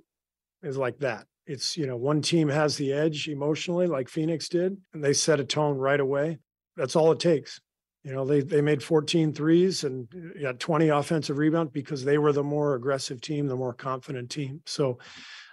is 0.66 0.76
like 0.76 0.98
that. 0.98 1.26
It's, 1.46 1.76
you 1.76 1.86
know, 1.86 1.96
one 1.96 2.20
team 2.20 2.48
has 2.48 2.76
the 2.76 2.92
edge 2.92 3.28
emotionally, 3.28 3.86
like 3.86 4.08
Phoenix 4.08 4.48
did, 4.48 4.76
and 4.92 5.02
they 5.02 5.12
set 5.12 5.40
a 5.40 5.44
tone 5.44 5.78
right 5.78 6.00
away. 6.00 6.38
That's 6.76 6.96
all 6.96 7.12
it 7.12 7.20
takes. 7.20 7.60
You 8.02 8.12
know, 8.12 8.24
they 8.24 8.40
they 8.40 8.60
made 8.60 8.82
14 8.82 9.32
threes 9.32 9.82
and 9.82 10.06
uh, 10.14 10.40
got 10.40 10.60
20 10.60 10.88
offensive 10.90 11.38
rebounds 11.38 11.72
because 11.72 12.04
they 12.04 12.18
were 12.18 12.32
the 12.32 12.44
more 12.44 12.74
aggressive 12.74 13.20
team, 13.20 13.48
the 13.48 13.56
more 13.56 13.74
confident 13.74 14.30
team. 14.30 14.60
So 14.64 14.98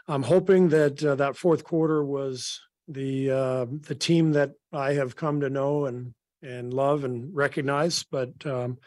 I'm 0.08 0.22
hoping 0.22 0.70
that 0.70 1.04
uh, 1.04 1.16
that 1.16 1.36
fourth 1.36 1.64
quarter 1.64 2.04
was 2.04 2.62
the 2.88 3.32
uh, 3.32 3.66
the 3.88 3.96
team 3.96 4.34
that 4.34 4.52
I 4.72 4.94
have 4.94 5.16
come 5.16 5.40
to 5.42 5.50
know 5.50 5.86
and 5.86 6.14
and 6.44 6.74
love 6.74 7.06
and 7.06 7.36
recognize. 7.36 8.04
But 8.04 8.46
um, 8.46 8.78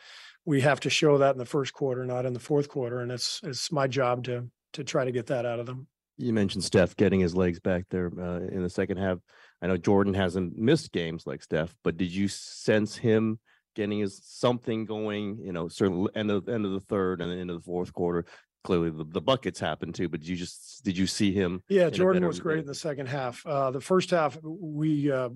we 0.45 0.61
have 0.61 0.79
to 0.81 0.91
show 0.91 1.19
that 1.19 1.33
in 1.33 1.39
the 1.39 1.45
first 1.45 1.73
quarter, 1.73 2.05
not 2.05 2.27
in 2.27 2.35
the 2.35 2.41
fourth 2.41 2.69
quarter, 2.69 3.01
and 3.01 3.11
it's 3.11 3.41
it's 3.43 3.73
my 3.73 3.89
job 3.89 4.25
to 4.25 4.49
to 4.75 4.85
try 4.85 5.05
to 5.05 5.13
get 5.13 5.27
that 5.27 5.47
out 5.47 5.59
of 5.59 5.67
them. 5.67 5.89
You 6.17 6.33
mentioned 6.33 6.65
Steph 6.65 6.97
getting 6.97 7.21
his 7.21 7.35
legs 7.35 7.61
back 7.61 7.85
there 7.91 8.11
uh, 8.19 8.41
in 8.41 8.63
the 8.63 8.71
second 8.71 8.97
half. 8.97 9.19
I 9.61 9.67
know 9.67 9.77
Jordan 9.77 10.15
hasn't 10.15 10.57
missed 10.57 10.93
games 10.93 11.27
like 11.27 11.43
Steph, 11.43 11.75
but 11.85 11.97
did 11.97 12.11
you 12.11 12.29
sense 12.29 12.97
him 12.97 13.39
getting 13.75 13.99
his 13.99 14.21
something 14.25 14.85
going? 14.85 15.39
You 15.43 15.53
know, 15.53 15.69
certainly 15.69 16.11
end 16.15 16.31
of 16.31 16.49
end 16.49 16.65
of 16.65 16.73
the 16.73 16.81
third 16.81 17.21
and 17.21 17.31
then 17.31 17.39
into 17.39 17.55
the 17.55 17.61
fourth 17.61 17.93
quarter. 17.93 18.25
Clearly, 18.65 18.91
the, 18.91 19.05
the 19.05 19.21
buckets 19.21 19.61
happened 19.61 19.95
too. 19.95 20.09
But 20.09 20.21
did 20.21 20.29
you 20.29 20.37
just 20.37 20.85
did 20.85 20.99
you 20.99 21.07
see 21.07 21.33
him? 21.33 21.63
Yeah, 21.69 21.89
Jordan 21.91 22.27
was 22.27 22.41
great 22.41 22.59
in 22.59 22.67
the 22.67 22.75
second 22.75 23.07
half. 23.07 23.47
Uh, 23.47 23.71
the 23.71 23.81
first 23.81 24.11
half, 24.11 24.39
we 24.43 25.11
uh, 25.11 25.29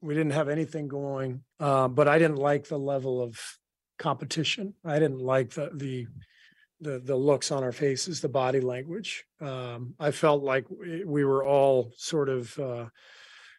we 0.00 0.14
didn't 0.14 0.32
have 0.32 0.48
anything 0.48 0.88
going, 0.88 1.42
uh, 1.60 1.88
but 1.88 2.08
I 2.08 2.18
didn't 2.18 2.38
like 2.38 2.66
the 2.66 2.78
level 2.78 3.22
of 3.22 3.38
competition. 3.98 4.74
I 4.84 4.98
didn't 4.98 5.20
like 5.20 5.50
the 5.50 5.70
the 5.72 6.06
the 6.82 6.98
the 6.98 7.16
looks 7.16 7.50
on 7.50 7.62
our 7.62 7.72
faces, 7.72 8.20
the 8.20 8.28
body 8.28 8.60
language. 8.60 9.24
Um, 9.40 9.94
I 9.98 10.10
felt 10.10 10.42
like 10.42 10.66
we 10.70 11.24
were 11.24 11.44
all 11.44 11.92
sort 11.96 12.28
of 12.28 12.58
uh, 12.58 12.86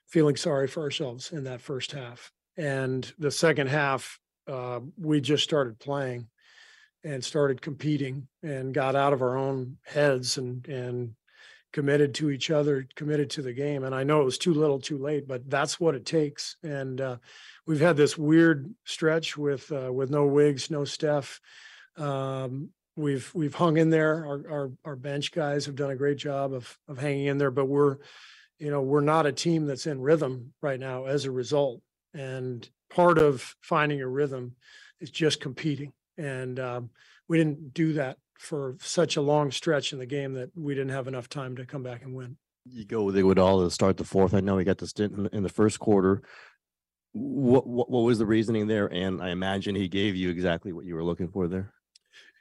feeling 0.08 0.36
sorry 0.36 0.68
for 0.68 0.84
ourselves 0.84 1.32
in 1.32 1.46
that 1.46 1.62
first 1.62 1.92
half, 1.92 2.32
and 2.58 3.12
the 3.18 3.32
second 3.32 3.68
half 3.68 4.20
uh, 4.48 4.82
we 4.98 5.22
just 5.22 5.44
started 5.44 5.80
playing 5.80 6.28
and 7.04 7.24
started 7.24 7.62
competing 7.62 8.28
and 8.44 8.74
got 8.74 8.96
out 8.96 9.14
of 9.14 9.22
our 9.22 9.38
own 9.38 9.78
heads 9.86 10.38
and 10.38 10.68
and 10.68 11.16
committed 11.74 12.14
to 12.14 12.30
each 12.30 12.52
other, 12.52 12.88
committed 12.96 13.32
to 13.32 13.42
the 13.42 13.52
game. 13.52 13.84
And 13.84 13.96
I 13.96 14.04
know 14.04 14.22
it 14.22 14.26
was 14.26 14.38
too 14.38 14.54
little, 14.54 14.80
too 14.80 15.00
late, 15.00 15.28
but 15.28 15.50
that's 15.50 15.80
what 15.80 15.96
it 15.96 16.06
takes. 16.06 16.56
And 16.64 17.02
uh, 17.02 17.18
we've 17.66 17.82
had 17.82 17.98
this 17.98 18.18
weird 18.18 18.72
stretch 18.86 19.36
with 19.36 19.70
uh, 19.72 19.92
with 19.92 20.12
no 20.12 20.26
Wigs, 20.26 20.70
no 20.70 20.86
Steph. 20.86 21.42
Um, 21.98 22.70
we've 22.96 23.32
we've 23.34 23.56
hung 23.56 23.78
in 23.78 23.90
there. 23.90 24.26
Our, 24.26 24.52
our 24.52 24.72
our 24.86 24.96
bench 24.96 25.32
guys 25.32 25.66
have 25.66 25.76
done 25.76 25.92
a 25.92 25.96
great 25.96 26.18
job 26.18 26.54
of 26.54 26.78
of 26.88 26.98
hanging 26.98 27.28
in 27.28 27.38
there, 27.38 27.52
but 27.52 27.66
we're 27.66 27.98
you 28.60 28.70
know 28.70 28.82
we're 28.82 29.02
not 29.02 29.26
a 29.26 29.32
team 29.32 29.66
that's 29.66 29.88
in 29.88 30.02
rhythm 30.02 30.54
right 30.62 30.80
now 30.80 31.06
as 31.06 31.26
a 31.26 31.32
result. 31.32 31.82
And 32.14 32.68
part 32.90 33.18
of 33.18 33.56
finding 33.62 34.02
a 34.02 34.08
rhythm 34.08 34.56
is 35.00 35.10
just 35.10 35.40
competing. 35.40 35.94
And 36.18 36.60
um, 36.60 36.90
we 37.28 37.38
didn't 37.38 37.74
do 37.74 37.94
that 37.94 38.18
for 38.38 38.76
such 38.80 39.16
a 39.16 39.22
long 39.22 39.52
stretch 39.52 39.94
in 39.94 40.00
the 40.00 40.06
game 40.06 40.34
that 40.34 40.52
we 40.56 40.76
didn't 40.76 40.92
have 40.92 41.08
enough 41.08 41.30
time 41.30 41.56
to 41.56 41.66
come 41.66 41.82
back 41.82 42.04
and 42.04 42.14
win. 42.14 42.38
You 42.66 42.86
go 42.86 43.04
with 43.04 43.16
Iguodala 43.16 43.66
to 43.66 43.72
start 43.72 43.98
the 43.98 44.04
fourth. 44.04 44.34
I 44.34 44.40
know 44.40 44.58
he 44.58 44.66
got 44.66 44.78
the 44.78 44.88
stint 44.88 45.30
in, 45.34 45.44
the 45.44 45.50
first 45.50 45.80
quarter. 45.80 46.22
What, 47.12 47.68
what 47.68 47.90
what 47.90 48.02
was 48.02 48.20
the 48.20 48.26
reasoning 48.26 48.68
there? 48.68 48.88
And 48.88 49.22
I 49.22 49.30
imagine 49.30 49.76
he 49.76 49.88
gave 49.88 50.16
you 50.16 50.30
exactly 50.30 50.72
what 50.72 50.86
you 50.86 50.96
were 50.96 51.04
looking 51.04 51.28
for 51.28 51.48
there. 51.48 51.74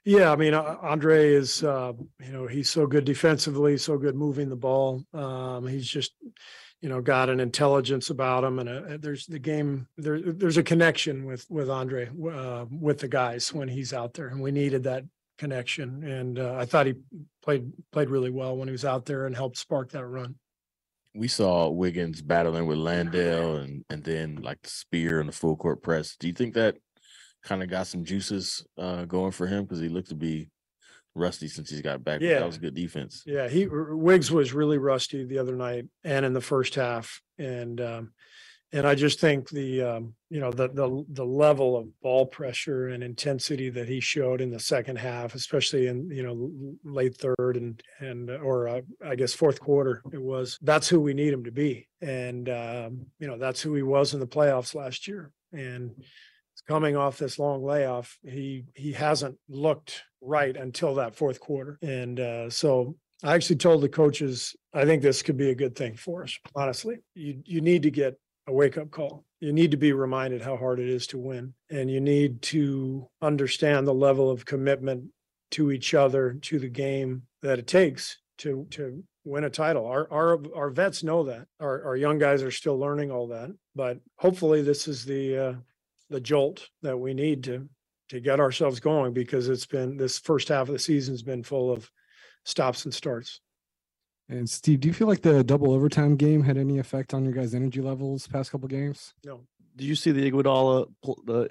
Yeah, 0.05 0.33
I 0.33 0.37
mean, 0.37 0.53
uh, 0.53 0.79
Andre 0.83 1.33
is, 1.33 1.63
uh, 1.63 1.93
you 2.21 2.33
know, 2.33 2.47
he's 2.49 2.69
so 2.69 2.87
good 2.87 3.05
defensively, 3.05 3.79
so 3.79 3.97
good 3.99 4.17
moving 4.17 4.49
the 4.49 4.57
ball. 4.57 5.05
Um, 5.15 5.67
he's 5.67 5.87
just, 5.87 6.13
you 6.81 6.89
know, 6.89 7.01
got 7.01 7.31
an 7.31 7.39
intelligence 7.39 8.11
about 8.11 8.43
him, 8.43 8.59
and 8.59 8.69
a, 8.69 8.99
there's 8.99 9.27
the 9.27 9.39
game. 9.39 9.87
There, 9.97 10.21
there's 10.21 10.57
a 10.57 10.63
connection 10.65 11.25
with 11.25 11.47
with 11.49 11.71
Andre 11.71 12.09
uh, 12.09 12.65
with 12.71 12.99
the 12.99 13.07
guys 13.09 13.53
when 13.55 13.69
he's 13.69 13.93
out 13.93 14.15
there, 14.15 14.27
and 14.29 14.41
we 14.43 14.51
needed 14.51 14.83
that 14.85 15.05
connection. 15.39 16.03
And 16.03 16.39
uh, 16.39 16.57
I 16.59 16.65
thought 16.67 16.87
he 16.87 16.95
played 17.45 17.73
played 17.93 18.11
really 18.11 18.31
well 18.31 18.57
when 18.57 18.67
he 18.67 18.73
was 18.73 18.85
out 18.85 19.07
there 19.07 19.27
and 19.27 19.37
helped 19.37 19.57
spark 19.57 19.91
that 19.93 20.05
run. 20.05 20.35
we 21.15 21.29
saw 21.29 21.69
Wiggins 21.69 22.23
battling 22.23 22.67
with 22.67 22.79
Landale 22.79 23.57
and 23.57 23.85
and 23.91 24.03
then 24.03 24.37
like 24.43 24.63
the 24.63 24.71
spear 24.71 25.21
and 25.21 25.29
the 25.29 25.33
full 25.33 25.57
court 25.57 25.83
press. 25.83 26.17
Do 26.19 26.27
you 26.27 26.33
think 26.33 26.55
that 26.55 26.77
kind 27.43 27.63
of 27.63 27.69
got 27.69 27.87
some 27.87 28.05
juices 28.05 28.65
uh, 28.79 29.05
going 29.05 29.33
for 29.33 29.47
him 29.47 29.65
because 29.65 29.81
he 29.81 29.89
looked 29.89 30.09
to 30.09 30.15
be 30.15 30.49
rusty 31.15 31.49
since 31.49 31.71
he's 31.71 31.83
got 31.83 32.05
back? 32.05 32.21
Yeah. 32.21 32.41
that 32.41 32.47
was 32.47 32.59
good 32.59 32.75
defense. 32.75 33.23
Yeah, 33.27 33.49
he 33.49 33.67
Wiggs 33.69 34.31
was 34.31 34.53
really 34.53 34.79
rusty 34.79 35.25
the 35.25 35.39
other 35.39 35.57
night 35.57 35.87
and 36.05 36.25
in 36.25 36.33
the 36.33 36.41
first 36.41 36.75
half, 36.75 37.21
and 37.39 37.81
um, 37.81 38.13
and 38.75 38.87
I 38.87 38.95
just 38.95 39.21
think 39.21 39.51
the 39.51 39.83
um, 39.83 40.15
you 40.31 40.41
know 40.41 40.51
the 40.51 40.69
the 40.69 41.05
the 41.11 41.25
level 41.25 41.77
of 41.77 41.89
ball 42.01 42.27
pressure 42.27 42.89
and 42.89 43.03
intensity 43.03 43.69
that 43.71 43.89
he 43.89 44.01
showed 44.01 44.41
in 44.41 44.51
the 44.51 44.59
second 44.59 44.97
half, 44.97 45.35
especially 45.35 45.89
in 45.89 46.11
you 46.11 46.23
know 46.23 46.51
late 46.85 47.17
third 47.17 47.57
and 47.57 47.83
and 48.01 48.31
or 48.31 48.69
uh, 48.69 48.81
I 49.05 49.15
guess 49.15 49.35
fourth 49.35 49.61
quarter, 49.61 50.03
it 50.13 50.23
was 50.23 50.59
that's 50.63 50.89
who 50.89 51.01
we 51.01 51.13
need 51.13 51.35
him 51.35 51.45
to 51.45 51.53
be, 51.53 51.87
and 52.01 52.49
um, 52.49 53.07
you 53.19 53.27
know 53.27 53.37
that's 53.37 53.61
who 53.61 53.75
he 53.75 53.83
was 53.83 54.15
in 54.15 54.21
the 54.21 54.27
playoffs 54.27 54.75
last 54.75 55.07
year, 55.07 55.33
and 55.53 55.91
coming 56.69 56.97
off 56.97 57.19
this 57.19 57.39
long 57.39 57.65
layoff, 57.65 58.19
he 58.23 58.65
he 58.75 58.93
hasn't 58.93 59.37
looked 59.49 60.03
right 60.21 60.57
until 60.57 60.95
that 60.97 61.15
fourth 61.15 61.41
quarter, 61.41 61.79
and 61.83 62.21
uh, 62.21 62.51
so 62.51 62.97
I 63.23 63.35
actually 63.35 63.57
told 63.57 63.83
the 63.83 63.89
coaches 63.89 64.55
I 64.75 64.85
think 64.85 65.03
this 65.03 65.23
could 65.23 65.37
be 65.37 65.51
a 65.51 65.55
good 65.55 65.77
thing 65.77 65.97
for 65.97 66.23
us. 66.25 66.39
Honestly, 66.55 66.99
you 67.15 67.43
you 67.45 67.61
need 67.61 67.83
to 67.83 67.91
get 67.91 68.19
a 68.47 68.53
wake 68.53 68.79
up 68.79 68.91
call. 68.91 69.25
You 69.41 69.53
need 69.53 69.71
to 69.73 69.77
be 69.77 69.93
reminded 69.93 70.43
how 70.43 70.57
hard 70.57 70.81
it 70.81 70.89
is 70.89 71.07
to 71.09 71.19
win, 71.19 71.55
and 71.71 71.91
you 71.91 72.01
need 72.01 72.43
to 72.43 73.09
understand 73.21 73.87
the 73.87 73.95
level 73.95 74.31
of 74.31 74.45
commitment 74.45 75.05
to 75.53 75.71
each 75.71 75.95
other, 75.95 76.35
to 76.43 76.59
the 76.59 76.69
game 76.69 77.23
that 77.43 77.59
it 77.59 77.67
takes 77.67 78.19
to 78.39 78.67
to 78.71 79.03
win 79.25 79.45
a 79.45 79.51
title. 79.51 79.87
Our 79.87 80.11
our 80.11 80.41
our 80.55 80.71
vets 80.71 81.03
know 81.03 81.25
that. 81.25 81.47
Our 81.61 81.85
our 81.85 81.97
young 81.97 82.19
guys 82.19 82.43
are 82.43 82.51
still 82.51 82.79
learning 82.79 83.11
all 83.11 83.29
that, 83.29 83.51
but 83.75 83.99
hopefully 84.17 84.63
this 84.63 84.89
is 84.89 85.05
the 85.05 85.37
uh, 85.37 85.55
the 86.13 86.21
jolt 86.21 86.69
that 86.83 86.97
we 86.97 87.15
need 87.15 87.45
to 87.45 87.69
to 88.09 88.21
get 88.21 88.41
ourselves 88.41 88.79
going 88.79 89.13
because 89.13 89.49
it's 89.49 89.67
been 89.67 89.97
this 89.97 90.19
first 90.19 90.49
half 90.49 90.69
of 90.69 90.75
the 90.75 90.79
season's 90.79 91.23
been 91.23 91.43
full 91.43 91.73
of 91.73 91.91
stops 92.45 92.85
and 92.85 92.93
starts. 92.93 93.41
And 94.29 94.49
Steve, 94.49 94.81
do 94.81 94.89
you 94.89 94.95
feel 94.95 95.09
like 95.09 95.23
the 95.23 95.43
double 95.43 95.73
overtime 95.73 96.17
game 96.17 96.43
had 96.43 96.57
any 96.57 96.79
effect 96.79 97.15
on 97.15 97.25
your 97.25 97.33
guys' 97.33 97.55
energy 97.55 97.81
levels 97.81 98.27
past 98.27 98.51
couple 98.51 98.69
games? 98.69 99.15
No. 99.25 99.41
Did 99.77 99.85
you 99.85 99.95
see 99.95 100.11
the 100.11 100.31
Iguodala 100.31 100.87
the 101.25 101.51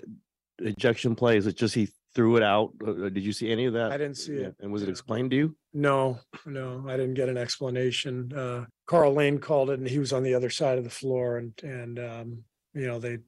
ejection 0.60 1.16
play? 1.16 1.38
Is 1.38 1.48
it 1.48 1.58
just 1.58 1.76
he 1.76 1.90
threw 2.14 2.38
it 2.38 2.44
out? 2.44 2.72
Uh, 2.86 3.10
Did 3.10 3.24
you 3.24 3.34
see 3.34 3.52
any 3.52 3.66
of 3.66 3.74
that? 3.74 3.92
I 3.92 3.98
didn't 3.98 4.18
see 4.18 4.34
it. 4.34 4.56
And 4.60 4.72
was 4.72 4.84
it 4.84 4.90
explained 4.90 5.32
to 5.32 5.38
you? 5.38 5.56
No, 5.74 6.20
no, 6.46 6.86
I 6.88 6.98
didn't 6.98 7.16
get 7.16 7.30
an 7.30 7.38
explanation. 7.38 8.32
Uh, 8.34 8.66
Karl 8.86 9.14
Lane 9.14 9.40
called 9.40 9.70
it, 9.70 9.80
and 9.80 9.88
he 9.88 10.00
was 10.00 10.14
on 10.14 10.24
the 10.24 10.34
other 10.34 10.50
side 10.50 10.78
of 10.78 10.84
the 10.84 10.90
floor, 10.90 11.38
and 11.38 11.54
and 11.64 12.00
um, 12.00 12.44
you 12.74 12.88
know 12.88 13.00
they, 13.00 13.20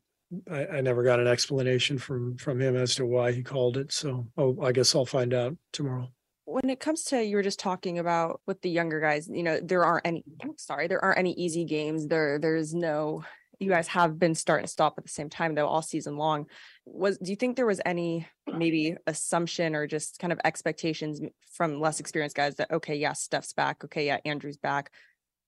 I, 0.50 0.66
I 0.78 0.82
never 0.82 1.04
got 1.04 1.20
an 1.20 1.28
explanation 1.28 1.98
from 1.98 2.38
from 2.38 2.60
him 2.60 2.76
as 2.76 2.96
to 2.96 3.06
why 3.06 3.32
he 3.32 3.44
called 3.44 3.78
it. 3.78 3.92
So, 3.92 4.28
oh, 4.38 4.62
I 4.62 4.72
guess 4.72 4.96
I'll 4.96 5.06
find 5.06 5.34
out 5.34 5.56
tomorrow. 5.72 6.10
when 6.46 6.70
it 6.70 6.80
comes 6.80 7.04
to 7.06 7.24
you 7.24 7.36
were 7.38 7.44
just 7.44 7.60
talking 7.60 8.00
about 8.00 8.42
with 8.46 8.62
the 8.62 8.70
younger 8.70 9.00
guys 9.00 9.30
you 9.32 9.44
know 9.44 9.60
there 9.64 9.86
aren't 9.86 10.06
any 10.06 10.24
I'm 10.44 10.58
sorry 10.58 10.88
there 10.88 11.04
aren't 11.04 11.20
any 11.20 11.34
easy 11.34 11.66
games 11.66 12.08
there 12.08 12.38
there's 12.38 12.74
no 12.74 13.24
you 13.60 13.70
guys 13.70 13.88
have 13.88 14.20
been 14.20 14.36
start 14.36 14.60
and 14.60 14.70
stop 14.70 14.96
at 14.98 15.06
the 15.06 15.10
same 15.10 15.30
time 15.30 15.56
though 15.56 15.68
all 15.68 15.82
season 15.82 16.18
long 16.18 16.48
was 16.86 17.18
do 17.18 17.32
you 17.32 17.38
think 17.38 17.56
there 17.56 17.66
was 17.66 17.80
any 17.86 18.28
maybe 18.54 18.98
assumption 19.08 19.74
or 19.76 19.88
just 19.88 20.20
kind 20.20 20.34
of 20.34 20.40
expectations 20.44 21.22
from 21.54 21.80
less 21.80 22.00
experienced 22.02 22.36
guys 22.36 22.56
that 22.56 22.72
okay 22.72 22.96
yeah 22.96 23.14
steph's 23.14 23.54
back 23.54 23.84
okay 23.86 24.06
yeah 24.08 24.18
andrew's 24.26 24.58
back 24.58 24.92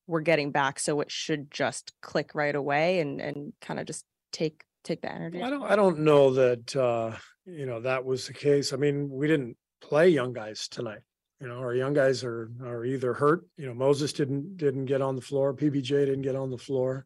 we're 0.07 0.21
getting 0.21 0.51
back 0.51 0.79
so 0.79 1.01
it 1.01 1.11
should 1.11 1.51
just 1.51 1.91
click 2.01 2.31
right 2.35 2.55
away 2.55 2.99
and 2.99 3.19
and 3.19 3.53
kind 3.59 3.79
of 3.79 3.85
just 3.85 4.05
take 4.31 4.63
take 4.85 5.01
the 5.01 5.11
energy 5.11 5.41
I 5.41 5.49
don't 5.49 5.63
I 5.63 5.75
don't 5.75 5.99
know 5.99 6.33
that 6.33 6.75
uh, 6.75 7.15
you 7.45 7.65
know 7.65 7.81
that 7.81 8.05
was 8.05 8.27
the 8.27 8.33
case. 8.33 8.73
I 8.73 8.77
mean, 8.77 9.09
we 9.09 9.27
didn't 9.27 9.57
play 9.81 10.09
young 10.09 10.33
guys 10.33 10.67
tonight. 10.67 11.01
You 11.41 11.47
know, 11.47 11.57
our 11.57 11.75
young 11.75 11.93
guys 11.93 12.23
are 12.23 12.49
are 12.63 12.85
either 12.85 13.13
hurt. 13.13 13.45
You 13.57 13.67
know, 13.67 13.73
Moses 13.73 14.13
didn't 14.13 14.57
didn't 14.57 14.85
get 14.85 15.01
on 15.01 15.15
the 15.15 15.21
floor. 15.21 15.53
PBJ 15.53 15.89
didn't 15.89 16.21
get 16.21 16.35
on 16.35 16.49
the 16.49 16.57
floor. 16.57 17.05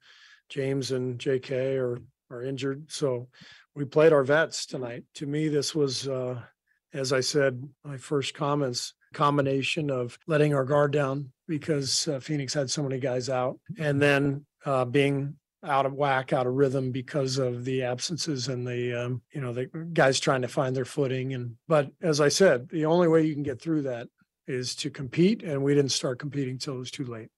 James 0.50 0.92
and 0.92 1.18
JK 1.18 1.78
are 1.78 2.00
are 2.30 2.44
injured. 2.44 2.92
So 2.92 3.28
we 3.76 3.86
played 3.86 4.14
our 4.14 4.24
vets 4.24 4.66
tonight. 4.66 5.04
To 5.16 5.26
me, 5.26 5.48
this 5.48 5.74
was 5.74 6.08
uh, 6.08 6.42
as 6.94 7.14
I 7.14 7.22
said, 7.22 7.68
my 7.84 7.98
first 7.98 8.34
comments 8.34 8.94
combination 9.14 9.90
of 9.90 10.18
letting 10.28 10.54
our 10.54 10.66
guard 10.66 10.94
down 10.94 11.32
because 11.48 12.08
uh, 12.08 12.20
Phoenix 12.20 12.54
had 12.54 12.70
so 12.70 12.84
many 12.84 13.00
guys 13.00 13.30
out, 13.30 13.60
and 13.80 14.00
then 14.00 14.46
uh, 14.66 14.86
being 14.86 15.36
out 15.64 15.86
of 15.86 15.94
whack, 15.94 16.32
out 16.32 16.48
of 16.48 16.54
rhythm 16.54 16.92
because 16.92 17.38
of 17.38 17.66
the 17.66 17.84
absences 17.84 18.48
and 18.48 18.66
the 18.66 18.94
um, 18.94 19.22
you 19.34 19.42
know 19.42 19.54
the 19.54 19.66
guys 19.94 20.20
trying 20.20 20.42
to 20.42 20.48
find 20.48 20.76
their 20.76 20.86
footing. 20.86 21.34
And 21.34 21.56
but 21.68 21.92
as 22.02 22.22
I 22.22 22.30
said, 22.30 22.70
the 22.70 22.86
only 22.86 23.08
way 23.08 23.26
you 23.26 23.34
can 23.34 23.44
get 23.44 23.62
through 23.62 23.84
that 23.84 24.08
is 24.48 24.76
to 24.76 24.90
compete, 24.90 25.44
and 25.44 25.64
we 25.64 25.76
didn't 25.76 25.92
start 25.92 26.20
competing 26.20 26.58
till 26.58 26.76
it 26.76 26.80
was 26.80 26.92
too 26.92 27.06
late. 27.06 27.30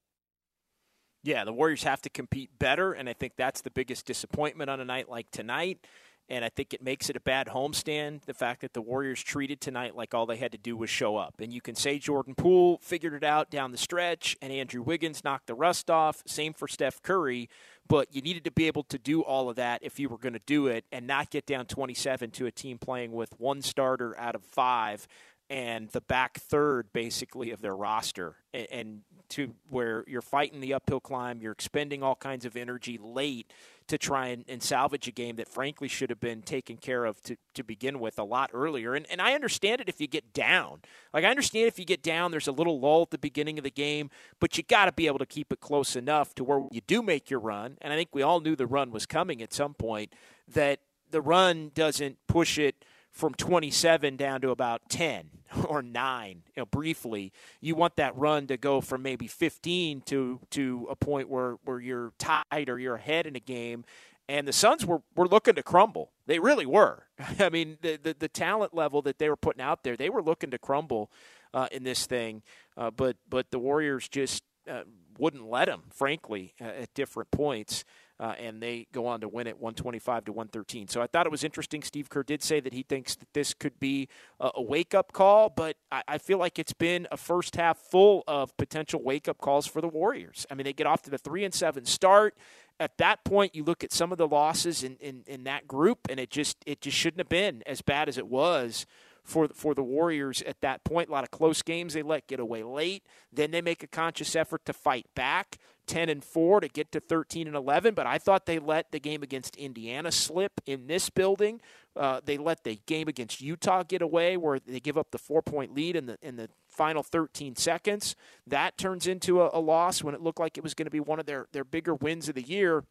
Yeah, 1.24 1.44
the 1.44 1.52
Warriors 1.52 1.84
have 1.84 2.02
to 2.02 2.10
compete 2.10 2.50
better, 2.58 2.92
and 2.92 3.08
I 3.08 3.12
think 3.12 3.34
that's 3.36 3.60
the 3.60 3.70
biggest 3.70 4.06
disappointment 4.06 4.70
on 4.70 4.80
a 4.80 4.84
night 4.84 5.08
like 5.08 5.30
tonight. 5.30 5.86
And 6.32 6.46
I 6.46 6.48
think 6.48 6.72
it 6.72 6.82
makes 6.82 7.10
it 7.10 7.16
a 7.16 7.20
bad 7.20 7.48
homestand. 7.48 8.22
The 8.24 8.32
fact 8.32 8.62
that 8.62 8.72
the 8.72 8.80
Warriors 8.80 9.22
treated 9.22 9.60
tonight 9.60 9.94
like 9.94 10.14
all 10.14 10.24
they 10.24 10.38
had 10.38 10.52
to 10.52 10.58
do 10.58 10.78
was 10.78 10.88
show 10.88 11.18
up. 11.18 11.34
And 11.40 11.52
you 11.52 11.60
can 11.60 11.74
say 11.74 11.98
Jordan 11.98 12.34
Poole 12.34 12.78
figured 12.82 13.12
it 13.12 13.22
out 13.22 13.50
down 13.50 13.70
the 13.70 13.76
stretch, 13.76 14.34
and 14.40 14.50
Andrew 14.50 14.80
Wiggins 14.80 15.22
knocked 15.24 15.46
the 15.46 15.54
rust 15.54 15.90
off. 15.90 16.22
Same 16.26 16.54
for 16.54 16.66
Steph 16.66 17.02
Curry. 17.02 17.50
But 17.86 18.14
you 18.14 18.22
needed 18.22 18.44
to 18.44 18.50
be 18.50 18.66
able 18.66 18.84
to 18.84 18.98
do 18.98 19.20
all 19.20 19.50
of 19.50 19.56
that 19.56 19.82
if 19.82 20.00
you 20.00 20.08
were 20.08 20.16
going 20.16 20.32
to 20.32 20.40
do 20.46 20.68
it 20.68 20.86
and 20.90 21.06
not 21.06 21.28
get 21.28 21.44
down 21.44 21.66
27 21.66 22.30
to 22.30 22.46
a 22.46 22.50
team 22.50 22.78
playing 22.78 23.12
with 23.12 23.38
one 23.38 23.60
starter 23.60 24.18
out 24.18 24.34
of 24.34 24.42
five 24.42 25.06
and 25.50 25.90
the 25.90 26.00
back 26.00 26.38
third 26.38 26.90
basically 26.94 27.50
of 27.50 27.60
their 27.60 27.76
roster 27.76 28.36
and, 28.54 29.02
to 29.28 29.54
where 29.68 30.04
you're 30.06 30.22
fighting 30.22 30.60
the 30.60 30.74
uphill 30.74 31.00
climb 31.00 31.40
you're 31.40 31.52
expending 31.52 32.02
all 32.02 32.14
kinds 32.14 32.44
of 32.44 32.54
energy 32.54 32.98
late 33.02 33.50
to 33.88 33.98
try 33.98 34.28
and, 34.28 34.44
and 34.48 34.62
salvage 34.62 35.08
a 35.08 35.10
game 35.10 35.36
that 35.36 35.48
frankly 35.48 35.88
should 35.88 36.10
have 36.10 36.20
been 36.20 36.42
taken 36.42 36.76
care 36.76 37.04
of 37.04 37.22
to, 37.22 37.36
to 37.54 37.62
begin 37.62 38.00
with 38.00 38.18
a 38.18 38.24
lot 38.24 38.50
earlier. 38.52 38.94
And, 38.94 39.06
and 39.10 39.20
i 39.20 39.34
understand 39.34 39.80
it 39.80 39.88
if 39.88 40.00
you 40.00 40.06
get 40.06 40.32
down. 40.32 40.80
Like 41.12 41.24
i 41.24 41.28
understand 41.28 41.66
if 41.66 41.78
you 41.78 41.84
get 41.84 42.02
down 42.02 42.30
there's 42.30 42.48
a 42.48 42.52
little 42.52 42.80
lull 42.80 43.02
at 43.02 43.10
the 43.10 43.18
beginning 43.18 43.58
of 43.58 43.64
the 43.64 43.70
game 43.70 44.10
but 44.40 44.56
you 44.56 44.64
got 44.64 44.86
to 44.86 44.92
be 44.92 45.06
able 45.06 45.18
to 45.18 45.26
keep 45.26 45.52
it 45.52 45.60
close 45.60 45.96
enough 45.96 46.34
to 46.36 46.44
where 46.44 46.62
you 46.70 46.80
do 46.86 47.02
make 47.02 47.30
your 47.30 47.40
run. 47.40 47.78
And 47.80 47.92
i 47.92 47.96
think 47.96 48.10
we 48.12 48.22
all 48.22 48.40
knew 48.40 48.56
the 48.56 48.66
run 48.66 48.90
was 48.90 49.06
coming 49.06 49.42
at 49.42 49.52
some 49.52 49.74
point 49.74 50.12
that 50.48 50.80
the 51.10 51.20
run 51.20 51.70
doesn't 51.74 52.18
push 52.26 52.58
it 52.58 52.84
from 53.12 53.34
27 53.34 54.16
down 54.16 54.40
to 54.40 54.50
about 54.50 54.88
10 54.88 55.30
or 55.68 55.82
9 55.82 56.42
you 56.56 56.60
know 56.60 56.66
briefly 56.66 57.32
you 57.60 57.74
want 57.74 57.96
that 57.96 58.16
run 58.16 58.46
to 58.46 58.56
go 58.56 58.80
from 58.80 59.02
maybe 59.02 59.26
15 59.26 60.00
to 60.02 60.40
to 60.50 60.88
a 60.90 60.96
point 60.96 61.28
where 61.28 61.56
where 61.64 61.78
you're 61.78 62.12
tied 62.18 62.68
or 62.68 62.78
you're 62.78 62.96
ahead 62.96 63.26
in 63.26 63.36
a 63.36 63.40
game 63.40 63.84
and 64.28 64.46
the 64.48 64.52
Suns 64.52 64.86
were, 64.86 65.02
were 65.14 65.26
looking 65.26 65.56
to 65.56 65.62
crumble. 65.62 66.12
They 66.26 66.38
really 66.38 66.64
were. 66.64 67.06
I 67.38 67.50
mean, 67.50 67.76
the, 67.82 67.98
the, 68.02 68.16
the 68.18 68.28
talent 68.28 68.72
level 68.72 69.02
that 69.02 69.18
they 69.18 69.28
were 69.28 69.36
putting 69.36 69.60
out 69.60 69.82
there, 69.82 69.96
they 69.96 70.10
were 70.10 70.22
looking 70.22 70.50
to 70.52 70.58
crumble 70.58 71.10
uh, 71.52 71.68
in 71.70 71.82
this 71.82 72.06
thing. 72.06 72.42
Uh, 72.76 72.90
but 72.90 73.16
but 73.28 73.50
the 73.50 73.58
Warriors 73.58 74.08
just 74.08 74.42
uh, 74.70 74.84
wouldn't 75.18 75.44
let 75.44 75.66
them, 75.66 75.82
frankly, 75.92 76.54
at 76.60 76.94
different 76.94 77.30
points 77.30 77.84
uh, 78.22 78.34
and 78.38 78.62
they 78.62 78.86
go 78.92 79.06
on 79.06 79.20
to 79.20 79.28
win 79.28 79.48
it 79.48 79.56
125 79.58 80.26
to 80.26 80.32
113. 80.32 80.86
So 80.86 81.02
I 81.02 81.08
thought 81.08 81.26
it 81.26 81.32
was 81.32 81.42
interesting. 81.42 81.82
Steve 81.82 82.08
Kerr 82.08 82.22
did 82.22 82.40
say 82.40 82.60
that 82.60 82.72
he 82.72 82.84
thinks 82.84 83.16
that 83.16 83.26
this 83.34 83.52
could 83.52 83.80
be 83.80 84.08
a, 84.38 84.62
wake 84.62 84.94
up 84.94 85.12
call, 85.12 85.50
but 85.50 85.76
I, 85.90 86.02
I, 86.06 86.18
feel 86.18 86.38
like 86.38 86.60
it's 86.60 86.72
been 86.72 87.08
a 87.10 87.16
first 87.16 87.56
half 87.56 87.78
full 87.78 88.22
of 88.28 88.56
potential 88.56 89.02
wake 89.02 89.26
up 89.26 89.38
calls 89.38 89.66
for 89.66 89.80
the 89.80 89.88
Warriors. 89.88 90.46
I 90.48 90.54
mean, 90.54 90.62
they 90.64 90.72
get 90.72 90.86
off 90.86 91.02
to 91.02 91.10
the 91.10 91.18
three 91.18 91.44
and 91.44 91.52
seven 91.52 91.84
start. 91.84 92.36
At 92.78 92.96
that 92.98 93.24
point, 93.24 93.56
you 93.56 93.64
look 93.64 93.82
at 93.82 93.92
some 93.92 94.12
of 94.12 94.18
the 94.18 94.28
losses 94.28 94.84
in, 94.84 94.96
in, 95.00 95.24
in 95.26 95.42
that 95.44 95.66
group, 95.66 95.98
and 96.08 96.20
it 96.20 96.30
just 96.30 96.58
it 96.64 96.80
just 96.80 96.96
shouldn't 96.96 97.18
have 97.18 97.28
been 97.28 97.64
as 97.66 97.82
bad 97.82 98.08
as 98.08 98.18
it 98.18 98.28
was 98.28 98.86
for 99.24 99.48
for 99.48 99.74
the 99.74 99.82
Warriors 99.82 100.42
at 100.42 100.60
that 100.60 100.84
point. 100.84 101.08
A 101.08 101.12
lot 101.12 101.24
of 101.24 101.30
close 101.30 101.62
games 101.62 101.94
they 101.94 102.02
let 102.02 102.26
get 102.26 102.40
away 102.40 102.62
late. 102.62 103.04
Then 103.32 103.50
they 103.50 103.62
make 103.62 103.82
a 103.82 103.86
conscious 103.86 104.34
effort 104.36 104.64
to 104.66 104.72
fight 104.72 105.06
back. 105.14 105.58
10 105.88 106.08
and 106.08 106.24
4 106.24 106.60
to 106.60 106.68
get 106.68 106.92
to 106.92 107.00
13 107.00 107.48
and 107.48 107.56
11 107.56 107.94
but 107.94 108.06
i 108.06 108.16
thought 108.16 108.46
they 108.46 108.60
let 108.60 108.92
the 108.92 109.00
game 109.00 109.20
against 109.20 109.56
indiana 109.56 110.12
slip 110.12 110.60
in 110.64 110.86
this 110.86 111.10
building 111.10 111.60
uh, 111.96 112.20
they 112.24 112.38
let 112.38 112.62
the 112.62 112.78
game 112.86 113.08
against 113.08 113.40
utah 113.40 113.82
get 113.82 114.00
away 114.00 114.36
where 114.36 114.60
they 114.60 114.78
give 114.78 114.96
up 114.96 115.10
the 115.10 115.18
four 115.18 115.42
point 115.42 115.74
lead 115.74 115.96
in 115.96 116.06
the 116.06 116.16
in 116.22 116.36
the 116.36 116.48
final 116.70 117.02
13 117.02 117.56
seconds 117.56 118.14
that 118.46 118.78
turns 118.78 119.08
into 119.08 119.42
a, 119.42 119.50
a 119.52 119.58
loss 119.58 120.04
when 120.04 120.14
it 120.14 120.20
looked 120.20 120.38
like 120.38 120.56
it 120.56 120.62
was 120.62 120.72
going 120.72 120.86
to 120.86 120.90
be 120.90 121.00
one 121.00 121.18
of 121.18 121.26
their 121.26 121.48
their 121.52 121.64
bigger 121.64 121.96
wins 121.96 122.28
of 122.28 122.36
the 122.36 122.42
year 122.42 122.84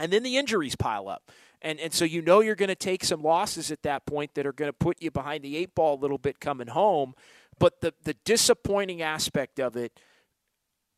and 0.00 0.12
then 0.12 0.22
the 0.22 0.36
injuries 0.36 0.74
pile 0.74 1.08
up 1.08 1.30
and 1.62 1.78
and 1.78 1.92
so 1.92 2.04
you 2.04 2.22
know 2.22 2.40
you're 2.40 2.54
going 2.54 2.68
to 2.68 2.74
take 2.74 3.04
some 3.04 3.22
losses 3.22 3.70
at 3.70 3.82
that 3.82 4.06
point 4.06 4.34
that 4.34 4.46
are 4.46 4.52
going 4.52 4.68
to 4.68 4.76
put 4.76 5.00
you 5.00 5.10
behind 5.10 5.44
the 5.44 5.56
eight 5.56 5.74
ball 5.74 5.94
a 5.94 6.00
little 6.00 6.18
bit 6.18 6.40
coming 6.40 6.68
home 6.68 7.14
but 7.58 7.80
the 7.80 7.94
the 8.04 8.14
disappointing 8.24 9.02
aspect 9.02 9.60
of 9.60 9.76
it 9.76 10.00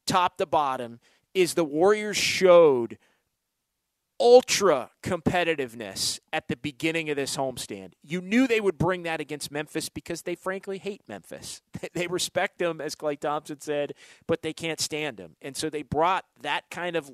top 0.06 0.36
to 0.38 0.46
bottom 0.46 1.00
is 1.34 1.54
the 1.54 1.64
Warriors 1.64 2.16
showed 2.16 2.98
ultra 4.20 4.90
competitiveness 5.02 6.20
at 6.32 6.46
the 6.46 6.56
beginning 6.56 7.10
of 7.10 7.16
this 7.16 7.36
homestand. 7.36 7.92
You 8.02 8.20
knew 8.20 8.46
they 8.46 8.60
would 8.60 8.78
bring 8.78 9.02
that 9.02 9.20
against 9.20 9.50
Memphis 9.50 9.88
because 9.88 10.22
they 10.22 10.34
frankly 10.34 10.78
hate 10.78 11.02
Memphis. 11.08 11.62
They 11.94 12.06
respect 12.06 12.58
them, 12.58 12.80
as 12.80 12.94
Klay 12.94 13.18
Thompson 13.18 13.60
said, 13.60 13.94
but 14.28 14.42
they 14.42 14.52
can't 14.52 14.80
stand 14.80 15.16
them. 15.16 15.34
And 15.42 15.56
so 15.56 15.68
they 15.68 15.82
brought 15.82 16.24
that 16.40 16.70
kind 16.70 16.94
of 16.94 17.10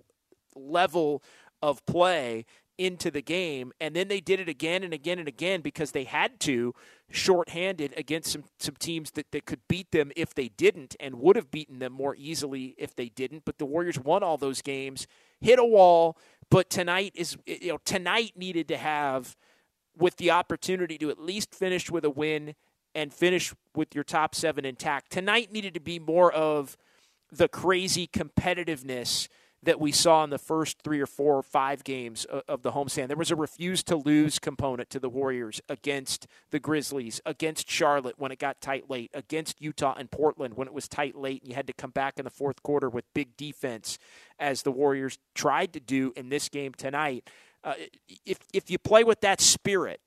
level 0.55 1.23
of 1.63 1.85
play 1.87 2.45
into 2.79 3.11
the 3.11 3.21
game. 3.21 3.73
And 3.81 3.95
then 3.95 4.09
they 4.09 4.21
did 4.21 4.39
it 4.39 4.49
again 4.49 4.85
and 4.85 4.95
again 4.95 5.19
and 5.19 5.27
again 5.27 5.61
because 5.61 5.91
they 5.91 6.05
had 6.05 6.39
to, 6.41 6.75
shorthanded 7.11 7.93
against 7.97 8.33
some, 8.33 8.45
some 8.59 8.77
teams 8.77 9.11
that, 9.13 9.33
that 9.33 9.47
could 9.47 9.61
beat 9.69 9.91
them 9.91 10.13
if 10.15 10.35
they 10.35 10.49
didn't 10.49 10.95
and 11.01 11.17
would 11.17 11.37
have 11.37 11.51
beaten 11.51 11.79
them 11.79 11.93
more 11.93 12.15
easily 12.17 12.75
if 12.79 12.95
they 12.95 13.09
didn't. 13.09 13.45
But 13.45 13.59
the 13.59 13.67
Warriors 13.67 13.99
won 13.99 14.23
all 14.23 14.37
those 14.37 14.63
games, 14.63 15.07
hit 15.41 15.59
a 15.59 15.65
wall. 15.65 16.17
But 16.51 16.71
tonight 16.71 17.13
is, 17.15 17.37
you 17.47 17.69
know, 17.69 17.79
tonight 17.85 18.33
needed 18.37 18.69
to 18.69 18.77
have 18.77 19.37
with 19.97 20.17
the 20.17 20.31
opportunity 20.31 20.97
to 20.99 21.11
at 21.11 21.19
least 21.19 21.55
finish 21.55 21.91
with 21.91 22.05
a 22.05 22.11
win 22.11 22.55
and 22.95 23.13
finish 23.13 23.55
with 23.75 23.95
your 23.95 24.05
top 24.05 24.35
seven 24.35 24.65
intact. 24.65 25.11
Tonight 25.11 25.53
needed 25.53 25.75
to 25.75 25.81
be 25.81 25.99
more 25.99 26.33
of 26.33 26.77
the 27.31 27.49
crazy 27.49 28.07
competitiveness 28.07 29.29
that 29.63 29.81
we 29.81 29.91
saw 29.91 30.23
in 30.23 30.31
the 30.31 30.39
first 30.39 30.83
three 30.83 31.01
or 31.01 31.07
four 31.07 31.37
or 31.37 31.43
five 31.43 31.83
games 31.83 32.25
of 32.25 32.63
the 32.63 32.73
homestand. 32.73 33.09
There 33.09 33.17
was 33.17 33.33
a 33.33 33.37
refuse 33.37 33.83
to 33.85 33.97
lose 33.97 34.39
component 34.39 34.89
to 34.91 35.01
the 35.01 35.09
Warriors 35.09 35.61
against 35.69 36.29
the 36.51 36.61
Grizzlies, 36.61 37.21
against 37.27 37.69
Charlotte 37.69 38.15
when 38.19 38.31
it 38.31 38.39
got 38.39 38.61
tight 38.61 38.89
late, 38.89 39.11
against 39.15 39.61
Utah 39.61 39.95
and 39.99 40.11
Portland 40.11 40.55
when 40.55 40.69
it 40.69 40.75
was 40.75 40.87
tight 40.87 41.17
late 41.17 41.43
and 41.43 41.51
you 41.51 41.57
had 41.57 41.67
to 41.67 41.73
come 41.73 41.91
back 41.91 42.19
in 42.19 42.25
the 42.25 42.31
fourth 42.31 42.63
quarter 42.63 42.89
with 42.89 43.05
big 43.15 43.37
defense, 43.37 43.99
as 44.39 44.63
the 44.63 44.71
Warriors 44.73 45.19
tried 45.35 45.73
to 45.73 45.81
do 45.81 46.13
in 46.17 46.29
this 46.29 46.49
game 46.49 46.73
tonight. 46.73 47.29
Uh, 47.65 47.75
if 48.25 48.39
if 48.55 48.71
you 48.71 48.79
play 48.79 49.03
with 49.03 49.21
that 49.23 49.41
spirit 49.41 50.01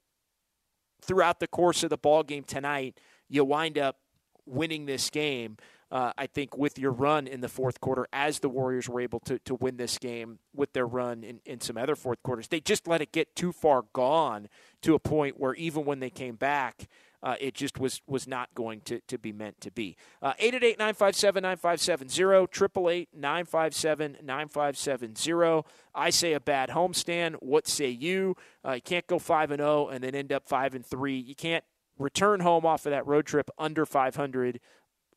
throughout 1.01 1.41
the 1.41 1.47
course 1.47 1.83
of 1.83 1.89
the 1.89 1.97
ball 1.97 2.23
game 2.23 2.43
tonight, 2.43 2.97
you 3.27 3.43
wind 3.43 3.77
up 3.77 3.97
winning 4.45 4.85
this 4.85 5.09
game 5.09 5.57
uh, 5.91 6.13
I 6.17 6.27
think, 6.27 6.57
with 6.57 6.79
your 6.79 6.91
run 6.91 7.27
in 7.27 7.41
the 7.41 7.49
fourth 7.49 7.81
quarter, 7.81 8.07
as 8.13 8.39
the 8.39 8.49
Warriors 8.49 8.87
were 8.87 9.01
able 9.01 9.19
to, 9.21 9.39
to 9.39 9.55
win 9.55 9.77
this 9.77 9.97
game 9.97 10.39
with 10.55 10.71
their 10.73 10.87
run 10.87 11.23
in, 11.23 11.41
in 11.45 11.59
some 11.59 11.77
other 11.77 11.95
fourth 11.95 12.23
quarters. 12.23 12.47
They 12.47 12.61
just 12.61 12.87
let 12.87 13.01
it 13.01 13.11
get 13.11 13.35
too 13.35 13.51
far 13.51 13.83
gone 13.93 14.47
to 14.83 14.95
a 14.95 14.99
point 14.99 15.39
where 15.39 15.53
even 15.55 15.83
when 15.83 15.99
they 15.99 16.09
came 16.09 16.35
back, 16.35 16.87
uh, 17.23 17.35
it 17.39 17.53
just 17.53 17.79
was 17.79 18.01
was 18.07 18.27
not 18.27 18.49
going 18.55 18.81
to, 18.81 18.99
to 19.01 19.17
be 19.17 19.31
meant 19.31 19.59
to 19.61 19.71
be. 19.71 19.95
Uh, 20.21 20.33
888 20.39 20.79
957 20.79 21.43
9570, 21.43 22.23
888 22.23 23.09
957 23.13 24.17
9570. 24.23 25.63
I 25.93 26.09
say 26.09 26.33
a 26.33 26.39
bad 26.39 26.69
homestand. 26.69 27.35
What 27.41 27.67
say 27.67 27.89
you? 27.89 28.35
Uh, 28.65 28.73
you 28.73 28.81
can't 28.81 29.05
go 29.07 29.19
5 29.19 29.51
and 29.51 29.59
0 29.59 29.89
and 29.89 30.03
then 30.03 30.15
end 30.15 30.31
up 30.31 30.47
5 30.47 30.73
and 30.75 30.85
3. 30.85 31.17
You 31.17 31.35
can't 31.35 31.63
return 31.99 32.39
home 32.39 32.65
off 32.65 32.85
of 32.85 32.91
that 32.91 33.05
road 33.05 33.25
trip 33.25 33.49
under 33.57 33.85
500 33.85 34.59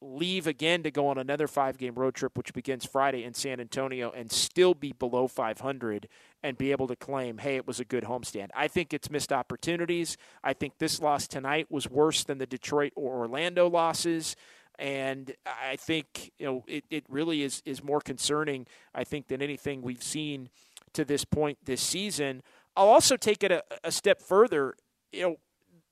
leave 0.01 0.47
again 0.47 0.83
to 0.83 0.91
go 0.91 1.09
on 1.09 1.19
another 1.19 1.47
five 1.47 1.79
game 1.79 1.95
road 1.95 2.15
trip, 2.15 2.37
which 2.37 2.53
begins 2.53 2.85
Friday 2.85 3.25
in 3.25 3.35
San 3.35 3.61
Antonio, 3.61 4.11
and 4.11 4.31
still 4.31 4.75
be 4.75 4.93
below 4.93 5.27
500 5.27 6.09
and 6.43 6.59
be 6.59 6.73
able 6.73 6.87
to 6.89 6.97
claim, 6.97 7.39
hey, 7.39 7.57
it 7.57 7.67
was 7.67 7.81
a 7.81 7.85
good 7.85 8.05
homestand. 8.05 8.49
I 8.55 8.69
think 8.69 8.93
it's 8.93 9.11
missed 9.11 9.33
opportunities. 9.33 10.17
I 10.43 10.53
think 10.53 10.79
this 10.79 11.01
loss 11.01 11.27
tonight 11.27 11.71
was 11.71 11.89
worse 11.89 12.25
than 12.25 12.39
the 12.39 12.47
Detroit 12.47 12.93
or 12.95 13.19
Orlando 13.19 13.69
losses. 13.69 14.37
And 14.79 15.33
I 15.47 15.77
think 15.77 16.33
you 16.39 16.47
know 16.47 16.65
it, 16.67 16.85
it 16.91 17.05
really 17.09 17.43
is 17.43 17.63
is 17.65 17.83
more 17.83 18.01
concerning, 18.01 18.67
I 18.93 19.05
think, 19.05 19.29
than 19.29 19.41
anything 19.41 19.83
we've 19.83 20.03
seen 20.03 20.51
to 20.95 21.05
this 21.05 21.25
point 21.25 21.59
this 21.65 21.81
season. 21.81 22.43
I'll 22.77 22.89
also 22.89 23.17
take 23.17 23.45
it 23.45 23.53
a, 23.53 23.63
a 23.85 23.93
step 23.93 24.21
further. 24.21 24.75
You 25.13 25.23
know, 25.23 25.37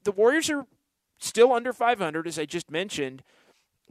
the 0.03 0.11
Warriors 0.11 0.51
are 0.51 0.67
still 1.21 1.53
under 1.53 1.73
500, 1.73 2.27
as 2.27 2.41
I 2.41 2.45
just 2.45 2.73
mentioned 2.73 3.23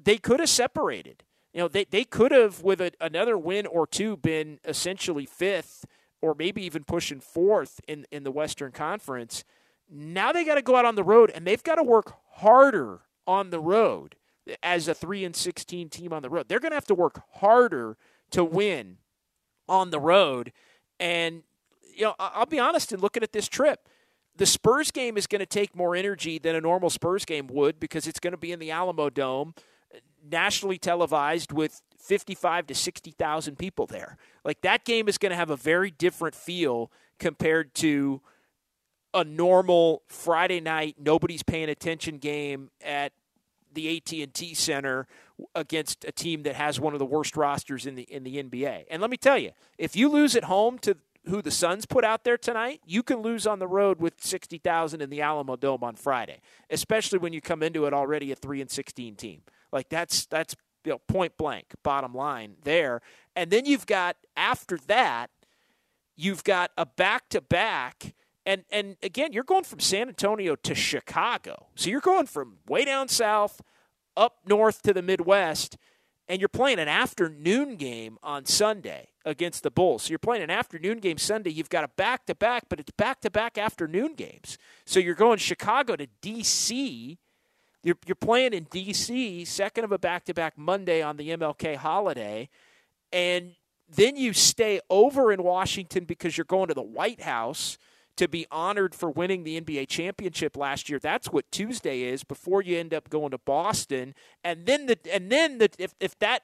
they 0.03 0.17
could 0.17 0.39
have 0.39 0.49
separated. 0.49 1.23
You 1.53 1.61
know, 1.61 1.67
they, 1.67 1.85
they 1.85 2.03
could 2.03 2.31
have, 2.31 2.61
with 2.61 2.79
a, 2.79 2.91
another 3.01 3.37
win 3.37 3.65
or 3.65 3.85
two, 3.85 4.15
been 4.17 4.59
essentially 4.65 5.25
fifth 5.25 5.85
or 6.21 6.35
maybe 6.37 6.63
even 6.63 6.83
pushing 6.83 7.19
fourth 7.19 7.81
in, 7.87 8.05
in 8.11 8.23
the 8.23 8.31
Western 8.31 8.71
Conference. 8.71 9.43
Now 9.89 10.31
they 10.31 10.45
got 10.45 10.55
to 10.55 10.61
go 10.61 10.75
out 10.75 10.85
on 10.85 10.95
the 10.95 11.03
road 11.03 11.31
and 11.33 11.45
they've 11.45 11.63
got 11.63 11.75
to 11.75 11.83
work 11.83 12.13
harder 12.35 13.01
on 13.27 13.49
the 13.49 13.59
road 13.59 14.15
as 14.63 14.87
a 14.87 14.93
3 14.93 15.25
and 15.25 15.35
16 15.35 15.89
team 15.89 16.13
on 16.13 16.21
the 16.21 16.29
road. 16.29 16.47
They're 16.47 16.59
going 16.59 16.71
to 16.71 16.75
have 16.75 16.85
to 16.87 16.95
work 16.95 17.21
harder 17.33 17.97
to 18.31 18.43
win 18.43 18.97
on 19.67 19.89
the 19.89 19.99
road. 19.99 20.53
And, 20.99 21.43
you 21.95 22.03
know, 22.03 22.15
I'll 22.19 22.45
be 22.45 22.59
honest 22.59 22.91
in 22.91 22.99
looking 22.99 23.23
at 23.23 23.33
this 23.33 23.47
trip. 23.47 23.89
The 24.37 24.45
Spurs 24.45 24.91
game 24.91 25.17
is 25.17 25.27
going 25.27 25.39
to 25.39 25.45
take 25.45 25.75
more 25.75 25.95
energy 25.95 26.39
than 26.39 26.55
a 26.55 26.61
normal 26.61 26.89
Spurs 26.89 27.25
game 27.25 27.47
would 27.47 27.79
because 27.79 28.07
it's 28.07 28.19
going 28.19 28.31
to 28.31 28.37
be 28.37 28.51
in 28.51 28.59
the 28.59 28.69
Alamodome 28.69 29.53
nationally 30.29 30.77
televised 30.77 31.51
with 31.51 31.81
55 31.97 32.67
to 32.67 32.75
60,000 32.75 33.57
people 33.57 33.85
there. 33.85 34.17
Like 34.43 34.61
that 34.61 34.85
game 34.85 35.07
is 35.07 35.17
going 35.17 35.31
to 35.31 35.35
have 35.35 35.49
a 35.49 35.55
very 35.55 35.91
different 35.91 36.35
feel 36.35 36.91
compared 37.19 37.73
to 37.75 38.21
a 39.13 39.23
normal 39.23 40.03
Friday 40.07 40.61
night 40.61 40.95
nobody's 40.99 41.43
paying 41.43 41.69
attention 41.69 42.17
game 42.17 42.69
at 42.83 43.11
the 43.73 43.97
AT&T 43.97 44.53
Center 44.53 45.07
against 45.55 46.05
a 46.05 46.11
team 46.11 46.43
that 46.43 46.55
has 46.55 46.79
one 46.79 46.93
of 46.93 46.99
the 46.99 47.05
worst 47.05 47.35
rosters 47.37 47.85
in 47.85 47.95
the 47.95 48.03
in 48.03 48.23
the 48.23 48.41
NBA. 48.41 48.85
And 48.89 49.01
let 49.01 49.09
me 49.09 49.17
tell 49.17 49.37
you, 49.37 49.51
if 49.77 49.95
you 49.95 50.09
lose 50.09 50.35
at 50.35 50.45
home 50.45 50.77
to 50.79 50.97
who 51.27 51.41
the 51.41 51.51
Suns 51.51 51.85
put 51.85 52.03
out 52.03 52.23
there 52.23 52.37
tonight, 52.37 52.81
you 52.85 53.03
can 53.03 53.19
lose 53.19 53.45
on 53.45 53.59
the 53.59 53.67
road 53.67 53.99
with 53.99 54.15
60,000 54.19 55.01
in 55.01 55.09
the 55.09 55.19
Alamodome 55.19 55.83
on 55.83 55.95
Friday, 55.95 56.41
especially 56.69 57.19
when 57.19 57.31
you 57.31 57.41
come 57.41 57.61
into 57.61 57.85
it 57.85 57.93
already 57.93 58.31
a 58.31 58.35
3 58.35 58.61
and 58.61 58.71
16 58.71 59.15
team. 59.15 59.41
Like 59.71 59.89
that's 59.89 60.25
that's 60.25 60.55
you 60.85 60.91
know 60.91 60.99
point 61.07 61.37
blank 61.37 61.73
bottom 61.83 62.13
line 62.13 62.55
there. 62.63 63.01
And 63.35 63.51
then 63.51 63.65
you've 63.65 63.85
got 63.85 64.17
after 64.35 64.77
that, 64.87 65.29
you've 66.15 66.43
got 66.43 66.71
a 66.77 66.85
back 66.85 67.29
to 67.29 67.41
back. 67.41 68.13
And 68.45 68.63
and 68.71 68.97
again, 69.03 69.33
you're 69.33 69.43
going 69.43 69.63
from 69.63 69.79
San 69.79 70.07
Antonio 70.07 70.55
to 70.55 70.75
Chicago. 70.75 71.67
So 71.75 71.89
you're 71.89 72.01
going 72.01 72.27
from 72.27 72.57
way 72.67 72.85
down 72.85 73.07
south 73.07 73.61
up 74.17 74.37
north 74.45 74.81
to 74.83 74.93
the 74.93 75.01
Midwest 75.01 75.77
and 76.31 76.39
you're 76.39 76.47
playing 76.47 76.79
an 76.79 76.87
afternoon 76.87 77.75
game 77.75 78.17
on 78.23 78.45
Sunday 78.45 79.09
against 79.25 79.63
the 79.63 79.69
Bulls. 79.69 80.03
So 80.03 80.11
you're 80.11 80.17
playing 80.17 80.43
an 80.43 80.49
afternoon 80.49 80.99
game 80.99 81.17
Sunday. 81.17 81.49
You've 81.49 81.69
got 81.69 81.83
a 81.83 81.89
back 81.89 82.25
to 82.27 82.35
back, 82.35 82.63
but 82.69 82.79
it's 82.79 82.91
back 82.91 83.19
to 83.21 83.29
back 83.29 83.57
afternoon 83.57 84.15
games. 84.15 84.57
So 84.85 85.01
you're 85.01 85.13
going 85.13 85.39
Chicago 85.39 85.97
to 85.97 86.07
D.C. 86.21 87.19
You're, 87.83 87.97
you're 88.05 88.15
playing 88.15 88.53
in 88.53 88.65
D.C., 88.65 89.45
second 89.45 89.83
of 89.83 89.91
a 89.91 89.97
back 89.97 90.25
to 90.25 90.33
back 90.33 90.57
Monday 90.57 91.01
on 91.01 91.17
the 91.17 91.29
MLK 91.29 91.75
holiday. 91.75 92.49
And 93.11 93.55
then 93.89 94.15
you 94.15 94.33
stay 94.33 94.79
over 94.89 95.31
in 95.31 95.43
Washington 95.43 96.05
because 96.05 96.37
you're 96.37 96.45
going 96.45 96.67
to 96.67 96.73
the 96.73 96.81
White 96.81 97.21
House 97.21 97.77
to 98.17 98.27
be 98.27 98.45
honored 98.51 98.93
for 98.93 99.09
winning 99.09 99.43
the 99.43 99.59
NBA 99.59 99.87
championship 99.87 100.55
last 100.55 100.89
year. 100.89 100.99
That's 100.99 101.31
what 101.31 101.51
Tuesday 101.51 102.03
is 102.03 102.23
before 102.23 102.61
you 102.61 102.77
end 102.77 102.93
up 102.93 103.09
going 103.09 103.31
to 103.31 103.37
Boston. 103.37 104.13
And 104.43 104.65
then 104.65 104.85
the 104.85 104.97
and 105.11 105.31
then 105.31 105.57
the, 105.57 105.69
if 105.77 105.95
if 105.99 106.17
that 106.19 106.43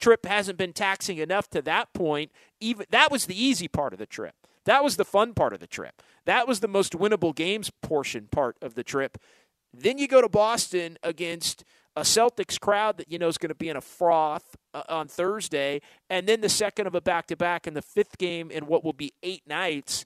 trip 0.00 0.26
hasn't 0.26 0.58
been 0.58 0.72
taxing 0.72 1.18
enough 1.18 1.48
to 1.50 1.62
that 1.62 1.92
point, 1.92 2.32
even 2.60 2.86
that 2.90 3.10
was 3.10 3.26
the 3.26 3.40
easy 3.40 3.68
part 3.68 3.92
of 3.92 3.98
the 3.98 4.06
trip. 4.06 4.34
That 4.64 4.82
was 4.82 4.96
the 4.96 5.04
fun 5.04 5.32
part 5.32 5.52
of 5.52 5.60
the 5.60 5.66
trip. 5.66 6.02
That 6.24 6.48
was 6.48 6.60
the 6.60 6.68
most 6.68 6.92
winnable 6.92 7.34
games 7.34 7.70
portion 7.82 8.28
part 8.30 8.56
of 8.60 8.74
the 8.74 8.82
trip. 8.82 9.16
Then 9.78 9.98
you 9.98 10.08
go 10.08 10.20
to 10.20 10.28
Boston 10.28 10.98
against 11.02 11.64
a 11.96 12.02
Celtics 12.02 12.60
crowd 12.60 12.98
that 12.98 13.10
you 13.10 13.18
know 13.18 13.28
is 13.28 13.38
going 13.38 13.48
to 13.48 13.54
be 13.54 13.68
in 13.68 13.76
a 13.76 13.80
froth 13.80 14.56
uh, 14.74 14.82
on 14.88 15.08
Thursday, 15.08 15.80
and 16.10 16.26
then 16.26 16.42
the 16.42 16.48
second 16.48 16.86
of 16.86 16.94
a 16.94 17.00
back 17.00 17.26
to 17.28 17.36
back 17.36 17.66
and 17.66 17.76
the 17.76 17.82
fifth 17.82 18.18
game 18.18 18.50
in 18.50 18.66
what 18.66 18.84
will 18.84 18.92
be 18.92 19.12
eight 19.22 19.42
nights 19.46 20.04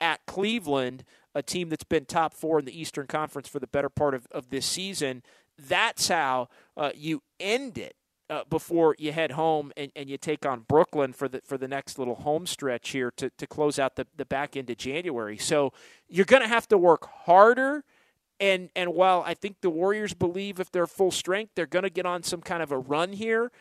at 0.00 0.24
Cleveland, 0.26 1.04
a 1.34 1.42
team 1.42 1.68
that's 1.68 1.84
been 1.84 2.04
top 2.04 2.34
four 2.34 2.58
in 2.58 2.64
the 2.64 2.78
Eastern 2.78 3.06
Conference 3.06 3.48
for 3.48 3.60
the 3.60 3.66
better 3.68 3.88
part 3.88 4.14
of, 4.14 4.26
of 4.32 4.50
this 4.50 4.66
season. 4.66 5.22
That's 5.56 6.08
how 6.08 6.48
uh, 6.76 6.90
you 6.94 7.22
end 7.38 7.78
it. 7.78 7.94
Uh, 8.28 8.44
before 8.48 8.94
you 8.96 9.10
head 9.10 9.32
home 9.32 9.72
and, 9.76 9.90
and 9.96 10.08
you 10.08 10.16
take 10.16 10.46
on 10.46 10.60
Brooklyn 10.60 11.12
for 11.12 11.26
the 11.26 11.40
for 11.44 11.58
the 11.58 11.66
next 11.66 11.98
little 11.98 12.14
home 12.14 12.46
stretch 12.46 12.90
here 12.90 13.10
to, 13.16 13.28
to 13.30 13.44
close 13.44 13.76
out 13.76 13.96
the, 13.96 14.06
the 14.16 14.24
back 14.24 14.56
end 14.56 14.70
of 14.70 14.76
January. 14.76 15.36
So 15.36 15.72
you're 16.08 16.24
going 16.24 16.42
to 16.42 16.48
have 16.48 16.68
to 16.68 16.78
work 16.78 17.08
harder 17.24 17.82
and 18.40 18.70
and 18.74 18.94
while 18.94 19.22
I 19.24 19.34
think 19.34 19.60
the 19.60 19.70
Warriors 19.70 20.14
believe 20.14 20.58
if 20.58 20.72
they're 20.72 20.86
full 20.86 21.10
strength, 21.10 21.52
they're 21.54 21.66
going 21.66 21.82
to 21.82 21.90
get 21.90 22.06
on 22.06 22.22
some 22.22 22.40
kind 22.40 22.62
of 22.62 22.72
a 22.72 22.78
run 22.78 23.12
here. 23.12 23.52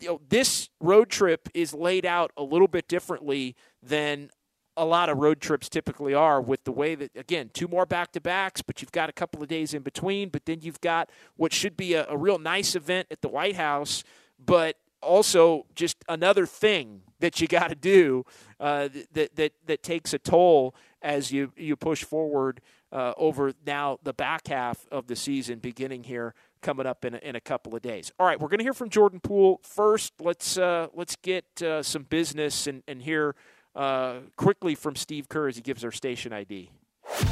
You 0.00 0.08
know, 0.08 0.20
this 0.28 0.70
road 0.80 1.10
trip 1.10 1.48
is 1.54 1.74
laid 1.74 2.06
out 2.06 2.32
a 2.36 2.42
little 2.42 2.66
bit 2.66 2.88
differently 2.88 3.54
than 3.82 4.30
a 4.76 4.84
lot 4.84 5.10
of 5.10 5.18
road 5.18 5.40
trips 5.40 5.68
typically 5.68 6.14
are 6.14 6.40
with 6.40 6.64
the 6.64 6.72
way 6.72 6.94
that 6.94 7.10
again 7.14 7.50
two 7.52 7.68
more 7.68 7.84
back 7.84 8.10
to 8.12 8.20
backs 8.20 8.62
but 8.62 8.80
you've 8.80 8.90
got 8.90 9.10
a 9.10 9.12
couple 9.12 9.42
of 9.42 9.48
days 9.48 9.74
in 9.74 9.82
between 9.82 10.30
but 10.30 10.46
then 10.46 10.60
you've 10.62 10.80
got 10.80 11.10
what 11.36 11.52
should 11.52 11.76
be 11.76 11.92
a, 11.92 12.06
a 12.08 12.16
real 12.16 12.38
nice 12.38 12.74
event 12.74 13.06
at 13.10 13.20
the 13.20 13.28
white 13.28 13.56
house 13.56 14.02
but 14.44 14.76
also 15.02 15.66
just 15.74 15.98
another 16.08 16.46
thing 16.46 17.02
that 17.20 17.38
you 17.38 17.46
got 17.46 17.68
to 17.68 17.74
do 17.74 18.24
uh, 18.60 18.88
that, 19.12 19.36
that 19.36 19.52
that 19.66 19.82
takes 19.82 20.14
a 20.14 20.18
toll 20.18 20.74
as 21.02 21.32
you 21.32 21.52
you 21.56 21.76
push 21.76 22.02
forward 22.02 22.60
uh, 22.92 23.14
over 23.16 23.52
now 23.66 23.98
the 24.02 24.12
back 24.12 24.48
half 24.48 24.86
of 24.92 25.06
the 25.06 25.16
season, 25.16 25.58
beginning 25.58 26.04
here 26.04 26.34
coming 26.60 26.86
up 26.86 27.04
in 27.04 27.14
a, 27.14 27.18
in 27.18 27.34
a 27.34 27.40
couple 27.40 27.74
of 27.74 27.82
days. 27.82 28.12
All 28.18 28.26
right, 28.26 28.38
we're 28.38 28.48
going 28.48 28.58
to 28.58 28.64
hear 28.64 28.74
from 28.74 28.90
Jordan 28.90 29.20
Poole 29.20 29.60
first. 29.62 30.12
Let's 30.20 30.58
uh, 30.58 30.88
let's 30.94 31.16
get 31.16 31.44
uh, 31.62 31.82
some 31.82 32.04
business 32.04 32.66
and 32.66 32.82
and 32.86 33.02
hear 33.02 33.34
uh, 33.74 34.18
quickly 34.36 34.74
from 34.74 34.96
Steve 34.96 35.28
Kerr 35.28 35.48
as 35.48 35.56
he 35.56 35.62
gives 35.62 35.84
our 35.84 35.92
station 35.92 36.32
ID. 36.32 36.70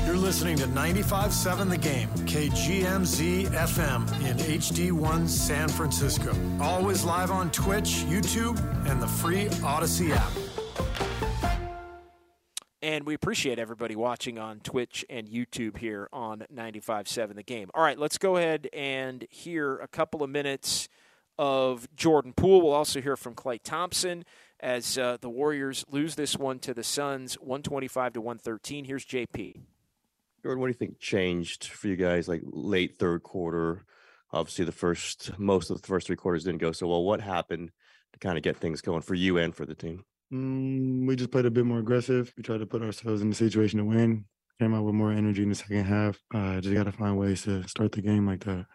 You're 0.04 0.16
listening 0.16 0.56
to 0.58 0.66
95.7 0.66 1.70
The 1.70 1.78
Game, 1.78 2.08
KGMZ 2.08 3.46
FM 3.46 4.20
in 4.28 4.36
HD1 4.36 5.28
San 5.28 5.68
Francisco. 5.68 6.34
Always 6.60 7.04
live 7.04 7.30
on 7.30 7.50
Twitch, 7.50 8.04
YouTube, 8.04 8.58
and 8.86 9.00
the 9.00 9.06
free 9.06 9.46
Audacy 9.62 10.10
app. 10.10 10.49
And 12.90 13.06
we 13.06 13.14
appreciate 13.14 13.60
everybody 13.60 13.94
watching 13.94 14.36
on 14.36 14.58
Twitch 14.58 15.04
and 15.08 15.28
YouTube 15.28 15.76
here 15.76 16.08
on 16.12 16.44
95.7 16.52 17.36
The 17.36 17.44
Game. 17.44 17.70
All 17.72 17.84
right, 17.84 17.96
let's 17.96 18.18
go 18.18 18.36
ahead 18.36 18.68
and 18.72 19.24
hear 19.30 19.76
a 19.76 19.86
couple 19.86 20.24
of 20.24 20.30
minutes 20.30 20.88
of 21.38 21.86
Jordan 21.94 22.32
Poole. 22.32 22.62
We'll 22.62 22.72
also 22.72 23.00
hear 23.00 23.16
from 23.16 23.36
Klay 23.36 23.60
Thompson 23.62 24.24
as 24.58 24.98
uh, 24.98 25.18
the 25.20 25.30
Warriors 25.30 25.84
lose 25.88 26.16
this 26.16 26.36
one 26.36 26.58
to 26.58 26.74
the 26.74 26.82
Suns, 26.82 27.34
125 27.34 28.14
to 28.14 28.20
113. 28.20 28.84
Here's 28.84 29.06
JP. 29.06 29.60
Jordan, 30.42 30.60
what 30.60 30.66
do 30.66 30.70
you 30.70 30.74
think 30.74 30.98
changed 30.98 31.66
for 31.66 31.86
you 31.86 31.94
guys 31.94 32.26
like 32.26 32.42
late 32.44 32.96
third 32.96 33.22
quarter? 33.22 33.84
Obviously, 34.32 34.64
the 34.64 34.72
first 34.72 35.38
most 35.38 35.70
of 35.70 35.80
the 35.80 35.86
first 35.86 36.08
three 36.08 36.16
quarters 36.16 36.42
didn't 36.42 36.60
go 36.60 36.72
so 36.72 36.88
well. 36.88 37.04
What 37.04 37.20
happened 37.20 37.70
to 38.14 38.18
kind 38.18 38.36
of 38.36 38.42
get 38.42 38.56
things 38.56 38.80
going 38.80 39.02
for 39.02 39.14
you 39.14 39.38
and 39.38 39.54
for 39.54 39.64
the 39.64 39.76
team? 39.76 40.04
Mm, 40.32 41.06
we 41.06 41.16
just 41.16 41.30
played 41.30 41.46
a 41.46 41.50
bit 41.50 41.66
more 41.66 41.78
aggressive. 41.78 42.32
We 42.36 42.42
tried 42.42 42.58
to 42.58 42.66
put 42.66 42.82
ourselves 42.82 43.22
in 43.22 43.30
the 43.30 43.36
situation 43.36 43.78
to 43.78 43.84
win. 43.84 44.24
Came 44.58 44.74
out 44.74 44.84
with 44.84 44.94
more 44.94 45.12
energy 45.12 45.42
in 45.42 45.48
the 45.48 45.54
second 45.54 45.84
half. 45.84 46.18
Uh, 46.34 46.60
just 46.60 46.74
got 46.74 46.84
to 46.84 46.92
find 46.92 47.18
ways 47.18 47.42
to 47.42 47.66
start 47.66 47.92
the 47.92 48.02
game 48.02 48.26
like 48.26 48.44
that. 48.44 48.66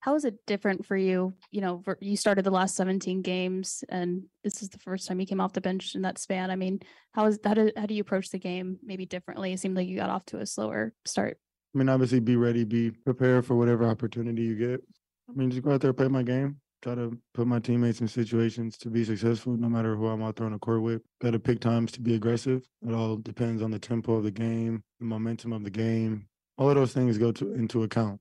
How 0.00 0.14
is 0.14 0.24
it 0.24 0.44
different 0.46 0.84
for 0.84 0.96
you? 0.96 1.34
You 1.50 1.60
know, 1.60 1.80
for, 1.84 1.96
you 2.00 2.16
started 2.16 2.44
the 2.44 2.50
last 2.50 2.76
17 2.76 3.22
games, 3.22 3.84
and 3.88 4.24
this 4.42 4.62
is 4.62 4.68
the 4.68 4.78
first 4.78 5.06
time 5.08 5.20
you 5.20 5.26
came 5.26 5.40
off 5.40 5.54
the 5.54 5.60
bench 5.60 5.94
in 5.94 6.02
that 6.02 6.18
span. 6.18 6.50
I 6.50 6.56
mean, 6.56 6.80
how 7.12 7.26
is 7.26 7.38
how 7.42 7.54
do 7.54 7.70
how 7.76 7.86
do 7.86 7.94
you 7.94 8.02
approach 8.02 8.30
the 8.30 8.38
game 8.38 8.78
maybe 8.82 9.06
differently? 9.06 9.52
It 9.52 9.60
seemed 9.60 9.76
like 9.76 9.88
you 9.88 9.96
got 9.96 10.10
off 10.10 10.26
to 10.26 10.40
a 10.40 10.46
slower 10.46 10.92
start. 11.06 11.38
I 11.74 11.78
mean, 11.78 11.88
obviously, 11.88 12.20
be 12.20 12.36
ready, 12.36 12.64
be 12.64 12.90
prepared 12.90 13.46
for 13.46 13.54
whatever 13.56 13.86
opportunity 13.86 14.42
you 14.42 14.56
get. 14.56 14.80
I 15.28 15.32
mean, 15.32 15.50
just 15.50 15.62
go 15.62 15.72
out 15.72 15.80
there, 15.80 15.94
play 15.94 16.08
my 16.08 16.22
game, 16.22 16.60
try 16.84 16.94
to 16.94 17.18
put 17.32 17.46
my 17.46 17.58
teammates 17.58 18.00
in 18.00 18.08
situations 18.08 18.76
to 18.76 18.90
be 18.90 19.04
successful, 19.04 19.56
no 19.56 19.68
matter 19.68 19.96
who 19.96 20.06
I'm 20.06 20.22
out 20.22 20.36
there 20.36 20.46
on 20.46 20.52
the 20.52 20.58
court 20.58 20.82
with. 20.82 21.02
Got 21.22 21.30
to 21.30 21.38
pick 21.38 21.60
times 21.60 21.90
to 21.92 22.00
be 22.00 22.14
aggressive. 22.14 22.62
It 22.86 22.92
all 22.92 23.16
depends 23.16 23.62
on 23.62 23.70
the 23.70 23.78
tempo 23.78 24.14
of 24.14 24.24
the 24.24 24.30
game, 24.30 24.84
the 25.00 25.06
momentum 25.06 25.54
of 25.54 25.64
the 25.64 25.70
game. 25.70 26.26
All 26.58 26.68
of 26.68 26.76
those 26.76 26.92
things 26.92 27.16
go 27.18 27.32
to 27.32 27.54
into 27.54 27.82
account 27.82 28.20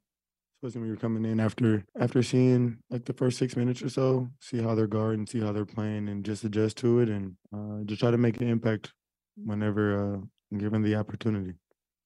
especially 0.64 0.80
when 0.80 0.88
you're 0.88 0.98
coming 0.98 1.30
in 1.30 1.42
after 1.42 1.84
after 2.00 2.24
seeing 2.24 2.78
like 2.90 3.04
the 3.04 3.12
first 3.14 3.38
six 3.38 3.58
minutes 3.58 3.82
or 3.82 3.90
so, 3.90 4.30
see 4.40 4.62
how 4.62 4.74
they're 4.74 4.88
guarding, 4.88 5.26
see 5.26 5.42
how 5.42 5.52
they're 5.52 5.66
playing, 5.66 6.08
and 6.08 6.24
just 6.24 6.46
adjust 6.46 6.78
to 6.78 7.00
it, 7.00 7.10
and 7.10 7.36
uh, 7.54 7.84
just 7.84 8.00
try 8.00 8.12
to 8.12 8.18
make 8.18 8.40
an 8.40 8.48
impact 8.48 8.94
whenever 9.36 10.16
uh, 10.16 10.58
given 10.58 10.82
the 10.82 10.96
opportunity. 10.96 11.54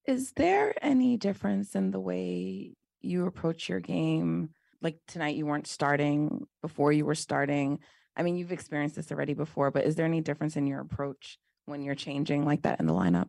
Is 0.05 0.31
there 0.35 0.73
any 0.81 1.17
difference 1.17 1.75
in 1.75 1.91
the 1.91 1.99
way 1.99 2.73
you 3.01 3.27
approach 3.27 3.69
your 3.69 3.79
game? 3.79 4.49
Like 4.81 4.97
tonight, 5.07 5.35
you 5.35 5.45
weren't 5.45 5.67
starting 5.67 6.45
before 6.61 6.91
you 6.91 7.05
were 7.05 7.15
starting. 7.15 7.79
I 8.15 8.23
mean, 8.23 8.35
you've 8.35 8.51
experienced 8.51 8.95
this 8.95 9.11
already 9.11 9.33
before, 9.33 9.71
but 9.71 9.85
is 9.85 9.95
there 9.95 10.05
any 10.05 10.21
difference 10.21 10.55
in 10.55 10.67
your 10.67 10.81
approach 10.81 11.37
when 11.65 11.81
you're 11.81 11.95
changing 11.95 12.45
like 12.45 12.63
that 12.63 12.79
in 12.79 12.85
the 12.85 12.93
lineup? 12.93 13.27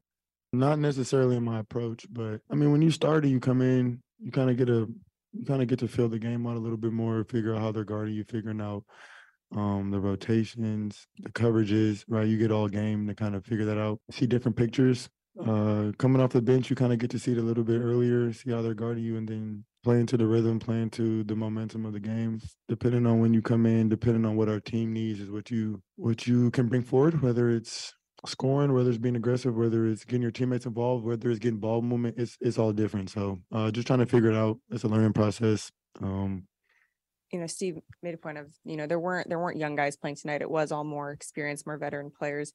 Not 0.53 0.79
necessarily 0.79 1.37
in 1.37 1.45
my 1.45 1.59
approach, 1.59 2.07
but 2.11 2.41
I 2.51 2.55
mean, 2.55 2.73
when 2.73 2.83
you 2.83 2.91
start 2.91 3.25
you 3.27 3.41
come 3.41 3.61
in, 3.61 4.01
you 4.19 4.31
kind 4.31 4.51
of 4.51 4.57
get 4.57 4.69
a 4.69 4.89
you 5.33 5.45
kind 5.47 5.61
of 5.61 5.69
get 5.69 5.79
to 5.81 5.89
feel 5.89 6.09
the 6.09 6.19
game 6.19 6.47
out 6.47 6.57
a 6.57 6.61
little 6.61 6.79
bit 6.79 6.93
more, 6.93 7.25
figure 7.25 7.55
out 7.55 7.61
how 7.61 7.73
they're 7.73 7.85
guarding 7.85 8.15
you, 8.15 8.25
figuring 8.25 8.61
out 8.61 8.85
um, 9.55 9.91
the 9.91 10.01
rotations, 10.01 11.07
the 11.19 11.31
coverages, 11.31 12.05
right? 12.09 12.27
You 12.27 12.39
get 12.39 12.51
all 12.51 12.69
game 12.69 13.07
to 13.09 13.15
kind 13.15 13.35
of 13.35 13.45
figure 13.45 13.67
that 13.67 13.79
out. 13.79 14.01
See 14.11 14.27
different 14.27 14.57
pictures. 14.57 15.09
Uh, 15.39 15.93
coming 15.99 16.21
off 16.21 16.33
the 16.33 16.43
bench, 16.43 16.69
you 16.69 16.77
kind 16.77 16.93
of 16.93 16.99
get 16.99 17.11
to 17.11 17.19
see 17.19 17.33
it 17.33 17.39
a 17.39 17.43
little 17.43 17.63
bit 17.63 17.81
earlier, 17.81 18.33
see 18.33 18.51
how 18.51 18.61
they're 18.61 18.75
guarding 18.75 19.05
you, 19.05 19.17
and 19.17 19.29
then 19.29 19.65
playing 19.85 20.07
to 20.07 20.17
the 20.17 20.27
rhythm, 20.27 20.59
playing 20.59 20.91
to 20.91 21.25
the 21.25 21.37
momentum 21.37 21.87
of 21.87 21.93
the 21.93 22.01
game. 22.01 22.41
Depending 22.69 23.07
on 23.07 23.21
when 23.21 23.35
you 23.35 23.43
come 23.43 23.67
in, 23.67 23.89
depending 23.89 24.25
on 24.25 24.37
what 24.37 24.49
our 24.49 24.61
team 24.61 24.93
needs, 24.93 25.21
is 25.21 25.31
what 25.31 25.51
you 25.51 25.83
what 25.97 26.27
you 26.27 26.51
can 26.51 26.69
bring 26.69 26.83
forward. 26.83 27.23
Whether 27.23 27.51
it's 27.51 27.95
scoring, 28.27 28.73
whether 28.73 28.91
it's 28.91 28.99
being 28.99 29.17
aggressive, 29.17 29.57
whether 29.57 29.87
it's 29.87 30.05
getting 30.05 30.23
your 30.23 30.31
teammates 30.31 30.67
involved, 30.67 31.05
whether 31.05 31.31
it's 31.31 31.39
getting 31.39 31.61
ball 31.61 31.83
movement, 31.83 32.17
it's 32.19 32.37
it's 32.41 32.59
all 32.59 32.73
different. 32.73 33.11
So 33.11 33.39
uh, 33.53 33.71
just 33.71 33.87
trying 33.87 34.01
to 34.01 34.07
figure 34.07 34.31
it 34.31 34.37
out. 34.37 34.59
It's 34.71 34.85
a 34.85 34.89
learning 34.89 35.13
process. 35.13 35.71
Um, 36.03 36.47
you 37.33 37.39
know, 37.39 37.47
Steve 37.47 37.79
made 38.03 38.15
a 38.15 38.19
point 38.19 38.39
of, 38.39 38.47
you 38.65 38.77
know, 38.77 38.87
there 38.87 38.99
weren't 38.99 39.29
there 39.29 39.39
weren't 39.39 39.59
young 39.59 39.77
guys 39.77 39.97
playing 39.97 40.17
tonight. 40.17 40.43
It 40.43 40.51
was 40.51 40.73
all 40.73 40.85
more 40.85 41.13
experienced, 41.13 41.67
more 41.67 41.79
veteran 41.79 42.11
players. 42.17 42.53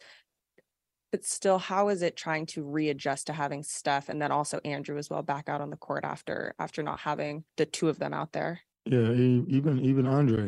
But 1.13 1.23
still, 1.23 1.59
how 1.59 1.89
is 1.89 2.01
it 2.01 2.17
trying 2.17 2.47
to 2.47 2.63
readjust 2.63 3.27
to 3.27 3.33
having 3.33 3.61
Steph 3.61 4.09
and 4.09 4.19
then 4.19 4.31
also 4.31 4.59
Andrew 4.65 4.97
as 4.97 5.11
well 5.11 5.21
back 5.21 5.47
out 5.47 5.61
on 5.61 5.69
the 5.69 5.77
court 5.77 6.03
after 6.03 6.55
after 6.57 6.81
not 6.81 6.99
having 7.01 7.43
the 7.55 7.67
two 7.67 7.87
of 7.87 7.99
them 7.99 8.15
out 8.15 8.31
there? 8.31 8.61
Yeah, 8.85 9.11
even 9.11 9.79
even 9.83 10.07
Andre 10.07 10.45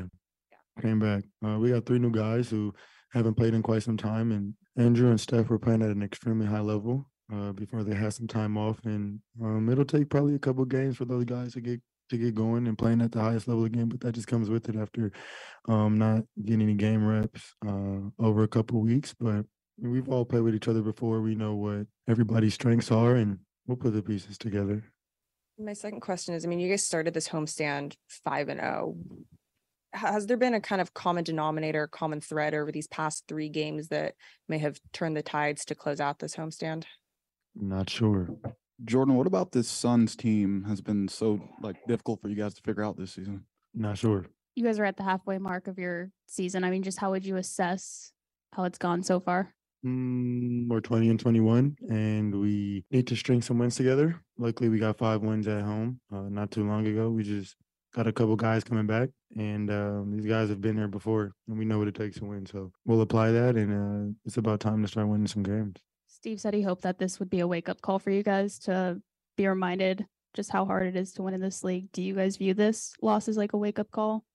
yeah. 0.52 0.82
came 0.82 0.98
back. 0.98 1.24
Uh, 1.46 1.60
we 1.60 1.70
got 1.70 1.86
three 1.86 2.00
new 2.00 2.10
guys 2.10 2.50
who 2.50 2.74
haven't 3.12 3.36
played 3.36 3.54
in 3.54 3.62
quite 3.62 3.84
some 3.84 3.96
time, 3.96 4.32
and 4.32 4.56
Andrew 4.76 5.12
and 5.12 5.22
Steph 5.22 5.50
were 5.50 5.60
playing 5.60 5.84
at 5.84 5.92
an 5.92 6.02
extremely 6.02 6.48
high 6.48 6.62
level 6.62 7.08
uh, 7.32 7.52
before 7.52 7.84
they 7.84 7.96
had 7.96 8.16
some 8.16 8.26
time 8.26 8.58
off, 8.58 8.80
and 8.86 9.20
um, 9.44 9.70
it'll 9.70 9.86
take 9.86 10.10
probably 10.10 10.34
a 10.34 10.40
couple 10.40 10.66
games 10.66 10.98
for 10.98 11.06
those 11.06 11.26
guys 11.26 11.54
to 11.54 11.62
get 11.62 11.80
to 12.10 12.18
get 12.18 12.34
going 12.34 12.66
and 12.66 12.76
playing 12.76 13.02
at 13.02 13.12
the 13.12 13.22
highest 13.22 13.48
level 13.48 13.66
again. 13.66 13.88
But 13.88 14.00
that 14.00 14.14
just 14.14 14.28
comes 14.28 14.50
with 14.50 14.68
it 14.68 14.76
after 14.76 15.12
um, 15.68 16.00
not 16.00 16.24
getting 16.44 16.64
any 16.64 16.74
game 16.74 17.06
reps 17.06 17.54
uh, 17.68 18.10
over 18.18 18.42
a 18.42 18.48
couple 18.48 18.82
weeks. 18.82 19.14
But 19.14 19.46
we've 19.80 20.10
all 20.10 20.26
played 20.26 20.42
with 20.42 20.56
each 20.56 20.68
other 20.68 20.82
before. 20.82 21.22
We 21.22 21.36
know 21.36 21.56
what 21.56 21.88
everybody's 22.08 22.54
strengths 22.54 22.92
are, 22.92 23.16
and 23.16 23.40
we'll 23.68 23.78
put 23.78 23.94
the 23.94 24.02
pieces 24.02 24.38
together. 24.38 24.84
My 25.58 25.74
second 25.74 26.02
question 26.02 26.34
is: 26.34 26.46
I 26.46 26.48
mean, 26.48 26.60
you 26.60 26.70
guys 26.70 26.84
started 26.84 27.14
this 27.14 27.30
homestand 27.30 27.96
five 28.08 28.50
and 28.50 28.60
zero. 28.60 28.96
Oh. 28.98 29.18
Has 29.94 30.28
there 30.28 30.36
been 30.36 30.54
a 30.54 30.60
kind 30.60 30.82
of 30.82 30.94
common 30.94 31.24
denominator, 31.24 31.88
common 31.88 32.20
thread 32.20 32.54
over 32.54 32.70
these 32.70 32.88
past 32.88 33.24
three 33.30 33.48
games 33.48 33.88
that 33.88 34.16
may 34.50 34.58
have 34.58 34.78
turned 34.92 35.16
the 35.16 35.24
tides 35.24 35.64
to 35.66 35.76
close 35.76 36.02
out 36.02 36.20
this 36.20 36.36
homestand? 36.36 36.84
Not 37.56 37.90
sure. 37.90 38.28
Jordan, 38.84 39.16
what 39.16 39.26
about 39.26 39.54
this 39.54 39.70
Suns 39.70 40.18
team 40.18 40.66
has 40.68 40.82
been 40.82 41.08
so 41.08 41.40
like 41.62 41.78
difficult 41.88 42.22
for 42.22 42.28
you 42.28 42.36
guys 42.36 42.56
to 42.56 42.62
figure 42.62 42.84
out 42.84 42.98
this 42.98 43.14
season? 43.14 43.46
Not 43.74 43.98
sure. 43.98 44.26
You 44.56 44.66
guys 44.66 44.80
are 44.80 44.86
at 44.86 44.98
the 44.98 45.04
halfway 45.04 45.38
mark 45.38 45.70
of 45.70 45.80
your 45.80 46.12
season. 46.28 46.66
I 46.66 46.72
mean, 46.72 46.84
just 46.84 47.00
how 47.00 47.12
would 47.12 47.26
you 47.26 47.38
assess 47.38 48.12
how 48.52 48.66
it's 48.66 48.78
gone 48.78 49.02
so 49.02 49.22
far? 49.22 49.54
Mm, 49.86 50.68
we're 50.68 50.80
20 50.80 51.10
and 51.10 51.20
21, 51.20 51.78
and 51.90 52.34
we 52.34 52.84
need 52.90 53.06
to 53.06 53.16
string 53.16 53.42
some 53.44 53.60
wins 53.60 53.76
together. 53.76 54.20
Luckily, 54.38 54.68
we 54.68 54.80
got 54.80 54.98
five 54.98 55.22
wins 55.22 55.48
at 55.48 55.62
home 55.62 56.00
uh, 56.12 56.22
not 56.22 56.50
too 56.50 56.68
long 56.68 56.88
ago. 56.88 57.10
We 57.10 57.22
just 57.22 57.56
got 57.94 58.08
a 58.08 58.12
couple 58.12 58.36
guys 58.36 58.64
coming 58.64 58.88
back, 58.88 59.10
and 59.38 59.70
um, 59.70 60.12
these 60.12 60.26
guys 60.26 60.50
have 60.50 60.60
been 60.60 60.76
here 60.76 60.88
before, 60.88 61.34
and 61.48 61.60
we 61.60 61.66
know 61.66 61.78
what 61.78 61.88
it 61.88 61.94
takes 61.94 62.18
to 62.18 62.26
win. 62.26 62.48
So 62.48 62.72
we'll 62.84 63.02
apply 63.02 63.32
that, 63.32 63.58
and 63.58 64.10
uh, 64.10 64.14
it's 64.26 64.38
about 64.38 64.60
time 64.60 64.82
to 64.82 64.88
start 64.88 65.08
winning 65.08 65.28
some 65.28 65.44
games. 65.44 65.76
Steve 66.08 66.42
said 66.42 66.56
he 66.56 66.64
hoped 66.64 66.82
that 66.82 66.98
this 66.98 67.20
would 67.20 67.30
be 67.30 67.42
a 67.42 67.48
wake 67.48 67.70
up 67.70 67.82
call 67.82 68.00
for 68.00 68.10
you 68.10 68.24
guys 68.24 68.58
to 68.60 69.00
be 69.38 69.48
reminded 69.48 70.08
just 70.34 70.50
how 70.50 70.66
hard 70.66 70.88
it 70.88 70.96
is 70.96 71.14
to 71.14 71.22
win 71.22 71.36
in 71.36 71.42
this 71.42 71.64
league. 71.64 71.92
Do 71.92 72.02
you 72.02 72.16
guys 72.16 72.38
view 72.38 72.56
this 72.56 72.96
loss 73.04 73.28
as 73.28 73.38
like 73.38 73.54
a 73.54 73.58
wake 73.58 73.78
up 73.78 73.92
call? 73.92 74.26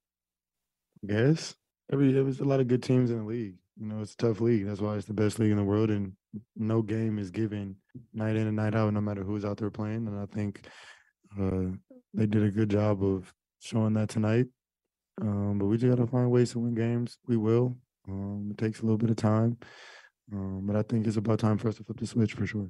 Yes. 1.03 1.57
Every 1.93 2.13
there 2.13 2.25
was 2.25 2.41
a 2.41 2.45
lot 2.45 2.61
of 2.61 2.69
good 2.69 2.83
teams 2.83 3.11
in 3.11 3.19
the 3.19 3.25
league. 3.25 3.57
You 3.81 3.87
know, 3.87 4.01
it's 4.01 4.15
a 4.15 4.17
tough 4.17 4.41
league. 4.41 4.67
That's 4.67 4.81
why 4.81 4.97
it's 4.97 5.07
the 5.07 5.15
best 5.15 5.39
league 5.39 5.51
in 5.51 5.57
the 5.57 5.65
world, 5.65 5.91
and 5.91 6.13
no 6.57 6.83
game 6.83 7.19
is 7.19 7.31
given 7.31 7.77
night 8.13 8.37
in 8.37 8.47
and 8.47 8.57
night 8.57 8.75
out, 8.75 8.93
no 8.93 9.01
matter 9.01 9.25
who's 9.25 9.45
out 9.45 9.57
there 9.57 9.71
playing. 9.71 10.07
And 10.07 10.19
I 10.19 10.27
think 10.27 10.67
uh, 11.41 11.77
they 12.15 12.27
did 12.27 12.43
a 12.43 12.51
good 12.51 12.69
job 12.69 13.03
of 13.03 13.33
showing 13.61 13.95
that 13.95 14.09
tonight. 14.09 14.47
Um, 15.21 15.59
but 15.59 15.67
we 15.67 15.77
just 15.77 15.97
got 15.97 16.03
to 16.03 16.11
find 16.11 16.31
ways 16.31 16.53
to 16.53 16.59
win 16.59 16.75
games. 16.75 17.19
We 17.27 17.37
will. 17.37 17.77
Um, 18.09 18.49
it 18.51 18.59
takes 18.59 18.81
a 18.81 18.83
little 18.83 18.99
bit 18.99 19.11
of 19.11 19.17
time, 19.17 19.59
um, 20.33 20.63
but 20.65 20.77
I 20.77 20.83
think 20.83 21.07
it's 21.07 21.17
about 21.17 21.39
time 21.39 21.59
for 21.59 21.69
us 21.69 21.77
to 21.77 21.85
flip 21.85 21.99
the 21.99 22.07
switch 22.07 22.33
for 22.33 22.47
sure. 22.47 22.69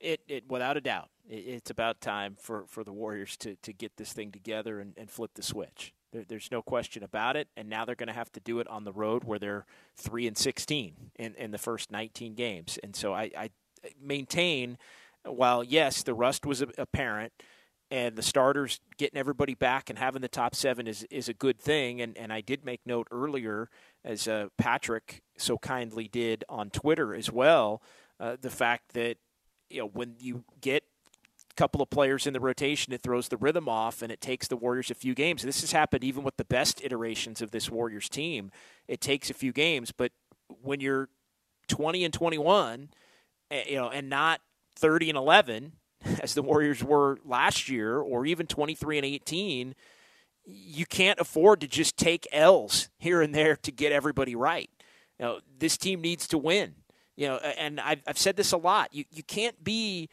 It, 0.00 0.20
it 0.28 0.44
without 0.48 0.76
a 0.76 0.80
doubt, 0.80 1.10
it, 1.28 1.44
it's 1.46 1.70
about 1.70 2.00
time 2.00 2.36
for, 2.40 2.64
for 2.66 2.84
the 2.84 2.92
Warriors 2.92 3.36
to, 3.38 3.56
to 3.62 3.72
get 3.72 3.96
this 3.96 4.12
thing 4.12 4.32
together 4.32 4.80
and, 4.80 4.94
and 4.96 5.10
flip 5.10 5.32
the 5.34 5.42
switch. 5.42 5.92
There, 6.12 6.24
there's 6.28 6.50
no 6.50 6.62
question 6.62 7.02
about 7.02 7.36
it. 7.36 7.48
And 7.56 7.68
now 7.68 7.84
they're 7.84 7.94
going 7.94 8.08
to 8.08 8.12
have 8.12 8.32
to 8.32 8.40
do 8.40 8.60
it 8.60 8.68
on 8.68 8.84
the 8.84 8.92
road 8.92 9.24
where 9.24 9.38
they're 9.38 9.66
three 9.96 10.26
and 10.26 10.36
sixteen 10.36 10.94
in, 11.18 11.34
in 11.34 11.50
the 11.50 11.58
first 11.58 11.90
19 11.90 12.34
games. 12.34 12.78
And 12.82 12.94
so 12.94 13.12
I, 13.14 13.30
I 13.36 13.50
maintain, 14.00 14.78
while 15.24 15.64
yes, 15.64 16.02
the 16.02 16.14
rust 16.14 16.46
was 16.46 16.62
apparent 16.78 17.32
and 17.92 18.16
the 18.16 18.22
starters 18.22 18.80
getting 18.96 19.18
everybody 19.18 19.54
back 19.54 19.90
and 19.90 19.98
having 19.98 20.22
the 20.22 20.28
top 20.28 20.54
seven 20.54 20.86
is 20.86 21.04
is 21.10 21.28
a 21.28 21.34
good 21.34 21.60
thing. 21.60 22.00
And 22.00 22.16
and 22.16 22.32
I 22.32 22.40
did 22.40 22.64
make 22.64 22.80
note 22.86 23.06
earlier, 23.10 23.68
as 24.02 24.26
uh, 24.26 24.46
Patrick 24.56 25.22
so 25.36 25.58
kindly 25.58 26.08
did 26.08 26.42
on 26.48 26.70
Twitter 26.70 27.14
as 27.14 27.30
well, 27.30 27.82
uh, 28.18 28.36
the 28.40 28.50
fact 28.50 28.94
that 28.94 29.18
you 29.68 29.80
know 29.80 29.88
when 29.88 30.16
you 30.18 30.44
get 30.60 30.84
couple 31.56 31.82
of 31.82 31.90
players 31.90 32.26
in 32.26 32.32
the 32.32 32.40
rotation, 32.40 32.92
it 32.92 33.02
throws 33.02 33.28
the 33.28 33.36
rhythm 33.36 33.68
off 33.68 34.02
and 34.02 34.10
it 34.10 34.20
takes 34.20 34.48
the 34.48 34.56
Warriors 34.56 34.90
a 34.90 34.94
few 34.94 35.14
games. 35.14 35.42
This 35.42 35.60
has 35.60 35.72
happened 35.72 36.04
even 36.04 36.22
with 36.22 36.36
the 36.36 36.44
best 36.44 36.82
iterations 36.84 37.42
of 37.42 37.50
this 37.50 37.70
Warriors 37.70 38.08
team. 38.08 38.50
It 38.88 39.00
takes 39.00 39.30
a 39.30 39.34
few 39.34 39.52
games, 39.52 39.92
but 39.92 40.12
when 40.62 40.80
you're 40.80 41.08
20 41.68 42.04
and 42.04 42.14
21, 42.14 42.90
eh, 43.50 43.62
you 43.68 43.76
know, 43.76 43.90
and 43.90 44.08
not 44.08 44.40
30 44.76 45.10
and 45.10 45.18
11 45.18 45.72
as 46.22 46.34
the 46.34 46.42
Warriors 46.42 46.82
were 46.82 47.18
last 47.24 47.68
year, 47.68 47.98
or 47.98 48.26
even 48.26 48.46
23 48.46 48.98
and 48.98 49.06
18, 49.06 49.74
you 50.44 50.86
can't 50.86 51.20
afford 51.20 51.60
to 51.60 51.68
just 51.68 51.96
take 51.96 52.26
L's 52.32 52.88
here 52.98 53.22
and 53.22 53.34
there 53.34 53.56
to 53.56 53.70
get 53.70 53.92
everybody 53.92 54.34
right. 54.34 54.70
You 55.18 55.26
know, 55.26 55.40
this 55.58 55.76
team 55.76 56.00
needs 56.00 56.26
to 56.28 56.38
win. 56.38 56.74
You 57.16 57.28
know, 57.28 57.36
and 57.36 57.78
I've, 57.78 58.02
I've 58.06 58.18
said 58.18 58.36
this 58.36 58.52
a 58.52 58.56
lot. 58.56 58.92
You 58.92 59.04
you 59.10 59.22
can't 59.22 59.62
be 59.62 60.08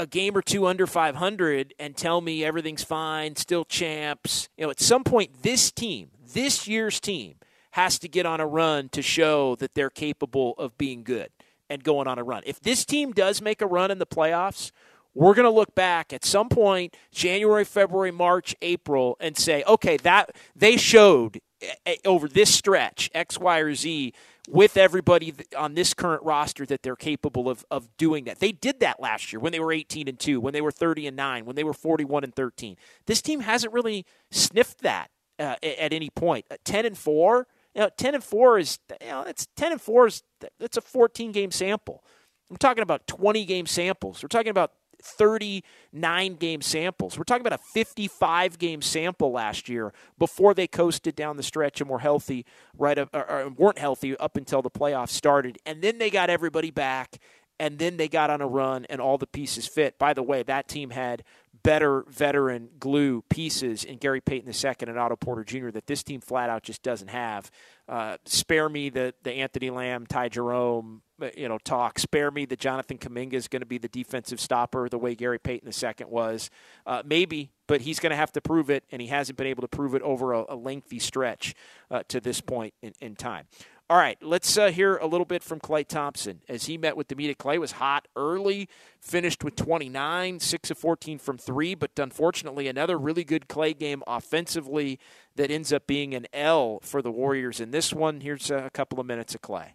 a 0.00 0.06
game 0.06 0.34
or 0.34 0.40
two 0.40 0.66
under 0.66 0.86
500 0.86 1.74
and 1.78 1.94
tell 1.94 2.22
me 2.22 2.42
everything's 2.42 2.82
fine, 2.82 3.36
still 3.36 3.66
champs. 3.66 4.48
You 4.56 4.64
know, 4.64 4.70
at 4.70 4.80
some 4.80 5.04
point, 5.04 5.42
this 5.42 5.70
team, 5.70 6.10
this 6.32 6.66
year's 6.66 6.98
team, 7.00 7.34
has 7.72 7.98
to 7.98 8.08
get 8.08 8.24
on 8.26 8.40
a 8.40 8.46
run 8.46 8.88
to 8.88 9.02
show 9.02 9.54
that 9.56 9.74
they're 9.74 9.90
capable 9.90 10.54
of 10.58 10.76
being 10.78 11.04
good 11.04 11.28
and 11.68 11.84
going 11.84 12.08
on 12.08 12.18
a 12.18 12.24
run. 12.24 12.42
If 12.46 12.60
this 12.60 12.84
team 12.84 13.12
does 13.12 13.42
make 13.42 13.60
a 13.60 13.66
run 13.66 13.90
in 13.90 13.98
the 13.98 14.06
playoffs, 14.06 14.72
we're 15.14 15.34
going 15.34 15.44
to 15.44 15.50
look 15.50 15.74
back 15.74 16.12
at 16.12 16.24
some 16.24 16.48
point 16.48 16.96
January, 17.12 17.64
February, 17.64 18.10
March, 18.10 18.56
April 18.62 19.16
and 19.20 19.36
say, 19.36 19.62
okay, 19.66 19.98
that 19.98 20.30
they 20.56 20.76
showed 20.78 21.40
eh, 21.60 21.74
eh, 21.84 21.96
over 22.06 22.26
this 22.26 22.52
stretch 22.52 23.10
X, 23.14 23.38
Y, 23.38 23.58
or 23.58 23.74
Z 23.74 24.14
with 24.50 24.76
everybody 24.76 25.34
on 25.56 25.74
this 25.74 25.94
current 25.94 26.22
roster 26.22 26.66
that 26.66 26.82
they're 26.82 26.96
capable 26.96 27.48
of, 27.48 27.64
of 27.70 27.88
doing 27.96 28.24
that. 28.24 28.40
They 28.40 28.52
did 28.52 28.80
that 28.80 29.00
last 29.00 29.32
year 29.32 29.40
when 29.40 29.52
they 29.52 29.60
were 29.60 29.72
18 29.72 30.08
and 30.08 30.18
2, 30.18 30.40
when 30.40 30.52
they 30.52 30.60
were 30.60 30.70
30 30.70 31.06
and 31.06 31.16
9, 31.16 31.44
when 31.44 31.56
they 31.56 31.64
were 31.64 31.72
41 31.72 32.24
and 32.24 32.34
13. 32.34 32.76
This 33.06 33.22
team 33.22 33.40
hasn't 33.40 33.72
really 33.72 34.04
sniffed 34.30 34.80
that 34.82 35.10
uh, 35.38 35.56
at 35.62 35.92
any 35.92 36.10
point. 36.10 36.46
Uh, 36.50 36.56
10 36.64 36.86
and 36.86 36.98
4, 36.98 37.46
you 37.74 37.82
know, 37.82 37.90
10 37.96 38.14
and 38.14 38.24
4 38.24 38.58
is 38.58 38.78
you 39.00 39.08
know, 39.08 39.22
it's 39.22 39.46
10 39.56 39.72
and 39.72 39.80
4 39.80 40.06
is 40.06 40.22
that's 40.58 40.76
a 40.76 40.80
14 40.82 41.32
game 41.32 41.50
sample. 41.50 42.04
I'm 42.50 42.56
talking 42.56 42.82
about 42.82 43.06
20 43.06 43.44
game 43.44 43.66
samples. 43.66 44.22
We're 44.22 44.28
talking 44.28 44.50
about 44.50 44.72
39 45.02 46.34
game 46.34 46.62
samples. 46.62 47.18
We're 47.18 47.24
talking 47.24 47.46
about 47.46 47.58
a 47.58 47.62
55 47.72 48.58
game 48.58 48.82
sample 48.82 49.32
last 49.32 49.68
year 49.68 49.92
before 50.18 50.54
they 50.54 50.66
coasted 50.66 51.16
down 51.16 51.36
the 51.36 51.42
stretch 51.42 51.80
and 51.80 51.90
were 51.90 51.98
healthy 51.98 52.44
right 52.76 52.98
or, 52.98 53.52
weren't 53.56 53.78
healthy 53.78 54.16
up 54.16 54.36
until 54.36 54.62
the 54.62 54.70
playoffs 54.70 55.10
started. 55.10 55.58
And 55.66 55.82
then 55.82 55.98
they 55.98 56.10
got 56.10 56.30
everybody 56.30 56.70
back 56.70 57.18
and 57.60 57.78
then 57.78 57.98
they 57.98 58.08
got 58.08 58.30
on 58.30 58.40
a 58.40 58.46
run 58.46 58.86
and 58.88 59.00
all 59.00 59.18
the 59.18 59.26
pieces 59.26 59.66
fit. 59.66 59.98
By 59.98 60.14
the 60.14 60.22
way, 60.22 60.42
that 60.42 60.66
team 60.66 60.90
had 60.90 61.22
better 61.62 62.04
veteran 62.08 62.68
glue 62.78 63.22
pieces 63.28 63.84
in 63.84 63.98
Gary 63.98 64.20
Payton 64.20 64.52
II 64.52 64.74
and 64.88 64.98
Otto 64.98 65.16
Porter 65.16 65.44
Jr. 65.44 65.70
that 65.70 65.86
this 65.86 66.02
team 66.02 66.20
flat 66.20 66.50
out 66.50 66.62
just 66.62 66.82
doesn't 66.82 67.08
have. 67.08 67.50
Uh, 67.88 68.16
spare 68.24 68.68
me 68.68 68.88
the 68.88 69.12
the 69.22 69.32
Anthony 69.32 69.70
Lamb, 69.70 70.06
Ty 70.06 70.28
Jerome, 70.28 71.02
uh, 71.20 71.28
you 71.36 71.48
know, 71.48 71.58
talk. 71.58 71.98
Spare 71.98 72.30
me 72.30 72.44
the 72.44 72.56
Jonathan 72.56 72.98
Kuminga 72.98 73.34
is 73.34 73.48
going 73.48 73.60
to 73.60 73.66
be 73.66 73.78
the 73.78 73.88
defensive 73.88 74.40
stopper 74.40 74.88
the 74.88 74.98
way 74.98 75.14
Gary 75.14 75.38
Payton 75.38 75.70
II 75.70 76.06
was. 76.06 76.50
Uh, 76.86 77.02
maybe, 77.04 77.50
but 77.66 77.80
he's 77.80 77.98
going 77.98 78.10
to 78.10 78.16
have 78.16 78.32
to 78.32 78.40
prove 78.40 78.70
it, 78.70 78.84
and 78.92 79.02
he 79.02 79.08
hasn't 79.08 79.36
been 79.36 79.46
able 79.46 79.62
to 79.62 79.68
prove 79.68 79.94
it 79.94 80.02
over 80.02 80.32
a, 80.32 80.44
a 80.50 80.56
lengthy 80.56 80.98
stretch 80.98 81.54
uh, 81.90 82.02
to 82.08 82.20
this 82.20 82.40
point 82.40 82.74
in, 82.82 82.92
in 83.00 83.16
time. 83.16 83.46
All 83.90 83.96
right, 83.96 84.16
let's 84.22 84.56
uh, 84.56 84.70
hear 84.70 84.98
a 84.98 85.06
little 85.08 85.24
bit 85.24 85.42
from 85.42 85.58
Klay 85.58 85.84
Thompson 85.84 86.42
as 86.48 86.66
he 86.66 86.78
met 86.78 86.96
with 86.96 87.08
the 87.08 87.16
media. 87.16 87.34
Klay 87.34 87.58
was 87.58 87.72
hot 87.72 88.06
early, 88.14 88.68
finished 89.00 89.42
with 89.42 89.56
29, 89.56 90.38
6 90.38 90.70
of 90.70 90.78
14 90.78 91.18
from 91.18 91.38
three, 91.38 91.74
but 91.74 91.90
unfortunately, 91.98 92.68
another 92.68 92.96
really 92.96 93.24
good 93.24 93.48
Klay 93.48 93.76
game 93.76 94.04
offensively 94.06 95.00
that 95.34 95.50
ends 95.50 95.72
up 95.72 95.88
being 95.88 96.14
an 96.14 96.28
L 96.32 96.78
for 96.84 97.02
the 97.02 97.10
Warriors. 97.10 97.58
In 97.58 97.72
this 97.72 97.92
one, 97.92 98.20
here's 98.20 98.48
a 98.48 98.70
couple 98.72 99.00
of 99.00 99.06
minutes 99.06 99.34
of 99.34 99.42
Klay. 99.42 99.70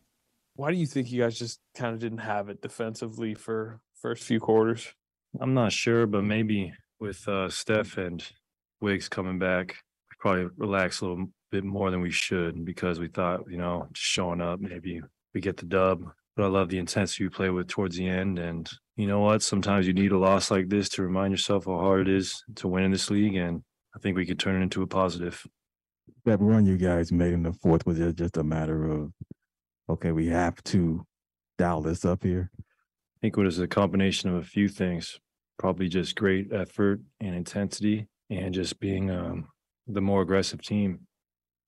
Why 0.55 0.71
do 0.71 0.77
you 0.77 0.87
think 0.87 1.11
you 1.11 1.21
guys 1.21 1.37
just 1.37 1.59
kind 1.75 1.93
of 1.93 1.99
didn't 1.99 2.19
have 2.19 2.47
it 2.47 2.61
defensively 2.61 3.33
for 3.33 3.81
first 4.01 4.23
few 4.23 4.39
quarters? 4.39 4.93
I'm 5.41 5.53
not 5.53 5.73
sure, 5.73 6.07
but 6.07 6.23
maybe 6.23 6.71
with 7.01 7.27
uh, 7.27 7.49
Steph 7.49 7.97
and 7.97 8.25
Wiggs 8.79 9.09
coming 9.09 9.39
back, 9.39 9.75
we 10.09 10.15
probably 10.19 10.47
relax 10.55 11.01
a 11.01 11.05
little 11.05 11.27
bit 11.51 11.63
more 11.63 11.91
than 11.91 12.01
we 12.01 12.11
should 12.11 12.65
because 12.65 12.99
we 12.99 13.07
thought, 13.07 13.49
you 13.49 13.57
know, 13.57 13.87
just 13.93 14.05
showing 14.05 14.41
up, 14.41 14.59
maybe 14.59 15.01
we 15.33 15.41
get 15.41 15.57
the 15.57 15.65
dub. 15.65 16.03
But 16.35 16.43
I 16.43 16.47
love 16.47 16.69
the 16.69 16.79
intensity 16.79 17.23
we 17.23 17.29
play 17.29 17.49
with 17.49 17.67
towards 17.67 17.95
the 17.95 18.07
end. 18.07 18.39
And 18.39 18.69
you 18.97 19.07
know 19.07 19.21
what? 19.21 19.41
Sometimes 19.41 19.87
you 19.87 19.93
need 19.93 20.11
a 20.11 20.17
loss 20.17 20.51
like 20.51 20.67
this 20.67 20.89
to 20.89 21.03
remind 21.03 21.31
yourself 21.31 21.65
how 21.65 21.77
hard 21.77 22.07
it 22.07 22.13
is 22.13 22.43
to 22.55 22.67
win 22.67 22.83
in 22.83 22.91
this 22.91 23.09
league. 23.09 23.35
And 23.35 23.63
I 23.95 23.99
think 23.99 24.17
we 24.17 24.25
could 24.25 24.39
turn 24.39 24.59
it 24.59 24.63
into 24.63 24.81
a 24.81 24.87
positive. 24.87 25.45
That 26.25 26.41
run 26.41 26.65
you 26.65 26.77
guys 26.77 27.11
made 27.11 27.33
in 27.33 27.43
the 27.43 27.53
fourth 27.53 27.85
was 27.85 27.99
just 28.15 28.37
a 28.37 28.43
matter 28.43 28.91
of, 28.91 29.11
okay, 29.89 30.11
we 30.11 30.27
have 30.27 30.61
to 30.65 31.05
dial 31.57 31.81
this 31.81 32.03
up 32.03 32.23
here. 32.23 32.51
I 32.59 33.17
think 33.21 33.37
it 33.37 33.41
was 33.41 33.59
a 33.59 33.67
combination 33.67 34.29
of 34.29 34.35
a 34.35 34.43
few 34.43 34.67
things, 34.67 35.19
probably 35.57 35.87
just 35.87 36.15
great 36.15 36.51
effort 36.51 36.99
and 37.21 37.33
intensity 37.33 38.07
and 38.29 38.53
just 38.53 38.79
being 38.79 39.09
um, 39.09 39.47
the 39.87 40.01
more 40.01 40.21
aggressive 40.21 40.61
team 40.61 41.07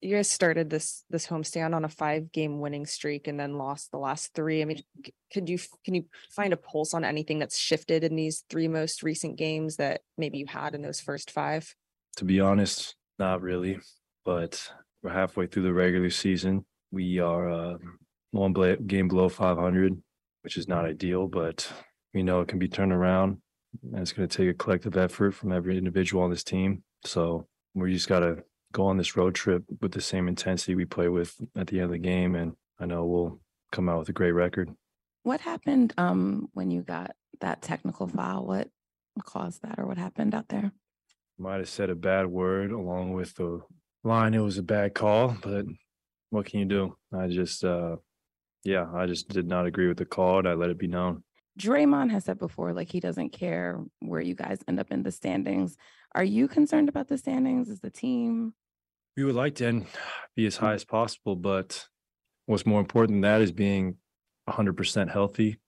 you 0.00 0.14
guys 0.14 0.30
started 0.30 0.70
this 0.70 1.04
this 1.10 1.26
homestand 1.26 1.74
on 1.74 1.84
a 1.84 1.88
five 1.88 2.30
game 2.30 2.60
winning 2.60 2.86
streak 2.86 3.26
and 3.26 3.38
then 3.38 3.58
lost 3.58 3.90
the 3.90 3.98
last 3.98 4.32
three. 4.34 4.62
I 4.62 4.64
mean, 4.64 4.82
could 5.32 5.48
you 5.48 5.58
can 5.84 5.94
you 5.94 6.04
find 6.30 6.52
a 6.52 6.56
pulse 6.56 6.94
on 6.94 7.04
anything 7.04 7.38
that's 7.38 7.58
shifted 7.58 8.04
in 8.04 8.14
these 8.14 8.44
three 8.48 8.68
most 8.68 9.02
recent 9.02 9.36
games 9.36 9.76
that 9.76 10.02
maybe 10.16 10.38
you 10.38 10.46
had 10.46 10.74
in 10.74 10.82
those 10.82 11.00
first 11.00 11.30
five? 11.30 11.74
To 12.16 12.24
be 12.24 12.40
honest, 12.40 12.94
not 13.18 13.42
really. 13.42 13.78
But 14.24 14.70
we're 15.02 15.12
halfway 15.12 15.46
through 15.46 15.64
the 15.64 15.72
regular 15.72 16.10
season. 16.10 16.64
We 16.90 17.18
are 17.18 17.48
uh, 17.48 17.78
one 18.30 18.52
game 18.86 19.08
below 19.08 19.28
500, 19.28 20.00
which 20.42 20.56
is 20.56 20.68
not 20.68 20.84
ideal, 20.84 21.26
but 21.26 21.70
we 22.14 22.22
know 22.22 22.40
it 22.40 22.48
can 22.48 22.58
be 22.58 22.68
turned 22.68 22.92
around. 22.92 23.38
And 23.92 24.00
it's 24.00 24.12
going 24.12 24.28
to 24.28 24.36
take 24.36 24.50
a 24.50 24.54
collective 24.54 24.96
effort 24.96 25.32
from 25.32 25.52
every 25.52 25.76
individual 25.76 26.22
on 26.22 26.30
this 26.30 26.44
team. 26.44 26.82
So 27.04 27.46
we 27.74 27.92
just 27.92 28.08
got 28.08 28.20
to 28.20 28.42
go 28.72 28.86
on 28.86 28.96
this 28.96 29.16
road 29.16 29.34
trip 29.34 29.64
with 29.80 29.92
the 29.92 30.00
same 30.00 30.28
intensity 30.28 30.74
we 30.74 30.84
play 30.84 31.08
with 31.08 31.34
at 31.56 31.68
the 31.68 31.76
end 31.76 31.86
of 31.86 31.90
the 31.90 31.98
game. 31.98 32.34
And 32.34 32.52
I 32.78 32.86
know 32.86 33.04
we'll 33.04 33.40
come 33.72 33.88
out 33.88 34.00
with 34.00 34.08
a 34.08 34.12
great 34.12 34.32
record. 34.32 34.70
What 35.22 35.40
happened 35.40 35.94
um, 35.98 36.48
when 36.54 36.70
you 36.70 36.82
got 36.82 37.12
that 37.40 37.62
technical 37.62 38.06
foul? 38.06 38.46
What 38.46 38.68
caused 39.24 39.62
that 39.62 39.78
or 39.78 39.86
what 39.86 39.98
happened 39.98 40.34
out 40.34 40.48
there? 40.48 40.72
Might 41.38 41.58
have 41.58 41.68
said 41.68 41.90
a 41.90 41.94
bad 41.94 42.26
word 42.26 42.72
along 42.72 43.12
with 43.12 43.34
the 43.34 43.60
line. 44.04 44.34
It 44.34 44.40
was 44.40 44.58
a 44.58 44.62
bad 44.62 44.94
call, 44.94 45.36
but 45.42 45.66
what 46.30 46.46
can 46.46 46.60
you 46.60 46.66
do? 46.66 46.96
I 47.12 47.28
just, 47.28 47.64
uh, 47.64 47.96
yeah, 48.64 48.86
I 48.92 49.06
just 49.06 49.28
did 49.28 49.46
not 49.46 49.66
agree 49.66 49.88
with 49.88 49.98
the 49.98 50.04
call 50.04 50.40
and 50.40 50.48
I 50.48 50.54
let 50.54 50.70
it 50.70 50.78
be 50.78 50.88
known. 50.88 51.22
Draymond 51.58 52.10
has 52.10 52.24
said 52.24 52.38
before, 52.38 52.72
like 52.72 52.90
he 52.90 53.00
doesn't 53.00 53.30
care 53.30 53.80
where 54.00 54.20
you 54.20 54.34
guys 54.34 54.60
end 54.68 54.78
up 54.78 54.90
in 54.90 55.02
the 55.02 55.10
standings. 55.10 55.76
Are 56.14 56.24
you 56.24 56.48
concerned 56.48 56.88
about 56.88 57.08
the 57.08 57.18
standings? 57.18 57.68
Is 57.68 57.80
the 57.80 57.90
team? 57.90 58.54
We 59.16 59.24
would 59.24 59.34
like 59.34 59.56
to 59.56 59.84
be 60.36 60.46
as 60.46 60.56
high 60.56 60.74
as 60.74 60.84
possible, 60.84 61.36
but 61.36 61.88
what's 62.46 62.66
more 62.66 62.80
important 62.80 63.16
than 63.16 63.20
that 63.22 63.42
is 63.42 63.52
being 63.52 63.96
100% 64.48 65.10
healthy 65.10 65.58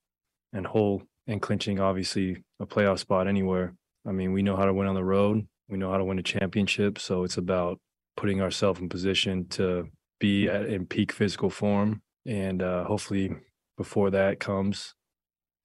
and 0.52 0.66
whole 0.66 1.02
and 1.26 1.40
clinching, 1.40 1.78
obviously, 1.78 2.42
a 2.58 2.66
playoff 2.66 2.98
spot 2.98 3.28
anywhere. 3.28 3.74
I 4.06 4.12
mean, 4.12 4.32
we 4.32 4.42
know 4.42 4.56
how 4.56 4.64
to 4.64 4.74
win 4.74 4.88
on 4.88 4.94
the 4.94 5.04
road, 5.04 5.46
we 5.68 5.78
know 5.78 5.90
how 5.90 5.98
to 5.98 6.04
win 6.04 6.18
a 6.18 6.22
championship. 6.22 6.98
So 6.98 7.22
it's 7.22 7.36
about 7.36 7.78
putting 8.16 8.40
ourselves 8.40 8.80
in 8.80 8.88
position 8.88 9.46
to 9.48 9.88
be 10.18 10.48
at, 10.48 10.66
in 10.66 10.86
peak 10.86 11.12
physical 11.12 11.50
form. 11.50 12.02
And 12.26 12.62
uh, 12.62 12.84
hopefully, 12.84 13.30
before 13.76 14.10
that 14.10 14.40
comes, 14.40 14.94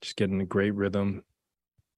just 0.01 0.15
getting 0.15 0.41
a 0.41 0.45
great 0.45 0.76
rhythm 0.76 1.23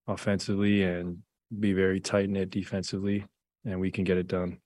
offensively 0.07 0.83
and 0.83 1.19
be 1.59 1.73
very 1.73 1.99
tight 1.99 2.29
knit 2.29 2.49
defensively, 2.49 3.25
and 3.65 3.79
we 3.79 3.91
can 3.91 4.03
get 4.03 4.17
it 4.17 4.27
done. 4.27 4.59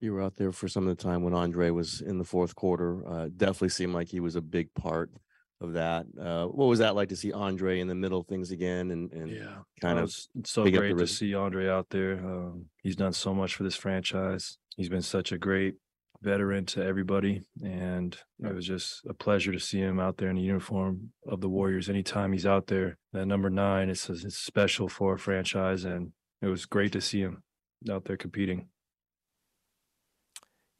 You 0.00 0.12
were 0.12 0.22
out 0.22 0.36
there 0.36 0.52
for 0.52 0.68
some 0.68 0.86
of 0.86 0.96
the 0.96 1.02
time 1.02 1.22
when 1.22 1.34
Andre 1.34 1.70
was 1.70 2.00
in 2.00 2.18
the 2.18 2.24
fourth 2.24 2.54
quarter. 2.54 3.06
Uh, 3.08 3.28
definitely 3.34 3.70
seemed 3.70 3.94
like 3.94 4.08
he 4.08 4.20
was 4.20 4.36
a 4.36 4.42
big 4.42 4.72
part 4.74 5.10
of 5.60 5.72
that. 5.74 6.06
Uh, 6.20 6.46
what 6.46 6.66
was 6.66 6.80
that 6.80 6.94
like 6.94 7.08
to 7.08 7.16
see 7.16 7.32
Andre 7.32 7.80
in 7.80 7.88
the 7.88 7.94
middle 7.94 8.20
of 8.20 8.26
things 8.26 8.50
again 8.50 8.90
and, 8.90 9.10
and 9.12 9.30
yeah, 9.30 9.56
kind 9.80 9.98
of 9.98 10.14
so 10.44 10.68
great 10.68 10.98
to 10.98 11.06
see 11.06 11.34
Andre 11.34 11.68
out 11.68 11.88
there. 11.90 12.14
Um, 12.14 12.66
he's 12.82 12.96
done 12.96 13.12
so 13.12 13.32
much 13.32 13.54
for 13.54 13.62
this 13.62 13.76
franchise. 13.76 14.58
He's 14.76 14.88
been 14.88 15.02
such 15.02 15.32
a 15.32 15.38
great 15.38 15.76
veteran 16.24 16.66
to 16.66 16.82
everybody. 16.84 17.42
And 17.62 18.16
it 18.42 18.54
was 18.54 18.66
just 18.66 19.04
a 19.06 19.14
pleasure 19.14 19.52
to 19.52 19.60
see 19.60 19.78
him 19.78 20.00
out 20.00 20.16
there 20.16 20.30
in 20.30 20.36
the 20.36 20.42
uniform 20.42 21.10
of 21.26 21.40
the 21.40 21.48
Warriors. 21.48 21.88
Anytime 21.88 22.32
he's 22.32 22.46
out 22.46 22.66
there, 22.66 22.98
that 23.12 23.26
number 23.26 23.50
nine, 23.50 23.90
it's, 23.90 24.08
it's 24.08 24.36
special 24.36 24.88
for 24.88 25.14
a 25.14 25.18
franchise. 25.18 25.84
And 25.84 26.12
it 26.44 26.50
was 26.50 26.66
great 26.66 26.92
to 26.92 27.00
see 27.00 27.20
him 27.20 27.42
out 27.90 28.04
there 28.04 28.16
competing. 28.16 28.68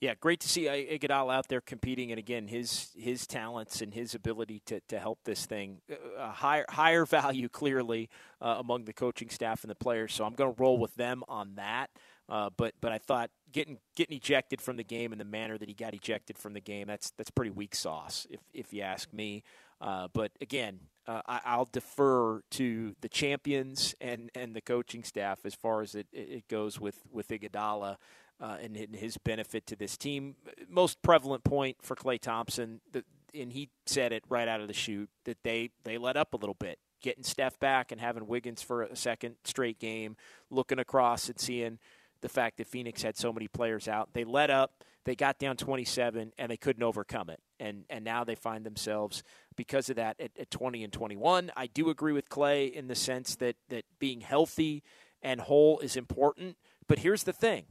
Yeah, 0.00 0.12
great 0.20 0.40
to 0.40 0.48
see 0.48 0.64
Iguodala 0.64 1.34
out 1.34 1.48
there 1.48 1.62
competing, 1.62 2.12
and 2.12 2.18
again, 2.18 2.46
his 2.46 2.90
his 2.94 3.26
talents 3.26 3.80
and 3.80 3.94
his 3.94 4.14
ability 4.14 4.60
to, 4.66 4.80
to 4.88 4.98
help 4.98 5.20
this 5.24 5.46
thing 5.46 5.80
uh, 6.18 6.30
higher 6.30 6.66
higher 6.68 7.06
value 7.06 7.48
clearly 7.48 8.10
uh, 8.42 8.56
among 8.58 8.84
the 8.84 8.92
coaching 8.92 9.30
staff 9.30 9.64
and 9.64 9.70
the 9.70 9.74
players. 9.74 10.12
So 10.12 10.26
I'm 10.26 10.34
going 10.34 10.54
to 10.54 10.60
roll 10.60 10.76
with 10.78 10.94
them 10.96 11.22
on 11.26 11.54
that. 11.54 11.88
Uh, 12.28 12.50
but 12.54 12.74
but 12.82 12.92
I 12.92 12.98
thought 12.98 13.30
getting 13.50 13.78
getting 13.96 14.16
ejected 14.16 14.60
from 14.60 14.76
the 14.76 14.84
game 14.84 15.12
in 15.12 15.18
the 15.18 15.24
manner 15.24 15.56
that 15.56 15.68
he 15.68 15.74
got 15.74 15.94
ejected 15.94 16.36
from 16.36 16.52
the 16.52 16.60
game 16.60 16.86
that's 16.86 17.12
that's 17.16 17.30
pretty 17.30 17.50
weak 17.50 17.74
sauce 17.74 18.26
if 18.28 18.40
if 18.52 18.74
you 18.74 18.82
ask 18.82 19.10
me. 19.10 19.42
Uh, 19.84 20.08
but 20.14 20.32
again, 20.40 20.80
uh, 21.06 21.20
I, 21.26 21.58
will 21.58 21.68
defer 21.70 22.40
to 22.52 22.96
the 23.02 23.08
champions 23.10 23.94
and, 24.00 24.30
and 24.34 24.56
the 24.56 24.62
coaching 24.62 25.04
staff 25.04 25.40
as 25.44 25.54
far 25.54 25.82
as 25.82 25.94
it, 25.94 26.06
it 26.10 26.48
goes 26.48 26.80
with 26.80 27.02
with 27.12 27.28
Iguodala 27.28 27.98
uh, 28.40 28.56
and, 28.62 28.74
and, 28.78 28.96
his 28.96 29.18
benefit 29.18 29.66
to 29.66 29.76
this 29.76 29.98
team. 29.98 30.36
Most 30.70 31.02
prevalent 31.02 31.44
point 31.44 31.76
for 31.82 31.94
Klay 31.94 32.18
Thompson, 32.18 32.80
the, 32.90 33.04
and 33.34 33.52
he 33.52 33.68
said 33.84 34.12
it 34.14 34.24
right 34.30 34.48
out 34.48 34.62
of 34.62 34.68
the 34.68 34.72
chute 34.72 35.10
that 35.26 35.36
they 35.44 35.68
they 35.84 35.98
let 35.98 36.16
up 36.16 36.32
a 36.32 36.38
little 36.38 36.56
bit, 36.58 36.78
getting 37.02 37.22
Steph 37.22 37.58
back 37.60 37.92
and 37.92 38.00
having 38.00 38.26
Wiggins 38.26 38.62
for 38.62 38.84
a 38.84 38.96
second 38.96 39.36
straight 39.44 39.78
game, 39.78 40.16
looking 40.50 40.78
across 40.78 41.28
and 41.28 41.38
seeing 41.38 41.78
the 42.22 42.30
fact 42.30 42.56
that 42.56 42.66
Phoenix 42.66 43.02
had 43.02 43.18
so 43.18 43.34
many 43.34 43.48
players 43.48 43.86
out. 43.88 44.14
They 44.14 44.24
let 44.24 44.48
up, 44.48 44.82
they 45.04 45.14
got 45.14 45.38
down 45.38 45.56
27, 45.56 46.32
and 46.38 46.50
they 46.50 46.56
couldn't 46.56 46.82
overcome 46.82 47.30
it. 47.30 47.40
And 47.60 47.84
and 47.90 48.04
now 48.04 48.24
they 48.24 48.34
find 48.34 48.64
themselves 48.64 49.22
because 49.56 49.90
of 49.90 49.96
that 49.96 50.20
at, 50.20 50.30
at 50.38 50.50
20 50.50 50.84
and 50.84 50.92
21. 50.92 51.52
I 51.56 51.66
do 51.66 51.90
agree 51.90 52.12
with 52.12 52.28
Klay 52.28 52.72
in 52.72 52.88
the 52.88 52.94
sense 52.94 53.36
that 53.36 53.56
that 53.68 53.84
being 53.98 54.20
healthy 54.20 54.82
and 55.22 55.40
whole 55.40 55.78
is 55.80 55.96
important. 55.96 56.56
But 56.86 56.98
here's 56.98 57.24
the 57.24 57.32
thing 57.32 57.66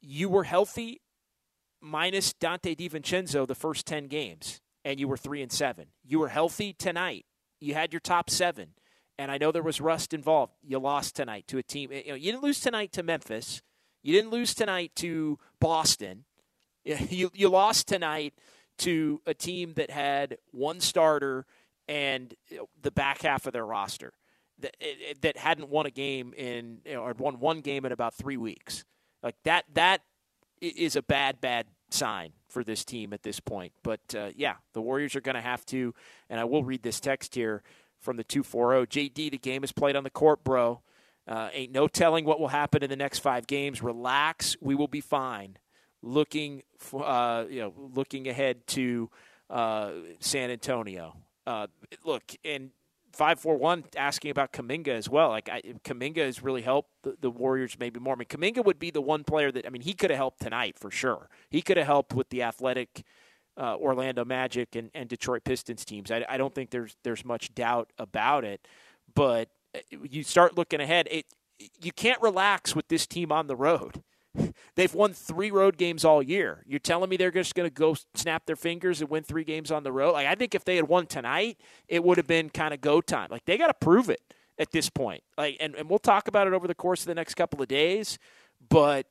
you 0.00 0.28
were 0.28 0.44
healthy 0.44 1.00
minus 1.80 2.32
Donte 2.32 2.76
DiVincenzo 2.76 3.46
the 3.46 3.54
first 3.54 3.86
10 3.86 4.06
games, 4.08 4.60
and 4.84 4.98
you 5.00 5.08
were 5.08 5.16
3 5.16 5.42
and 5.42 5.52
7. 5.52 5.86
You 6.04 6.18
were 6.18 6.28
healthy 6.28 6.72
tonight. 6.72 7.26
You 7.60 7.74
had 7.74 7.92
your 7.92 8.00
top 8.00 8.30
seven. 8.30 8.70
And 9.18 9.30
I 9.30 9.38
know 9.38 9.50
there 9.50 9.62
was 9.62 9.80
rust 9.80 10.12
involved. 10.12 10.52
You 10.62 10.78
lost 10.78 11.16
tonight 11.16 11.46
to 11.48 11.58
a 11.58 11.62
team. 11.62 11.90
You, 11.90 12.08
know, 12.08 12.14
you 12.14 12.32
didn't 12.32 12.44
lose 12.44 12.60
tonight 12.60 12.92
to 12.92 13.02
Memphis. 13.02 13.62
You 14.06 14.12
didn't 14.12 14.30
lose 14.30 14.54
tonight 14.54 14.92
to 14.96 15.38
Boston. 15.60 16.24
You, 17.10 17.32
you 17.34 17.48
lost 17.48 17.88
tonight 17.88 18.32
to 18.78 19.20
a 19.26 19.34
team 19.34 19.72
that 19.74 19.90
had 19.90 20.38
one 20.52 20.78
starter 20.78 21.46
and 21.88 22.32
the 22.80 22.92
back 22.92 23.22
half 23.22 23.46
of 23.46 23.52
their 23.52 23.66
roster 23.66 24.12
that, 24.60 24.76
that 25.22 25.36
hadn't 25.36 25.68
won 25.68 25.86
a 25.86 25.90
game 25.90 26.32
in 26.34 26.78
or 26.96 27.12
won 27.18 27.40
one 27.40 27.60
game 27.60 27.84
in 27.84 27.90
about 27.90 28.14
three 28.14 28.36
weeks. 28.36 28.84
Like 29.20 29.34
that, 29.42 29.64
that 29.74 30.02
is 30.60 30.94
a 30.94 31.02
bad, 31.02 31.40
bad 31.40 31.66
sign 31.90 32.30
for 32.48 32.62
this 32.62 32.84
team 32.84 33.12
at 33.12 33.24
this 33.24 33.40
point. 33.40 33.72
But 33.82 34.14
uh, 34.16 34.28
yeah, 34.36 34.54
the 34.72 34.80
Warriors 34.80 35.16
are 35.16 35.20
going 35.20 35.34
to 35.34 35.40
have 35.40 35.66
to, 35.66 35.92
and 36.30 36.38
I 36.38 36.44
will 36.44 36.62
read 36.62 36.84
this 36.84 37.00
text 37.00 37.34
here 37.34 37.64
from 37.98 38.16
the 38.16 38.22
240. 38.22 38.86
JD, 38.86 39.32
the 39.32 39.38
game 39.38 39.64
is 39.64 39.72
played 39.72 39.96
on 39.96 40.04
the 40.04 40.10
court, 40.10 40.44
bro. 40.44 40.82
Uh, 41.28 41.48
ain't 41.52 41.72
no 41.72 41.88
telling 41.88 42.24
what 42.24 42.38
will 42.38 42.48
happen 42.48 42.82
in 42.82 42.90
the 42.90 42.96
next 42.96 43.18
five 43.18 43.46
games. 43.46 43.82
Relax, 43.82 44.56
we 44.60 44.74
will 44.74 44.88
be 44.88 45.00
fine. 45.00 45.58
Looking, 46.02 46.62
for, 46.78 47.04
uh, 47.04 47.46
you 47.46 47.60
know, 47.60 47.72
looking 47.94 48.28
ahead 48.28 48.66
to 48.68 49.10
uh, 49.50 49.90
San 50.20 50.50
Antonio. 50.50 51.16
Uh, 51.46 51.66
look, 52.04 52.22
and 52.44 52.70
five 53.16 53.40
four 53.40 53.56
one 53.56 53.84
asking 53.96 54.30
about 54.30 54.52
Kuminga 54.52 54.88
as 54.88 55.08
well. 55.08 55.30
Like 55.30 55.48
I, 55.48 55.62
Kuminga 55.84 56.18
has 56.18 56.42
really 56.42 56.62
helped 56.62 56.90
the, 57.02 57.16
the, 57.20 57.30
Warriors 57.30 57.76
maybe 57.78 57.98
more. 57.98 58.14
I 58.14 58.16
mean, 58.16 58.26
Kuminga 58.26 58.64
would 58.64 58.78
be 58.78 58.90
the 58.90 59.00
one 59.00 59.24
player 59.24 59.50
that 59.52 59.66
I 59.66 59.70
mean 59.70 59.82
he 59.82 59.94
could 59.94 60.10
have 60.10 60.18
helped 60.18 60.42
tonight 60.42 60.78
for 60.78 60.90
sure. 60.90 61.28
He 61.48 61.62
could 61.62 61.76
have 61.76 61.86
helped 61.86 62.12
with 62.12 62.28
the 62.28 62.42
athletic 62.42 63.04
uh, 63.56 63.76
Orlando 63.76 64.24
Magic 64.24 64.76
and, 64.76 64.90
and 64.94 65.08
Detroit 65.08 65.44
Pistons 65.44 65.84
teams. 65.84 66.10
I, 66.10 66.24
I 66.28 66.36
don't 66.36 66.54
think 66.54 66.70
there's 66.70 66.96
there's 67.02 67.24
much 67.24 67.54
doubt 67.54 67.90
about 67.98 68.44
it. 68.44 68.66
But 69.14 69.48
you 69.90 70.22
start 70.22 70.56
looking 70.56 70.80
ahead. 70.80 71.08
It 71.10 71.26
you 71.80 71.92
can't 71.92 72.20
relax 72.20 72.76
with 72.76 72.88
this 72.88 73.06
team 73.06 73.32
on 73.32 73.46
the 73.46 73.56
road. 73.56 74.02
They've 74.76 74.94
won 74.94 75.12
three 75.12 75.50
road 75.50 75.78
games 75.78 76.04
all 76.04 76.22
year. 76.22 76.62
You're 76.66 76.78
telling 76.78 77.08
me 77.08 77.16
they're 77.16 77.30
just 77.30 77.54
going 77.54 77.68
to 77.68 77.74
go 77.74 77.96
snap 78.14 78.44
their 78.46 78.56
fingers 78.56 79.00
and 79.00 79.08
win 79.08 79.22
three 79.22 79.44
games 79.44 79.70
on 79.70 79.82
the 79.82 79.92
road? 79.92 80.12
Like 80.12 80.26
I 80.26 80.34
think 80.34 80.54
if 80.54 80.64
they 80.64 80.76
had 80.76 80.88
won 80.88 81.06
tonight, 81.06 81.58
it 81.88 82.04
would 82.04 82.18
have 82.18 82.26
been 82.26 82.50
kind 82.50 82.74
of 82.74 82.80
go 82.80 83.00
time. 83.00 83.28
Like 83.30 83.44
they 83.46 83.56
got 83.56 83.68
to 83.68 83.74
prove 83.74 84.10
it 84.10 84.20
at 84.58 84.72
this 84.72 84.90
point. 84.90 85.22
Like 85.38 85.56
and, 85.60 85.74
and 85.74 85.88
we'll 85.88 85.98
talk 85.98 86.28
about 86.28 86.46
it 86.46 86.52
over 86.52 86.66
the 86.66 86.74
course 86.74 87.00
of 87.00 87.06
the 87.06 87.14
next 87.14 87.34
couple 87.34 87.62
of 87.62 87.68
days. 87.68 88.18
But 88.68 89.06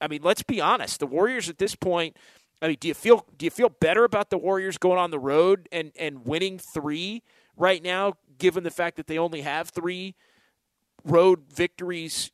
I 0.00 0.08
mean, 0.08 0.20
let's 0.22 0.42
be 0.42 0.60
honest. 0.60 1.00
The 1.00 1.06
Warriors 1.06 1.48
at 1.48 1.58
this 1.58 1.74
point, 1.74 2.16
I 2.62 2.68
mean, 2.68 2.76
do 2.80 2.88
you 2.88 2.94
feel 2.94 3.26
do 3.36 3.46
you 3.46 3.50
feel 3.50 3.68
better 3.68 4.04
about 4.04 4.30
the 4.30 4.38
Warriors 4.38 4.78
going 4.78 4.98
on 4.98 5.10
the 5.10 5.18
road 5.18 5.68
and 5.72 5.92
and 5.98 6.24
winning 6.24 6.58
three 6.58 7.22
right 7.58 7.82
now, 7.82 8.14
given 8.38 8.64
the 8.64 8.70
fact 8.70 8.96
that 8.96 9.06
they 9.06 9.18
only 9.18 9.42
have 9.42 9.70
three 9.70 10.14
road 11.04 11.44
victories 11.52 12.30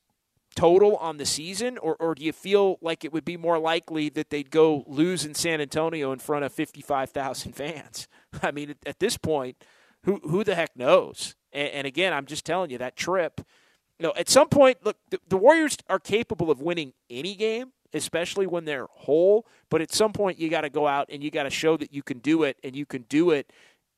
total 0.55 0.97
on 0.97 1.17
the 1.17 1.27
season, 1.27 1.79
or 1.79 1.97
or 1.99 2.15
do 2.15 2.25
you 2.25 2.33
feel 2.33 2.79
like 2.81 3.05
it 3.05 3.13
would 3.13 3.25
be 3.25 3.37
more 3.37 3.59
likely 3.59 4.09
that 4.11 4.31
they'd 4.31 4.51
go 4.51 4.85
lose 4.87 5.25
in 5.25 5.35
San 5.35 5.61
Antonio 5.61 6.13
in 6.13 6.19
front 6.19 6.45
of 6.45 6.53
fifty 6.53 6.81
five 6.81 7.11
thousand 7.11 7.53
fans? 7.57 8.09
I 8.43 8.51
mean, 8.51 8.71
at, 8.71 8.77
at, 8.87 8.99
this 9.01 9.17
point, 9.17 9.57
who 10.05 10.21
who 10.25 10.45
the 10.45 10.55
heck 10.55 10.77
knows? 10.77 11.35
And, 11.53 11.69
and, 11.69 11.87
again, 11.87 12.13
I'm 12.13 12.27
just 12.27 12.45
telling 12.45 12.71
you 12.71 12.79
that 12.79 12.97
trip. 12.97 13.41
You 13.99 14.09
know, 14.09 14.13
at 14.17 14.29
some 14.29 14.49
point, 14.49 14.79
look, 14.85 14.97
the, 15.11 15.21
the 15.29 15.37
Warriors 15.37 15.77
are 15.89 16.01
capable 16.01 16.51
of 16.51 16.61
winning 16.61 16.95
any 17.09 17.37
game 17.37 17.73
especially 17.95 18.47
when 18.47 18.65
they're 18.65 18.89
whole. 18.91 19.47
But 19.71 19.81
at 19.81 19.93
some 19.93 20.13
point, 20.13 20.39
you 20.39 20.51
got 20.51 20.63
to 20.63 20.69
go 20.69 20.87
out 20.87 21.09
and 21.11 21.23
you 21.23 21.31
got 21.31 21.45
to 21.45 21.51
show 21.51 21.77
that 21.77 21.95
you 21.95 22.03
can 22.03 22.19
do 22.19 22.43
it, 22.43 22.59
and 22.63 22.77
you 22.77 22.85
can 22.85 23.03
do 23.03 23.31
it 23.31 23.53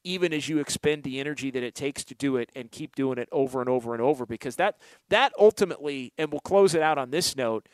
even 0.06 0.32
as 0.32 0.48
you 0.48 0.58
expend 0.58 1.02
the 1.02 1.18
energy 1.18 1.50
that 1.50 1.62
it 1.62 1.74
takes 1.74 2.04
to 2.04 2.14
do 2.14 2.36
it 2.36 2.50
and 2.54 2.70
keep 2.70 2.94
doing 2.94 3.18
it 3.18 3.28
over 3.32 3.60
and 3.60 3.68
over 3.68 3.92
and 3.92 4.02
over 4.02 4.24
because 4.24 4.56
that 4.56 4.76
that 5.08 5.32
ultimately 5.38 6.12
and 6.16 6.30
we'll 6.30 6.40
close 6.40 6.74
it 6.74 6.82
out 6.82 6.96
on 6.96 7.10
this 7.10 7.36
note 7.36 7.68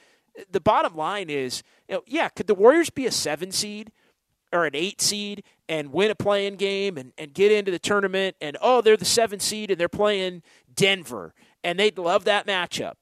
the 0.51 0.61
bottom 0.61 0.97
line 0.97 1.28
is 1.28 1.62
you 1.89 1.97
know, 1.97 2.03
yeah 2.07 2.28
could 2.28 2.47
the 2.47 2.55
warriors 2.55 2.91
be 2.91 3.07
a 3.07 3.11
seven 3.11 3.53
seed 3.53 3.93
or 4.53 4.64
an 4.64 4.74
eight 4.74 5.01
seed 5.01 5.45
and 5.68 5.93
win 5.93 6.11
a 6.11 6.14
play-in 6.14 6.57
game 6.57 6.97
and, 6.97 7.12
and 7.18 7.35
get 7.35 7.53
into 7.53 7.70
the 7.70 7.78
tournament 7.78 8.35
and 8.41 8.57
oh 8.62 8.80
they're 8.80 8.97
the 8.97 9.05
seven 9.05 9.39
seed 9.39 9.70
and 9.70 9.78
they're 9.78 9.89
playing 9.89 10.43
denver 10.74 11.35
and 11.62 11.78
they'd 11.78 11.99
love 11.99 12.24
that 12.24 12.47
matchup 12.47 12.95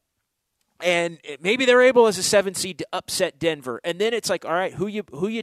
and 0.82 1.18
eh, 1.24 1.36
maybe 1.40 1.64
they're 1.64 1.82
able 1.82 2.06
as 2.06 2.18
a 2.18 2.22
seven 2.22 2.54
seed 2.54 2.78
to 2.78 2.86
upset 2.92 3.38
Denver. 3.38 3.80
And 3.84 4.00
then 4.00 4.14
it's 4.14 4.30
like, 4.30 4.44
all 4.44 4.52
right, 4.52 4.72
who 4.72 4.86
you 4.86 5.04
who 5.12 5.28
you 5.28 5.42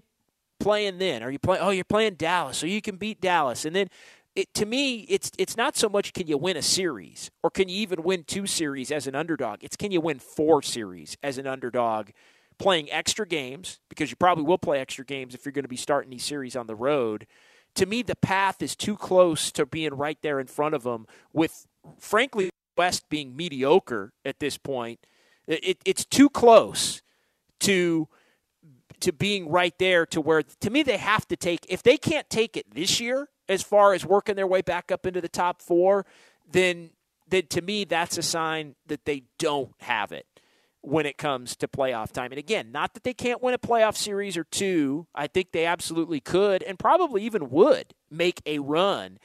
playing 0.59 0.97
then? 0.97 1.23
Are 1.23 1.31
you 1.31 1.39
playing? 1.39 1.61
Oh, 1.61 1.69
you're 1.69 1.83
playing 1.83 2.15
Dallas, 2.15 2.57
so 2.57 2.65
you 2.65 2.81
can 2.81 2.97
beat 2.97 3.21
Dallas. 3.21 3.65
And 3.65 3.75
then 3.75 3.89
it, 4.35 4.53
to 4.55 4.65
me, 4.65 5.05
it's 5.09 5.31
it's 5.37 5.57
not 5.57 5.75
so 5.75 5.89
much 5.89 6.13
can 6.13 6.27
you 6.27 6.37
win 6.37 6.57
a 6.57 6.61
series 6.61 7.31
or 7.43 7.49
can 7.49 7.69
you 7.69 7.77
even 7.77 8.03
win 8.03 8.23
two 8.23 8.45
series 8.45 8.91
as 8.91 9.07
an 9.07 9.15
underdog. 9.15 9.63
It's 9.63 9.75
can 9.75 9.91
you 9.91 10.01
win 10.01 10.19
four 10.19 10.61
series 10.61 11.17
as 11.23 11.37
an 11.37 11.47
underdog, 11.47 12.09
playing 12.57 12.91
extra 12.91 13.27
games 13.27 13.79
because 13.89 14.09
you 14.09 14.15
probably 14.15 14.43
will 14.43 14.57
play 14.57 14.79
extra 14.79 15.05
games 15.05 15.33
if 15.33 15.45
you're 15.45 15.53
going 15.53 15.63
to 15.63 15.69
be 15.69 15.77
starting 15.77 16.11
these 16.11 16.25
series 16.25 16.55
on 16.55 16.67
the 16.67 16.75
road. 16.75 17.27
To 17.75 17.85
me, 17.85 18.01
the 18.01 18.15
path 18.15 18.61
is 18.61 18.75
too 18.75 18.95
close 18.95 19.51
to 19.51 19.65
being 19.65 19.93
right 19.93 20.17
there 20.21 20.39
in 20.39 20.47
front 20.47 20.73
of 20.73 20.83
them. 20.83 21.05
With 21.33 21.67
frankly, 21.99 22.49
West 22.77 23.09
being 23.09 23.35
mediocre 23.35 24.13
at 24.23 24.39
this 24.39 24.57
point 24.57 24.99
it, 25.47 25.77
it's 25.85 26.05
too 26.05 26.29
close 26.29 27.01
to 27.61 28.07
to 29.01 29.11
being 29.11 29.49
right 29.49 29.77
there 29.77 30.05
to 30.07 30.21
where 30.21 30.43
to 30.43 30.69
me 30.69 30.83
they 30.83 30.97
have 30.97 31.27
to 31.27 31.35
take 31.35 31.65
if 31.69 31.83
they 31.83 31.97
can't 31.97 32.29
take 32.29 32.57
it 32.57 32.73
this 32.73 32.99
year 32.99 33.29
as 33.49 33.63
far 33.63 33.93
as 33.93 34.05
working 34.05 34.35
their 34.35 34.47
way 34.47 34.61
back 34.61 34.91
up 34.91 35.05
into 35.05 35.21
the 35.21 35.29
top 35.29 35.61
four, 35.61 36.05
then 36.49 36.91
then 37.29 37.47
to 37.47 37.61
me 37.61 37.83
that's 37.83 38.17
a 38.17 38.23
sign 38.23 38.75
that 38.87 39.05
they 39.05 39.23
don't 39.37 39.73
have 39.79 40.11
it 40.11 40.25
when 40.81 41.05
it 41.05 41.17
comes 41.17 41.55
to 41.57 41.67
playoff 41.67 42.11
time. 42.11 42.31
And 42.31 42.39
again, 42.39 42.71
not 42.71 42.93
that 42.93 43.03
they 43.03 43.13
can't 43.13 43.43
win 43.43 43.53
a 43.53 43.57
playoff 43.57 43.95
series 43.95 44.37
or 44.37 44.45
two. 44.45 45.07
I 45.13 45.27
think 45.27 45.51
they 45.51 45.65
absolutely 45.65 46.21
could 46.21 46.63
and 46.63 46.79
probably 46.79 47.23
even 47.23 47.49
would 47.49 47.93
make 48.09 48.41
a 48.45 48.59
run. 48.59 49.17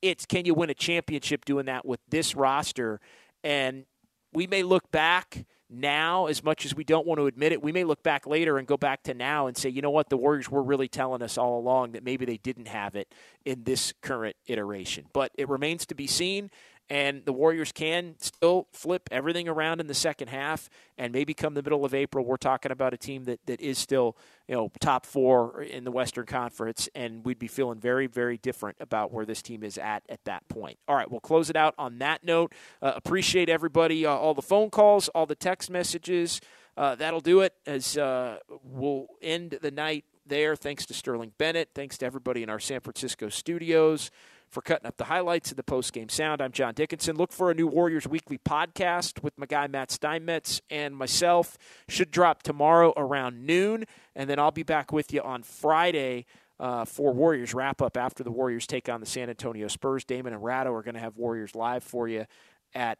It's 0.00 0.26
can 0.26 0.44
you 0.44 0.54
win 0.54 0.70
a 0.70 0.74
championship 0.74 1.44
doing 1.44 1.66
that 1.66 1.84
with 1.84 2.00
this 2.08 2.36
roster? 2.36 3.00
And 3.42 3.84
we 4.32 4.46
may 4.46 4.62
look 4.62 4.90
back 4.90 5.44
now, 5.70 6.26
as 6.26 6.42
much 6.42 6.64
as 6.64 6.74
we 6.74 6.82
don't 6.82 7.06
want 7.06 7.18
to 7.18 7.26
admit 7.26 7.52
it, 7.52 7.62
we 7.62 7.72
may 7.72 7.84
look 7.84 8.02
back 8.02 8.26
later 8.26 8.56
and 8.56 8.66
go 8.66 8.78
back 8.78 9.02
to 9.02 9.14
now 9.14 9.48
and 9.48 9.56
say, 9.56 9.68
you 9.68 9.82
know 9.82 9.90
what, 9.90 10.08
the 10.08 10.16
Warriors 10.16 10.50
were 10.50 10.62
really 10.62 10.88
telling 10.88 11.22
us 11.22 11.36
all 11.36 11.58
along 11.58 11.92
that 11.92 12.02
maybe 12.02 12.24
they 12.24 12.38
didn't 12.38 12.68
have 12.68 12.96
it 12.96 13.12
in 13.44 13.64
this 13.64 13.92
current 14.00 14.36
iteration. 14.46 15.06
But 15.12 15.32
it 15.36 15.48
remains 15.48 15.84
to 15.86 15.94
be 15.94 16.06
seen. 16.06 16.50
And 16.90 17.24
the 17.24 17.32
Warriors 17.32 17.70
can 17.70 18.14
still 18.18 18.66
flip 18.72 19.08
everything 19.12 19.48
around 19.48 19.80
in 19.80 19.86
the 19.86 19.94
second 19.94 20.28
half, 20.28 20.70
and 20.96 21.12
maybe 21.12 21.34
come 21.34 21.54
the 21.54 21.62
middle 21.62 21.84
of 21.84 21.92
April, 21.94 22.24
we're 22.24 22.36
talking 22.36 22.72
about 22.72 22.94
a 22.94 22.96
team 22.96 23.24
that, 23.24 23.40
that 23.46 23.60
is 23.60 23.78
still 23.78 24.16
you 24.46 24.54
know 24.54 24.70
top 24.80 25.04
four 25.04 25.62
in 25.62 25.84
the 25.84 25.90
Western 25.90 26.26
Conference, 26.26 26.88
and 26.94 27.24
we'd 27.24 27.38
be 27.38 27.46
feeling 27.46 27.78
very 27.78 28.06
very 28.06 28.38
different 28.38 28.76
about 28.80 29.12
where 29.12 29.26
this 29.26 29.42
team 29.42 29.62
is 29.62 29.76
at 29.76 30.02
at 30.08 30.24
that 30.24 30.48
point. 30.48 30.78
All 30.88 30.96
right, 30.96 31.10
we'll 31.10 31.20
close 31.20 31.50
it 31.50 31.56
out 31.56 31.74
on 31.78 31.98
that 31.98 32.24
note. 32.24 32.52
Uh, 32.80 32.92
appreciate 32.96 33.48
everybody, 33.48 34.06
uh, 34.06 34.10
all 34.10 34.34
the 34.34 34.42
phone 34.42 34.70
calls, 34.70 35.08
all 35.10 35.26
the 35.26 35.34
text 35.34 35.70
messages. 35.70 36.40
Uh, 36.76 36.94
that'll 36.94 37.20
do 37.20 37.40
it 37.40 37.54
as 37.66 37.98
uh, 37.98 38.38
we'll 38.62 39.08
end 39.20 39.58
the 39.60 39.70
night 39.70 40.04
there. 40.24 40.54
Thanks 40.54 40.86
to 40.86 40.94
Sterling 40.94 41.32
Bennett. 41.36 41.70
Thanks 41.74 41.98
to 41.98 42.06
everybody 42.06 42.42
in 42.44 42.48
our 42.48 42.60
San 42.60 42.80
Francisco 42.80 43.28
studios 43.28 44.12
for 44.50 44.62
cutting 44.62 44.86
up 44.86 44.96
the 44.96 45.04
highlights 45.04 45.50
of 45.50 45.56
the 45.56 45.62
post 45.62 45.92
game 45.92 46.08
sound. 46.08 46.40
I'm 46.40 46.52
John 46.52 46.74
Dickinson. 46.74 47.16
Look 47.16 47.32
for 47.32 47.50
a 47.50 47.54
new 47.54 47.66
Warriors 47.66 48.06
Weekly 48.06 48.38
podcast 48.38 49.22
with 49.22 49.38
my 49.38 49.46
guy 49.46 49.66
Matt 49.66 49.90
Steinmetz 49.90 50.60
and 50.70 50.96
myself. 50.96 51.58
Should 51.88 52.10
drop 52.10 52.42
tomorrow 52.42 52.92
around 52.96 53.44
noon, 53.46 53.84
and 54.14 54.28
then 54.28 54.38
I'll 54.38 54.50
be 54.50 54.62
back 54.62 54.92
with 54.92 55.12
you 55.12 55.20
on 55.22 55.42
Friday. 55.42 56.26
Uh, 56.60 56.84
for 56.84 57.12
Warriors 57.12 57.54
wrap 57.54 57.80
up 57.80 57.96
after 57.96 58.24
the 58.24 58.32
Warriors 58.32 58.66
take 58.66 58.88
on 58.88 58.98
the 58.98 59.06
San 59.06 59.30
Antonio 59.30 59.68
Spurs. 59.68 60.04
Damon 60.04 60.32
and 60.32 60.42
Ratto 60.42 60.72
are 60.72 60.82
going 60.82 60.96
to 60.96 61.00
have 61.00 61.16
Warriors 61.16 61.54
live 61.54 61.84
for 61.84 62.08
you 62.08 62.26
at 62.74 62.98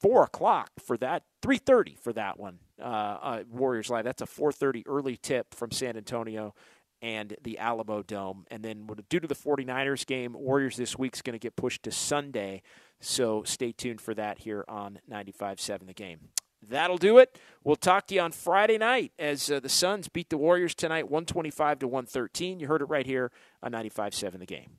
four 0.00 0.24
o'clock 0.24 0.70
for 0.84 0.96
that, 0.96 1.24
three 1.42 1.58
thirty 1.58 1.94
for 1.94 2.12
that 2.14 2.38
one. 2.38 2.58
Uh, 2.80 2.84
uh, 2.84 3.42
Warriors 3.50 3.90
live. 3.90 4.04
That's 4.04 4.22
a 4.22 4.26
four 4.26 4.50
thirty 4.50 4.82
early 4.86 5.18
tip 5.18 5.54
from 5.54 5.70
San 5.70 5.96
Antonio 5.96 6.54
and 7.02 7.36
the 7.42 7.58
Alamodome. 7.60 8.44
And 8.50 8.62
then 8.62 8.88
due 9.08 9.20
to 9.20 9.26
the 9.26 9.34
49ers 9.34 10.06
game, 10.06 10.34
Warriors 10.34 10.76
this 10.76 10.96
week 10.96 11.14
is 11.16 11.22
going 11.22 11.34
to 11.34 11.38
get 11.38 11.56
pushed 11.56 11.82
to 11.82 11.90
Sunday. 11.90 12.62
So 13.00 13.42
stay 13.42 13.72
tuned 13.72 14.00
for 14.00 14.14
that 14.14 14.38
here 14.38 14.64
on 14.68 15.00
95.7 15.10 15.86
The 15.86 15.92
Game. 15.92 16.28
That'll 16.66 16.98
do 16.98 17.18
it. 17.18 17.36
We'll 17.64 17.74
talk 17.74 18.06
to 18.06 18.14
you 18.14 18.20
on 18.20 18.30
Friday 18.30 18.78
night 18.78 19.12
as 19.18 19.50
uh, 19.50 19.58
the 19.58 19.68
Suns 19.68 20.08
beat 20.08 20.30
the 20.30 20.38
Warriors 20.38 20.76
tonight 20.76 21.10
125 21.10 21.80
to 21.80 21.88
113. 21.88 22.60
You 22.60 22.68
heard 22.68 22.82
it 22.82 22.88
right 22.88 23.04
here 23.04 23.32
on 23.62 23.72
95.7 23.72 24.38
The 24.38 24.46
Game. 24.46 24.78